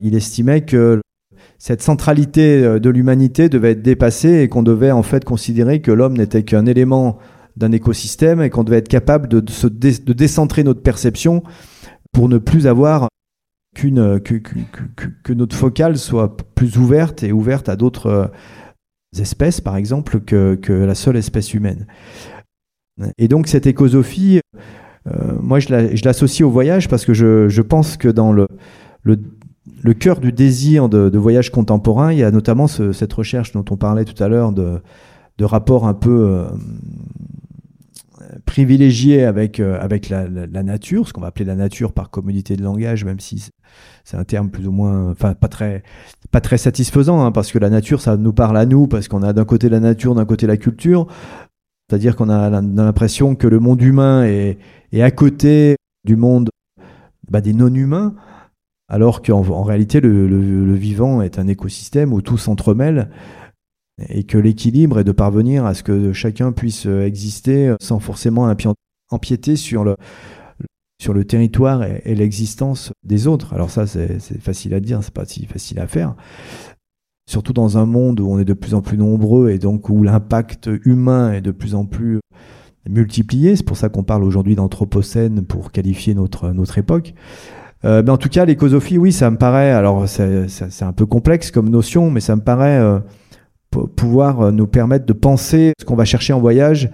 il 0.00 0.14
estimait 0.14 0.60
que 0.60 1.00
cette 1.58 1.82
centralité 1.82 2.62
euh, 2.62 2.78
de 2.78 2.90
l'humanité 2.90 3.48
devait 3.48 3.72
être 3.72 3.82
dépassée 3.82 4.42
et 4.42 4.48
qu'on 4.48 4.62
devait 4.62 4.92
en 4.92 5.02
fait 5.02 5.24
considérer 5.24 5.80
que 5.80 5.90
l'homme 5.90 6.16
n'était 6.16 6.44
qu'un 6.44 6.66
élément 6.66 7.18
d'un 7.56 7.72
écosystème 7.72 8.42
et 8.42 8.50
qu'on 8.50 8.64
devait 8.64 8.78
être 8.78 8.88
capable 8.88 9.28
de, 9.28 9.50
se 9.50 9.66
de 9.66 10.12
décentrer 10.12 10.64
notre 10.64 10.82
perception 10.82 11.42
pour 12.12 12.28
ne 12.28 12.38
plus 12.38 12.66
avoir 12.66 13.08
qu'une 13.74 14.20
que, 14.20 14.34
que, 14.34 14.58
que, 15.22 15.32
notre 15.32 15.56
focale 15.56 15.98
soit 15.98 16.36
plus 16.54 16.78
ouverte 16.78 17.22
et 17.22 17.32
ouverte 17.32 17.68
à 17.68 17.76
d'autres 17.76 18.06
euh, 18.06 18.26
espèces, 19.18 19.60
par 19.60 19.76
exemple, 19.76 20.20
que, 20.20 20.54
que 20.54 20.72
la 20.72 20.94
seule 20.94 21.16
espèce 21.16 21.54
humaine. 21.54 21.86
Et 23.18 23.26
donc 23.26 23.48
cette 23.48 23.66
écosophie, 23.66 24.40
euh, 25.08 25.32
moi 25.40 25.58
je 25.58 26.04
l'associe 26.04 26.46
au 26.46 26.50
voyage 26.50 26.88
parce 26.88 27.04
que 27.04 27.12
je, 27.12 27.48
je, 27.48 27.62
pense 27.62 27.96
que 27.96 28.08
dans 28.08 28.32
le, 28.32 28.46
le, 29.02 29.18
le 29.82 29.94
cœur 29.94 30.20
du 30.20 30.30
désir 30.30 30.88
de, 30.88 31.08
de, 31.08 31.18
voyage 31.18 31.50
contemporain, 31.50 32.12
il 32.12 32.18
y 32.18 32.22
a 32.22 32.30
notamment 32.30 32.68
ce, 32.68 32.92
cette 32.92 33.12
recherche 33.12 33.50
dont 33.50 33.64
on 33.70 33.76
parlait 33.76 34.04
tout 34.04 34.22
à 34.22 34.28
l'heure 34.28 34.52
de, 34.52 34.80
de 35.38 35.44
rapport 35.44 35.88
un 35.88 35.94
peu 35.94 36.28
euh, 36.28 36.46
privilégié 38.44 39.24
avec, 39.24 39.60
euh, 39.60 39.78
avec 39.80 40.08
la, 40.08 40.28
nature, 40.28 41.08
ce 41.08 41.12
qu'on 41.12 41.20
va 41.20 41.28
appeler 41.28 41.44
la 41.44 41.54
nature 41.54 41.92
par 41.92 42.10
communauté 42.10 42.56
de 42.56 42.62
langage, 42.62 43.04
même 43.04 43.20
si 43.20 43.50
c'est 44.04 44.16
un 44.16 44.24
terme 44.24 44.50
plus 44.50 44.66
ou 44.66 44.72
moins, 44.72 45.10
enfin 45.10 45.34
pas 45.34 45.48
très, 45.48 45.82
pas 46.30 46.40
très 46.40 46.58
satisfaisant, 46.58 47.24
hein, 47.24 47.32
parce 47.32 47.52
que 47.52 47.58
la 47.58 47.70
nature, 47.70 48.00
ça 48.00 48.16
nous 48.16 48.32
parle 48.32 48.56
à 48.56 48.66
nous, 48.66 48.86
parce 48.86 49.08
qu'on 49.08 49.22
a 49.22 49.32
d'un 49.32 49.44
côté 49.44 49.68
la 49.68 49.80
nature, 49.80 50.14
d'un 50.14 50.24
côté 50.24 50.46
la 50.46 50.56
culture, 50.56 51.06
c'est-à-dire 51.88 52.16
qu'on 52.16 52.28
a 52.28 52.48
l'impression 52.60 53.34
que 53.34 53.46
le 53.46 53.60
monde 53.60 53.82
humain 53.82 54.24
est, 54.24 54.58
est 54.92 55.02
à 55.02 55.10
côté 55.10 55.76
du 56.04 56.16
monde 56.16 56.48
bah, 57.30 57.40
des 57.40 57.52
non-humains, 57.52 58.14
alors 58.88 59.22
qu'en 59.22 59.46
en 59.48 59.62
réalité 59.62 60.00
le, 60.00 60.74
vivant 60.74 61.22
est 61.22 61.38
un 61.38 61.48
écosystème 61.48 62.12
où 62.12 62.20
tout 62.20 62.38
s'entremêle 62.38 63.10
et 64.08 64.24
que 64.24 64.38
l'équilibre 64.38 64.98
est 65.00 65.04
de 65.04 65.12
parvenir 65.12 65.64
à 65.66 65.74
ce 65.74 65.82
que 65.82 66.12
chacun 66.12 66.52
puisse 66.52 66.86
euh, 66.86 67.06
exister 67.06 67.68
euh, 67.68 67.76
sans 67.80 68.00
forcément 68.00 68.52
empiéter 69.10 69.56
sur 69.56 69.84
le, 69.84 69.96
sur 71.00 71.14
le 71.14 71.24
territoire 71.24 71.84
et, 71.84 72.14
l'existence 72.14 72.92
des 73.04 73.26
autres. 73.26 73.54
Alors 73.54 73.70
ça, 73.70 73.86
c'est 73.86 74.18
facile 74.40 74.74
à 74.74 74.80
dire, 74.80 75.02
c'est 75.02 75.14
pas 75.14 75.24
si 75.24 75.46
facile 75.46 75.78
à 75.78 75.86
faire. 75.86 76.14
Surtout 77.30 77.52
dans 77.52 77.78
un 77.78 77.86
monde 77.86 78.20
où 78.20 78.28
on 78.28 78.38
est 78.38 78.44
de 78.44 78.52
plus 78.52 78.74
en 78.74 78.82
plus 78.82 78.98
nombreux 78.98 79.50
et 79.50 79.58
donc 79.58 79.88
où 79.88 80.02
l'impact 80.02 80.68
humain 80.84 81.32
est 81.32 81.40
de 81.40 81.52
plus 81.52 81.74
en 81.74 81.86
plus 81.86 82.20
multiplié. 82.88 83.56
C'est 83.56 83.64
pour 83.64 83.78
ça 83.78 83.88
qu'on 83.88 84.02
parle 84.02 84.24
aujourd'hui 84.24 84.56
d'anthropocène 84.56 85.44
pour 85.44 85.72
qualifier 85.72 86.14
notre, 86.14 86.50
notre 86.50 86.76
époque. 86.76 87.14
Euh, 87.84 88.02
mais 88.04 88.10
en 88.10 88.18
tout 88.18 88.28
cas, 88.28 88.44
l'écosophie, 88.44 88.98
oui, 88.98 89.12
ça 89.12 89.30
me 89.30 89.36
paraît. 89.36 89.70
Alors, 89.70 90.08
c'est 90.08 90.82
un 90.82 90.92
peu 90.92 91.06
complexe 91.06 91.50
comme 91.50 91.68
notion, 91.68 92.10
mais 92.10 92.20
ça 92.20 92.36
me 92.36 92.42
paraît 92.42 93.00
pouvoir 93.82 94.40
euh, 94.40 94.50
nous 94.50 94.66
permettre 94.66 95.06
de 95.06 95.12
penser 95.12 95.72
ce 95.78 95.84
qu'on 95.84 95.96
va 95.96 96.04
chercher 96.04 96.32
en 96.32 96.40
voyage 96.40 96.90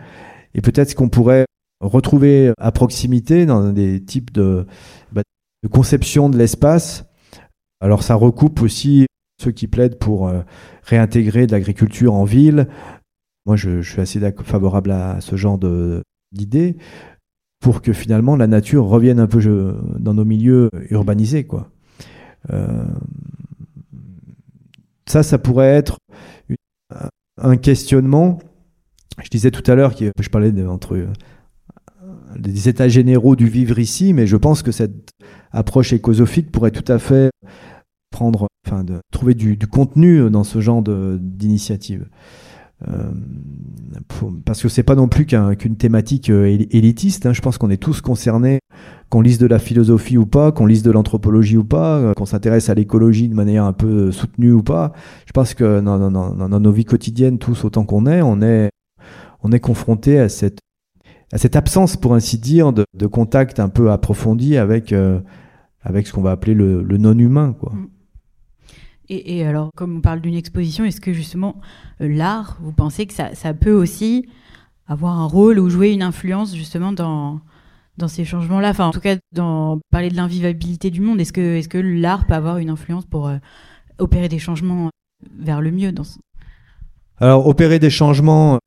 et 0.54 0.60
peut-être 0.60 0.90
ce 0.90 0.94
qu'on 0.94 1.08
pourrait 1.08 1.46
retrouver 1.80 2.52
à 2.58 2.72
proximité 2.72 3.46
dans 3.46 3.72
des 3.72 4.02
types 4.02 4.32
de, 4.32 4.66
bah, 5.12 5.22
conception 5.70 6.28
de 6.28 6.36
l'espace. 6.36 7.04
Alors 7.80 8.02
ça 8.02 8.14
recoupe 8.14 8.60
aussi 8.62 9.06
ceux 9.40 9.52
qui 9.52 9.66
plaident 9.66 9.98
pour 9.98 10.28
euh, 10.28 10.40
réintégrer 10.82 11.46
de 11.46 11.52
l'agriculture 11.52 12.14
en 12.14 12.24
ville. 12.24 12.68
Moi, 13.46 13.56
je, 13.56 13.80
suis 13.80 14.00
assez 14.00 14.20
favorable 14.44 14.90
à 14.90 15.20
ce 15.20 15.36
genre 15.36 15.58
d'idées. 16.30 16.76
pour 17.60 17.80
que 17.80 17.94
finalement 17.94 18.36
la 18.36 18.46
nature 18.46 18.84
revienne 18.84 19.18
un 19.18 19.26
peu 19.26 19.40
dans 19.98 20.12
nos 20.12 20.26
milieux 20.26 20.68
urbanisés. 20.90 21.44
Quoi. 21.44 21.70
ça, 25.06 25.22
ça 25.22 25.38
pourrait 25.38 25.68
être 25.68 25.98
un 27.38 27.56
questionnement. 27.56 28.38
Je 29.22 29.28
disais 29.28 29.50
tout 29.50 29.68
à 29.70 29.74
l'heure 29.74 29.94
que 29.94 30.10
je 30.20 30.28
parlais 30.28 30.52
entre 30.66 31.06
des 32.36 32.68
états 32.68 32.88
généraux 32.88 33.36
du 33.36 33.48
vivre 33.48 33.78
ici, 33.78 34.12
mais 34.12 34.26
je 34.26 34.36
pense 34.36 34.62
que 34.62 34.72
cette 34.72 35.10
approche 35.50 35.92
écosophique 35.92 36.50
pourrait 36.50 36.70
tout 36.70 36.90
à 36.90 36.98
fait 36.98 37.30
trouver 39.12 39.34
du, 39.34 39.58
contenu 39.66 40.30
dans 40.30 40.44
ce 40.44 40.60
genre 40.60 40.82
d'initiative. 40.82 42.08
Euh, 42.88 43.10
parce 44.44 44.62
que 44.62 44.68
c'est 44.68 44.82
pas 44.82 44.94
non 44.94 45.08
plus 45.08 45.26
qu'une 45.26 45.76
thématique 45.76 46.30
euh, 46.30 46.46
élitiste. 46.70 47.26
Hein. 47.26 47.32
Je 47.32 47.40
pense 47.40 47.58
qu'on 47.58 47.70
est 47.70 47.76
tous 47.76 48.00
concernés, 48.00 48.60
qu'on 49.08 49.20
lise 49.20 49.38
de 49.38 49.46
la 49.46 49.58
philosophie 49.58 50.16
ou 50.16 50.26
pas, 50.26 50.52
qu'on 50.52 50.66
lise 50.66 50.82
de 50.82 50.90
l'anthropologie 50.90 51.56
ou 51.56 51.64
pas, 51.64 51.98
euh, 51.98 52.14
qu'on 52.14 52.26
s'intéresse 52.26 52.70
à 52.70 52.74
l'écologie 52.74 53.28
de 53.28 53.34
manière 53.34 53.64
un 53.64 53.72
peu 53.72 54.12
soutenue 54.12 54.52
ou 54.52 54.62
pas. 54.62 54.92
Je 55.26 55.32
pense 55.32 55.54
que 55.54 55.80
dans, 55.80 56.60
nos 56.60 56.72
vies 56.72 56.84
quotidiennes, 56.84 57.38
tous 57.38 57.64
autant 57.64 57.84
qu'on 57.84 58.06
est, 58.06 58.22
on 58.22 58.40
est, 58.40 58.70
on 59.42 59.50
confronté 59.58 60.18
à 60.18 60.28
cette 60.28 60.60
absence, 61.54 61.96
pour 61.96 62.14
ainsi 62.14 62.38
dire, 62.38 62.72
de, 62.72 63.06
contact 63.06 63.60
un 63.60 63.68
peu 63.68 63.90
approfondi 63.90 64.56
avec, 64.56 64.94
avec 65.82 66.06
ce 66.06 66.12
qu'on 66.12 66.22
va 66.22 66.32
appeler 66.32 66.54
le, 66.54 66.82
non-humain. 66.96 67.54
quoi. 67.58 67.72
Mm. 67.74 67.88
Et, 69.12 69.44
alors, 69.44 69.70
comme 69.74 69.96
on 69.96 70.00
parle 70.00 70.20
d'une 70.20 70.36
exposition, 70.36 70.84
est-ce 70.84 71.00
que 71.00 71.12
justement 71.12 71.56
euh, 72.00 72.08
l'art, 72.08 72.58
vous 72.60 72.70
pensez 72.70 73.06
que 73.06 73.12
ça, 73.12 73.34
ça, 73.34 73.52
peut 73.52 73.72
aussi 73.72 74.28
avoir 74.86 75.18
un 75.18 75.26
rôle 75.26 75.58
ou 75.58 75.68
jouer 75.68 75.90
une 75.90 76.02
influence 76.02 76.54
justement 76.54 76.92
dans, 76.92 77.40
dans 77.98 78.06
ces 78.06 78.24
changements-là? 78.24 78.70
Enfin, 78.70 78.86
en 78.86 78.92
tout 78.92 79.00
cas, 79.00 79.16
dans 79.32 79.80
parler 79.90 80.10
de 80.10 80.16
l'invivabilité 80.16 80.90
du 80.90 81.00
monde, 81.00 81.20
est-ce 81.20 81.32
que, 81.32 81.56
est 81.56 81.68
que 81.68 81.78
l'art 81.78 82.24
peut 82.26 82.34
avoir 82.34 82.58
une 82.58 82.70
influence 82.70 83.04
pour 83.04 83.26
euh, 83.26 83.38
opérer 83.98 84.28
des 84.28 84.38
changements 84.38 84.90
vers 85.36 85.60
le 85.60 85.72
mieux 85.72 85.90
dans 85.90 86.04
Alors, 87.18 87.48
opérer 87.48 87.80
des 87.80 87.90
changements 87.90 88.60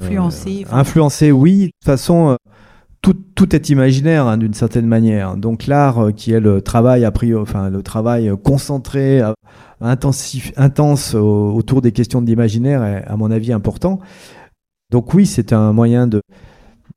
Influencer. 0.00 0.64
Euh, 0.64 0.76
influencer, 0.76 1.32
oui. 1.32 1.58
De 1.58 1.64
toute 1.66 1.84
façon, 1.84 2.28
euh, 2.28 2.36
tout, 3.00 3.54
est 3.54 3.68
imaginaire 3.70 4.26
hein, 4.26 4.36
d'une 4.36 4.54
certaine 4.54 4.86
manière. 4.86 5.36
Donc 5.36 5.66
l'art, 5.66 5.98
euh, 5.98 6.10
qui 6.12 6.32
est 6.32 6.40
le 6.40 6.60
travail 6.60 7.04
a 7.04 7.10
priori, 7.10 7.40
enfin 7.40 7.70
le 7.70 7.82
travail 7.82 8.32
concentré, 8.42 9.22
intensif, 9.80 10.52
intense 10.56 11.14
autour 11.14 11.82
des 11.82 11.92
questions 11.92 12.20
de 12.20 12.26
l'imaginaire, 12.26 12.84
est 12.84 13.04
à 13.06 13.16
mon 13.16 13.30
avis 13.30 13.52
important. 13.52 14.00
Donc 14.90 15.14
oui, 15.14 15.26
c'est 15.26 15.52
un 15.52 15.72
moyen 15.72 16.06
de 16.06 16.20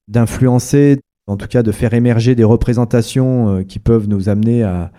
d'influencer, 0.08 1.00
en 1.28 1.38
tout 1.38 1.48
cas 1.48 1.64
de 1.64 1.72
faire 1.72 1.94
émerger 1.94 2.36
des 2.36 2.44
représentations 2.44 3.64
qui 3.64 3.80
peuvent 3.80 4.10
nous 4.10 4.28
amener 4.28 4.64
à, 4.64 4.92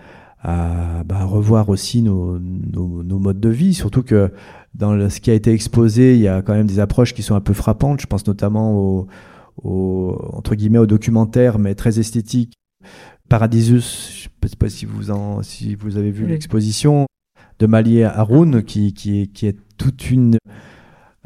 bah, 1.04 1.24
revoir 1.24 1.68
aussi 1.68 2.02
nos, 2.02 2.38
modes 2.38 3.40
de 3.40 3.48
vie. 3.48 3.74
Surtout 3.74 4.02
que 4.02 4.30
dans 4.74 5.10
ce 5.10 5.20
qui 5.20 5.30
a 5.30 5.34
été 5.34 5.52
exposé, 5.52 6.14
il 6.14 6.20
y 6.20 6.28
a 6.28 6.40
quand 6.40 6.54
même 6.54 6.66
des 6.66 6.80
approches 6.80 7.12
qui 7.12 7.22
sont 7.22 7.34
un 7.34 7.40
peu 7.40 7.52
frappantes. 7.52 8.00
Je 8.00 8.06
pense 8.06 8.26
notamment 8.26 8.74
au, 8.74 9.06
au 9.56 10.18
entre 10.32 10.54
guillemets 10.54 10.78
au 10.78 10.86
documentaire, 10.86 11.58
mais 11.58 11.74
très 11.74 11.98
esthétique. 11.98 12.54
Paradisus, 13.28 14.22
je 14.24 14.28
ne 14.42 14.48
sais 14.48 14.56
pas 14.56 14.68
si 14.68 14.84
vous, 14.84 15.10
en, 15.10 15.42
si 15.42 15.74
vous 15.74 15.96
avez 15.96 16.10
vu 16.10 16.26
l'exposition 16.26 17.06
de 17.58 17.66
Mali 17.66 18.02
Haroun, 18.02 18.62
qui, 18.62 18.92
qui, 18.92 19.22
est, 19.22 19.26
qui 19.28 19.46
est 19.46 19.56
toute 19.78 20.10
une, 20.10 20.36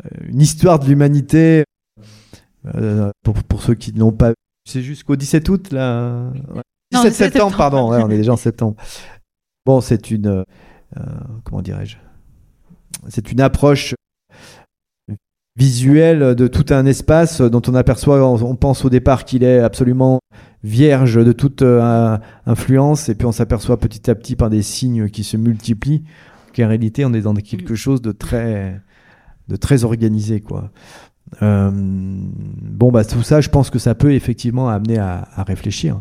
euh, 0.04 0.08
une 0.28 0.40
histoire 0.40 0.78
de 0.78 0.86
l'humanité. 0.86 1.64
Euh, 2.74 3.10
pour, 3.22 3.42
pour, 3.44 3.62
ceux 3.62 3.74
qui 3.74 3.92
ne 3.92 4.00
l'ont 4.00 4.12
pas 4.12 4.30
vu, 4.30 4.34
c'est 4.68 4.82
jusqu'au 4.82 5.16
17 5.16 5.48
août, 5.48 5.72
là? 5.72 6.32
17 6.92 7.14
septembre, 7.14 7.56
pardon, 7.56 7.92
on 7.92 8.10
est 8.10 8.16
déjà 8.16 8.32
en 8.32 8.36
septembre. 8.36 8.76
Bon, 9.64 9.80
c'est 9.80 10.10
une. 10.10 10.26
Euh, 10.26 10.44
comment 11.44 11.62
dirais-je? 11.62 11.96
C'est 13.08 13.30
une 13.32 13.40
approche 13.40 13.94
visuelle 15.56 16.34
de 16.34 16.46
tout 16.46 16.66
un 16.70 16.84
espace 16.84 17.40
dont 17.40 17.62
on 17.66 17.74
aperçoit, 17.74 18.22
on 18.28 18.56
pense 18.56 18.84
au 18.84 18.90
départ 18.90 19.24
qu'il 19.24 19.42
est 19.42 19.58
absolument 19.58 20.20
vierge 20.62 21.24
de 21.24 21.32
toute 21.32 21.62
euh, 21.62 22.18
influence, 22.44 23.08
et 23.08 23.14
puis 23.14 23.26
on 23.26 23.32
s'aperçoit 23.32 23.78
petit 23.78 24.10
à 24.10 24.14
petit 24.14 24.36
par 24.36 24.50
des 24.50 24.62
signes 24.62 25.08
qui 25.08 25.24
se 25.24 25.36
multiplient 25.36 26.04
qu'en 26.54 26.68
réalité 26.68 27.04
on 27.04 27.12
est 27.14 27.22
dans 27.22 27.34
quelque 27.34 27.72
mm. 27.72 27.76
chose 27.76 28.02
de 28.02 28.12
très, 28.12 28.80
de 29.48 29.56
très 29.56 29.84
organisé. 29.84 30.40
Quoi. 30.40 30.70
Euh, 31.42 31.70
bon, 31.72 32.90
bah, 32.90 33.04
tout 33.04 33.22
ça, 33.22 33.40
je 33.40 33.48
pense 33.48 33.70
que 33.70 33.78
ça 33.78 33.94
peut 33.94 34.12
effectivement 34.12 34.68
amener 34.68 34.98
à, 34.98 35.26
réfléchir. 35.46 36.00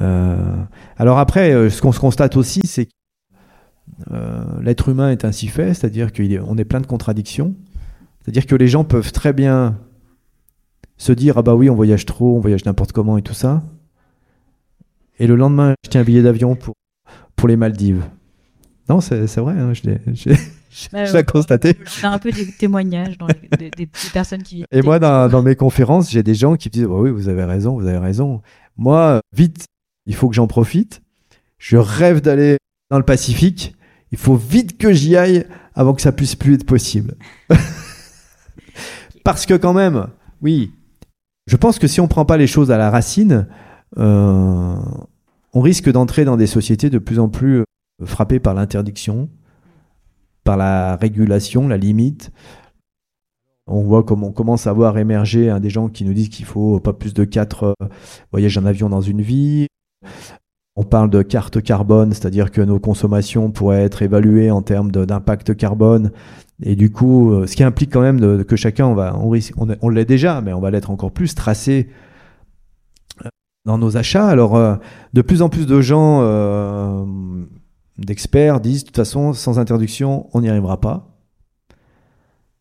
Euh, 0.00 0.54
alors 0.96 1.18
après, 1.18 1.70
ce 1.70 1.80
qu'on 1.80 1.92
se 1.92 2.00
constate 2.00 2.36
aussi, 2.36 2.60
c'est 2.64 2.88
euh, 4.12 4.44
l'être 4.62 4.88
humain 4.88 5.10
est 5.10 5.24
ainsi 5.24 5.48
fait, 5.48 5.74
c'est-à-dire 5.74 6.12
qu'on 6.12 6.56
est, 6.56 6.60
est 6.60 6.64
plein 6.64 6.80
de 6.80 6.86
contradictions. 6.86 7.54
C'est-à-dire 8.28 8.44
que 8.44 8.56
les 8.56 8.68
gens 8.68 8.84
peuvent 8.84 9.10
très 9.10 9.32
bien 9.32 9.78
se 10.98 11.12
dire 11.12 11.38
ah 11.38 11.42
bah 11.42 11.54
oui 11.54 11.70
on 11.70 11.74
voyage 11.74 12.04
trop, 12.04 12.36
on 12.36 12.40
voyage 12.40 12.66
n'importe 12.66 12.92
comment 12.92 13.16
et 13.16 13.22
tout 13.22 13.32
ça. 13.32 13.62
Et 15.18 15.26
le 15.26 15.34
lendemain 15.34 15.72
acheter 15.82 15.98
un 15.98 16.04
billet 16.04 16.20
d'avion 16.20 16.54
pour, 16.54 16.74
pour 17.36 17.48
les 17.48 17.56
Maldives. 17.56 18.04
Non, 18.90 19.00
c'est 19.00 19.24
vrai, 19.36 19.54
hein, 19.54 19.72
je 19.72 21.14
l'ai 21.14 21.24
constaté. 21.24 21.74
On 22.02 22.08
a 22.08 22.10
un 22.10 22.18
peu 22.18 22.30
des 22.30 22.52
témoignages 22.52 23.16
dans 23.16 23.28
des, 23.28 23.88
personnes 24.12 24.42
qui 24.42 24.66
Et 24.72 24.82
moi, 24.82 24.98
dans, 24.98 25.30
dans 25.30 25.42
mes 25.42 25.56
conférences, 25.56 26.10
j'ai 26.10 26.22
des 26.22 26.34
gens 26.34 26.56
qui 26.56 26.68
me 26.68 26.72
disent 26.72 26.86
oh 26.86 27.04
oui, 27.04 27.10
vous 27.10 27.30
avez 27.30 27.44
raison, 27.44 27.78
vous 27.78 27.86
avez 27.86 27.96
raison. 27.96 28.42
Moi, 28.76 29.20
vite, 29.32 29.64
il 30.04 30.14
faut 30.14 30.28
que 30.28 30.34
j'en 30.34 30.48
profite. 30.48 31.00
Je 31.56 31.78
rêve 31.78 32.20
d'aller 32.20 32.58
dans 32.90 32.98
le 32.98 33.04
Pacifique 33.04 33.74
il 34.12 34.18
faut 34.18 34.36
vite 34.36 34.78
que 34.78 34.92
j'y 34.92 35.16
aille 35.16 35.46
avant 35.74 35.94
que 35.94 36.02
ça 36.02 36.12
puisse 36.12 36.36
plus 36.36 36.54
être 36.54 36.66
possible. 36.66 37.14
Parce 39.28 39.44
que 39.44 39.52
quand 39.52 39.74
même, 39.74 40.06
oui, 40.40 40.72
je 41.46 41.56
pense 41.56 41.78
que 41.78 41.86
si 41.86 42.00
on 42.00 42.08
prend 42.08 42.24
pas 42.24 42.38
les 42.38 42.46
choses 42.46 42.70
à 42.70 42.78
la 42.78 42.88
racine, 42.88 43.46
euh, 43.98 44.74
on 45.52 45.60
risque 45.60 45.92
d'entrer 45.92 46.24
dans 46.24 46.38
des 46.38 46.46
sociétés 46.46 46.88
de 46.88 46.96
plus 46.96 47.18
en 47.18 47.28
plus 47.28 47.58
euh, 47.58 47.64
frappées 48.06 48.40
par 48.40 48.54
l'interdiction, 48.54 49.28
par 50.44 50.56
la 50.56 50.96
régulation, 50.96 51.68
la 51.68 51.76
limite. 51.76 52.32
On 53.66 53.82
voit 53.82 54.02
comme 54.02 54.24
on 54.24 54.32
commence 54.32 54.66
à 54.66 54.72
voir 54.72 54.96
émerger 54.96 55.54
des 55.60 55.68
gens 55.68 55.90
qui 55.90 56.06
nous 56.06 56.14
disent 56.14 56.30
qu'il 56.30 56.46
faut 56.46 56.80
pas 56.80 56.94
plus 56.94 57.12
de 57.12 57.24
quatre 57.24 57.64
euh, 57.64 57.86
voyages 58.32 58.56
en 58.56 58.64
avion 58.64 58.88
dans 58.88 59.02
une 59.02 59.20
vie. 59.20 59.66
On 60.80 60.84
parle 60.84 61.10
de 61.10 61.22
carte 61.22 61.60
carbone, 61.60 62.12
c'est-à-dire 62.12 62.52
que 62.52 62.60
nos 62.60 62.78
consommations 62.78 63.50
pourraient 63.50 63.82
être 63.82 64.00
évaluées 64.00 64.52
en 64.52 64.62
termes 64.62 64.92
d'impact 64.92 65.56
carbone. 65.56 66.12
Et 66.62 66.76
du 66.76 66.92
coup, 66.92 67.32
euh, 67.32 67.48
ce 67.48 67.56
qui 67.56 67.64
implique 67.64 67.92
quand 67.92 68.00
même 68.00 68.44
que 68.44 68.54
chacun, 68.54 68.86
on, 68.86 69.68
on, 69.80 69.88
l'est 69.88 70.04
déjà, 70.04 70.40
mais 70.40 70.52
on 70.52 70.60
va 70.60 70.70
l'être 70.70 70.92
encore 70.92 71.10
plus, 71.10 71.34
tracé 71.34 71.88
euh, 73.26 73.28
dans 73.64 73.76
nos 73.76 73.96
achats. 73.96 74.28
Alors, 74.28 74.54
euh, 74.54 74.76
de 75.14 75.20
plus 75.20 75.42
en 75.42 75.48
plus 75.48 75.66
de 75.66 75.80
gens, 75.80 76.22
d'experts, 77.98 78.60
disent, 78.60 78.82
de 78.82 78.86
toute 78.86 78.96
façon, 78.96 79.32
sans 79.32 79.58
interdiction, 79.58 80.28
on 80.32 80.42
n'y 80.42 80.48
arrivera 80.48 80.80
pas. 80.80 81.08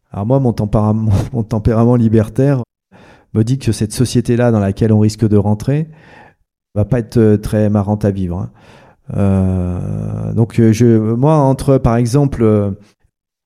Alors 0.09 0.25
moi, 0.25 0.39
mon 0.39 0.53
tempérament 1.43 1.95
libertaire 1.95 2.63
me 3.35 3.43
dit 3.43 3.59
que 3.59 3.71
cette 3.71 3.93
société-là 3.93 4.49
dans 4.49 4.59
laquelle 4.59 4.91
on 4.91 4.99
risque 4.99 5.27
de 5.27 5.37
rentrer, 5.37 5.87
va 6.77 6.85
pas 6.85 6.99
être 6.99 7.17
euh, 7.17 7.37
très 7.37 7.69
marrante 7.69 8.05
à 8.05 8.11
vivre. 8.11 8.37
Hein. 8.37 8.51
Euh, 9.15 10.33
donc 10.33 10.59
euh, 10.59 10.71
je, 10.71 10.85
moi, 10.97 11.35
entre 11.35 11.77
par 11.77 11.95
exemple 11.95 12.73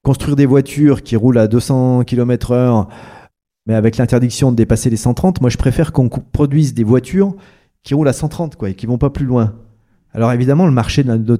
construire 0.04 0.36
des 0.36 0.46
voitures 0.46 1.04
qui 1.04 1.16
roulent 1.16 1.38
à 1.38 1.48
200 1.48 2.04
km/h, 2.04 2.88
mais 3.68 3.76
avec 3.76 3.98
l'interdiction 3.98 4.52
de 4.52 4.56
dépasser 4.56 4.90
les 4.90 4.98
130, 4.98 5.42
moi 5.42 5.50
je 5.50 5.58
préfère 5.58 5.92
qu'on 5.92 6.10
produise 6.10 6.74
des 6.74 6.84
voitures 6.84 7.36
qui 7.84 7.94
roulent 7.94 8.08
à 8.08 8.14
130 8.14 8.56
quoi, 8.56 8.70
et 8.70 8.76
qui 8.76 8.88
vont 8.88 8.98
pas 8.98 9.12
plus 9.12 9.26
loin. 9.26 9.54
Alors 10.14 10.32
évidemment, 10.32 10.66
le 10.66 10.72
marché 10.72 11.04
de 11.04 11.38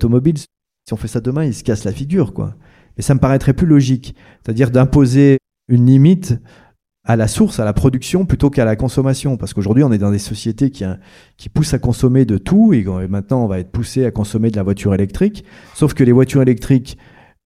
si 0.88 0.94
on 0.94 0.98
fait 0.98 1.08
ça 1.08 1.20
demain, 1.20 1.46
il 1.46 1.54
se 1.54 1.64
casse 1.64 1.84
la 1.84 1.92
figure. 1.92 2.34
quoi. 2.34 2.56
Mais 2.98 3.04
ça 3.04 3.14
me 3.14 3.20
paraîtrait 3.20 3.54
plus 3.54 3.68
logique. 3.68 4.16
C'est-à-dire 4.44 4.72
d'imposer 4.72 5.38
une 5.68 5.86
limite 5.86 6.40
à 7.04 7.16
la 7.16 7.28
source, 7.28 7.60
à 7.60 7.66
la 7.66 7.74
production, 7.74 8.26
plutôt 8.26 8.50
qu'à 8.50 8.66
la 8.66 8.76
consommation. 8.76 9.38
Parce 9.38 9.54
qu'aujourd'hui, 9.54 9.84
on 9.84 9.92
est 9.92 9.98
dans 9.98 10.12
des 10.12 10.20
sociétés 10.20 10.70
qui, 10.70 10.84
hein, 10.84 11.00
poussent 11.54 11.74
à 11.74 11.80
consommer 11.80 12.26
de 12.26 12.38
tout, 12.38 12.74
et 12.74 12.84
maintenant, 13.08 13.44
on 13.44 13.48
va 13.48 13.60
être 13.60 13.72
poussé 13.72 14.06
à 14.06 14.12
consommer 14.12 14.52
de 14.52 14.56
la 14.56 14.64
voiture 14.64 14.94
électrique. 14.94 15.44
Sauf 15.74 15.94
que 15.94 16.04
les 16.04 16.12
voitures 16.12 16.42
électriques 16.42 16.98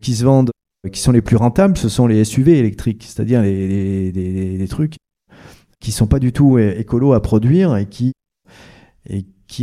qui 0.01 0.15
se 0.15 0.25
vendent, 0.25 0.51
qui 0.91 0.99
sont 0.99 1.11
les 1.11 1.21
plus 1.21 1.37
rentables, 1.37 1.77
ce 1.77 1.89
sont 1.89 2.07
les 2.07 2.23
SUV 2.25 2.59
électriques, 2.59 3.03
c'est-à-dire 3.03 3.41
les, 3.41 4.67
trucs 4.69 4.95
qui 5.79 5.91
sont 5.91 6.07
pas 6.07 6.19
du 6.19 6.31
tout 6.33 6.57
écolo 6.59 7.13
à 7.13 7.21
produire 7.21 7.75
et 7.77 7.87
qui, 7.87 8.11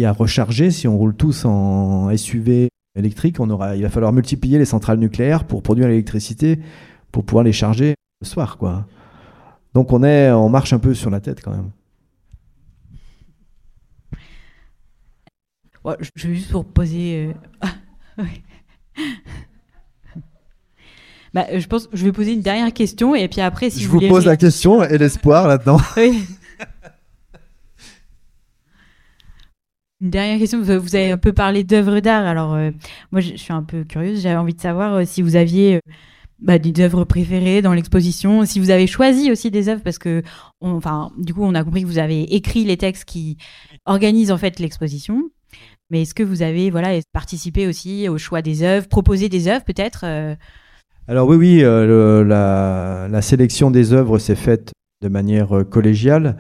à 0.05 0.13
recharger, 0.13 0.71
si 0.71 0.89
on 0.89 0.97
roule 0.97 1.15
tous 1.15 1.45
en 1.45 2.17
SUV 2.17 2.69
électrique, 2.97 3.37
il 3.41 3.83
va 3.83 3.89
falloir 3.89 4.13
multiplier 4.13 4.59
les 4.59 4.65
centrales 4.65 4.99
nucléaires 4.99 5.45
pour 5.45 5.63
produire 5.63 5.89
l'électricité, 5.89 6.61
pour 7.11 7.25
pouvoir 7.25 7.45
les 7.45 7.53
charger 7.53 7.95
le 8.21 8.27
soir, 8.27 8.57
quoi. 8.57 8.87
Donc 9.75 9.93
on 9.93 10.03
est, 10.03 10.31
on 10.31 10.49
marche 10.49 10.73
un 10.73 10.79
peu 10.79 10.95
sur 10.95 11.11
la 11.11 11.21
tête 11.21 11.41
quand 11.43 11.51
même. 11.51 11.71
Ouais, 15.85 15.97
je 16.15 16.29
vais 16.29 16.35
juste 16.35 16.53
pour 16.53 16.65
poser. 16.65 17.27
euh, 17.27 17.33
ah. 18.19 18.23
Bah, 21.35 21.47
euh, 21.51 21.61
je 21.61 21.67
pense 21.67 21.89
je 21.93 22.05
vais 22.05 22.13
poser 22.13 22.35
une 22.35 22.43
dernière 22.43 22.73
question 22.73 23.15
et 23.15 23.27
puis 23.27 23.41
après, 23.41 23.71
si 23.71 23.81
je 23.81 23.89
vous 23.89 23.99
vous 23.99 24.09
pose 24.09 24.27
la 24.27 24.37
question 24.37 24.83
et 24.85 24.99
l'espoir 24.99 25.49
là-dedans. 25.49 25.81
Oui. 25.97 26.25
Une 30.01 30.11
dernière 30.11 30.39
question. 30.39 30.61
Vous 30.61 30.97
avez 30.97 31.13
un 31.13 31.17
peu 31.19 31.33
parlé 31.33 31.63
d'œuvres 31.63 32.01
d'art. 32.01 32.27
Alors, 32.27 32.55
euh, 32.55 32.71
moi, 33.13 33.21
je 33.21 33.31
je 33.33 33.37
suis 33.37 33.53
un 33.53 33.63
peu 33.63 33.85
curieuse. 33.85 34.21
J'avais 34.21 34.35
envie 34.37 34.55
de 34.55 34.61
savoir 34.61 34.95
euh, 34.95 35.05
si 35.05 35.23
vous 35.23 35.37
aviez 35.37 35.77
euh, 35.77 35.81
bah, 36.43 36.59
des 36.59 36.83
œuvres 36.83 37.05
préférées 37.05 37.63
dans 37.63 37.73
l'exposition, 37.73 38.45
si 38.45 38.59
vous 38.59 38.71
avez 38.71 38.89
choisi 38.89 39.31
aussi 39.31 39.51
des 39.51 39.69
œuvres, 39.69 39.83
parce 39.83 39.99
que, 39.99 40.23
enfin, 40.61 41.13
du 41.17 41.33
coup, 41.33 41.43
on 41.45 41.55
a 41.55 41.63
compris 41.63 41.83
que 41.83 41.87
vous 41.87 41.99
avez 41.99 42.35
écrit 42.35 42.65
les 42.65 42.77
textes 42.77 43.05
qui 43.05 43.37
organisent 43.87 44.33
en 44.33 44.39
fait 44.39 44.59
l'exposition. 44.59 45.31
Mais 45.91 46.03
est-ce 46.03 46.15
que 46.15 46.23
vous 46.23 46.43
avez, 46.43 46.71
voilà, 46.71 46.99
participé 47.13 47.69
aussi 47.69 48.09
au 48.09 48.19
choix 48.19 48.43
des 48.43 48.63
œuvres, 48.65 48.89
proposé 48.89 49.29
des 49.29 49.47
œuvres 49.47 49.65
peut-être 49.65 50.01
euh, 50.05 50.35
Alors 51.07 51.29
oui, 51.29 51.37
oui, 51.37 51.59
euh, 51.63 52.25
la, 52.25 53.23
sélection 53.23 53.71
des 53.71 53.93
œuvres 53.93 54.19
s'est 54.19 54.35
faite 54.35 54.73
de 55.03 55.09
manière 55.09 55.59
euh, 55.59 55.65
collégiale. 55.65 56.39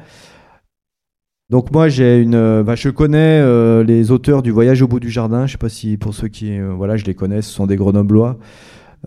Donc 1.50 1.70
moi, 1.70 1.88
j'ai 1.88 2.18
une, 2.18 2.62
bah, 2.62 2.74
je 2.74 2.88
connais 2.88 3.84
les 3.84 4.10
auteurs 4.10 4.42
du 4.42 4.50
Voyage 4.50 4.80
au 4.80 4.88
bout 4.88 5.00
du 5.00 5.10
jardin. 5.10 5.46
Je 5.46 5.52
sais 5.52 5.58
pas 5.58 5.68
si 5.68 5.98
pour 5.98 6.14
ceux 6.14 6.28
qui, 6.28 6.58
voilà, 6.58 6.96
je 6.96 7.04
les 7.04 7.14
connais, 7.14 7.42
ce 7.42 7.52
sont 7.52 7.66
des 7.66 7.76
Grenoblois. 7.76 8.38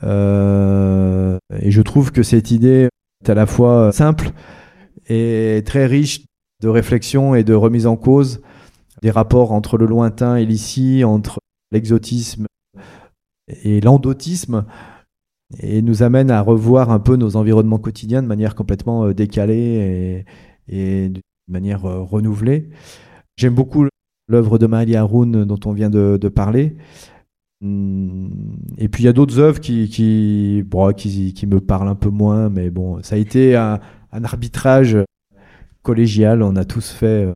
Euh, 0.03 1.37
et 1.59 1.71
je 1.71 1.81
trouve 1.81 2.11
que 2.11 2.23
cette 2.23 2.51
idée 2.51 2.89
est 3.23 3.29
à 3.29 3.33
la 3.33 3.45
fois 3.45 3.91
simple 3.91 4.31
et 5.07 5.63
très 5.65 5.85
riche 5.85 6.25
de 6.61 6.67
réflexion 6.67 7.35
et 7.35 7.43
de 7.43 7.53
remise 7.53 7.87
en 7.87 7.95
cause 7.95 8.41
des 9.01 9.11
rapports 9.11 9.51
entre 9.51 9.77
le 9.77 9.85
lointain 9.85 10.35
et 10.35 10.45
l'ici, 10.45 11.03
entre 11.03 11.39
l'exotisme 11.71 12.47
et 13.63 13.81
l'endotisme 13.81 14.65
et 15.59 15.81
nous 15.81 16.01
amène 16.01 16.31
à 16.31 16.41
revoir 16.41 16.89
un 16.89 16.99
peu 16.99 17.15
nos 17.15 17.35
environnements 17.35 17.77
quotidiens 17.77 18.23
de 18.23 18.27
manière 18.27 18.55
complètement 18.55 19.05
euh, 19.05 19.13
décalée 19.13 20.25
et, 20.67 21.09
de 21.09 21.21
manière 21.47 21.85
euh, 21.85 22.01
renouvelée. 22.01 22.69
J'aime 23.37 23.53
beaucoup 23.53 23.85
l'œuvre 24.27 24.57
de 24.57 24.65
Maëlia 24.65 25.01
Haroun 25.01 25.45
dont 25.45 25.59
on 25.65 25.73
vient 25.73 25.91
de 25.91 26.29
parler. 26.29 26.75
Hum, 27.61 28.29
Et 28.77 28.89
puis 28.89 29.03
il 29.03 29.05
y 29.05 29.09
a 29.09 29.13
d'autres 29.13 29.39
œuvres 29.39 29.59
qui, 29.59 29.87
qui, 29.89 30.63
bon, 30.67 30.91
qui, 30.93 31.33
qui 31.33 31.47
me 31.47 31.59
parlent 31.61 31.87
un 31.87 31.95
peu 31.95 32.09
moins, 32.09 32.49
mais 32.49 32.69
bon, 32.69 33.01
ça 33.01 33.15
a 33.15 33.17
été 33.17 33.55
un, 33.55 33.79
un 34.11 34.23
arbitrage 34.23 34.97
collégial. 35.81 36.41
On 36.43 36.55
a 36.55 36.65
tous 36.65 36.91
fait 36.91 37.27
euh, 37.27 37.33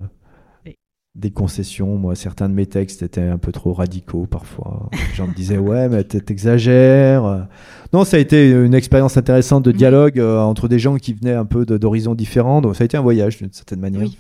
des 1.16 1.32
concessions. 1.32 1.98
Moi, 1.98 2.16
certains 2.16 2.50
de 2.50 2.54
mes 2.54 2.66
textes 2.66 3.02
étaient 3.02 3.22
un 3.22 3.38
peu 3.38 3.52
trop 3.52 3.74
radicaux 3.74 4.26
parfois. 4.26 4.90
Les 4.92 5.16
gens 5.16 5.28
me 5.28 5.34
disaient 5.34 5.58
ouais, 5.58 5.88
mais 5.90 6.04
t'exagères. 6.04 7.48
Non, 7.94 8.04
ça 8.04 8.18
a 8.18 8.20
été 8.20 8.52
une 8.52 8.74
expérience 8.74 9.18
intéressante 9.18 9.64
de 9.64 9.72
dialogue 9.72 10.20
euh, 10.20 10.40
entre 10.40 10.68
des 10.68 10.80
gens 10.80 10.98
qui 10.98 11.14
venaient 11.14 11.34
un 11.34 11.46
peu 11.46 11.66
d'horizons 11.66 12.16
différents. 12.16 12.62
Donc 12.62 12.76
ça 12.76 12.84
a 12.84 12.86
été 12.86 12.98
un 12.98 13.02
voyage 13.02 13.38
d'une 13.38 13.52
certaine 13.54 13.80
manière. 13.80 14.02
Oui. 14.02 14.18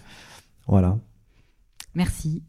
Voilà. 0.67 0.97
Merci. 1.95 2.37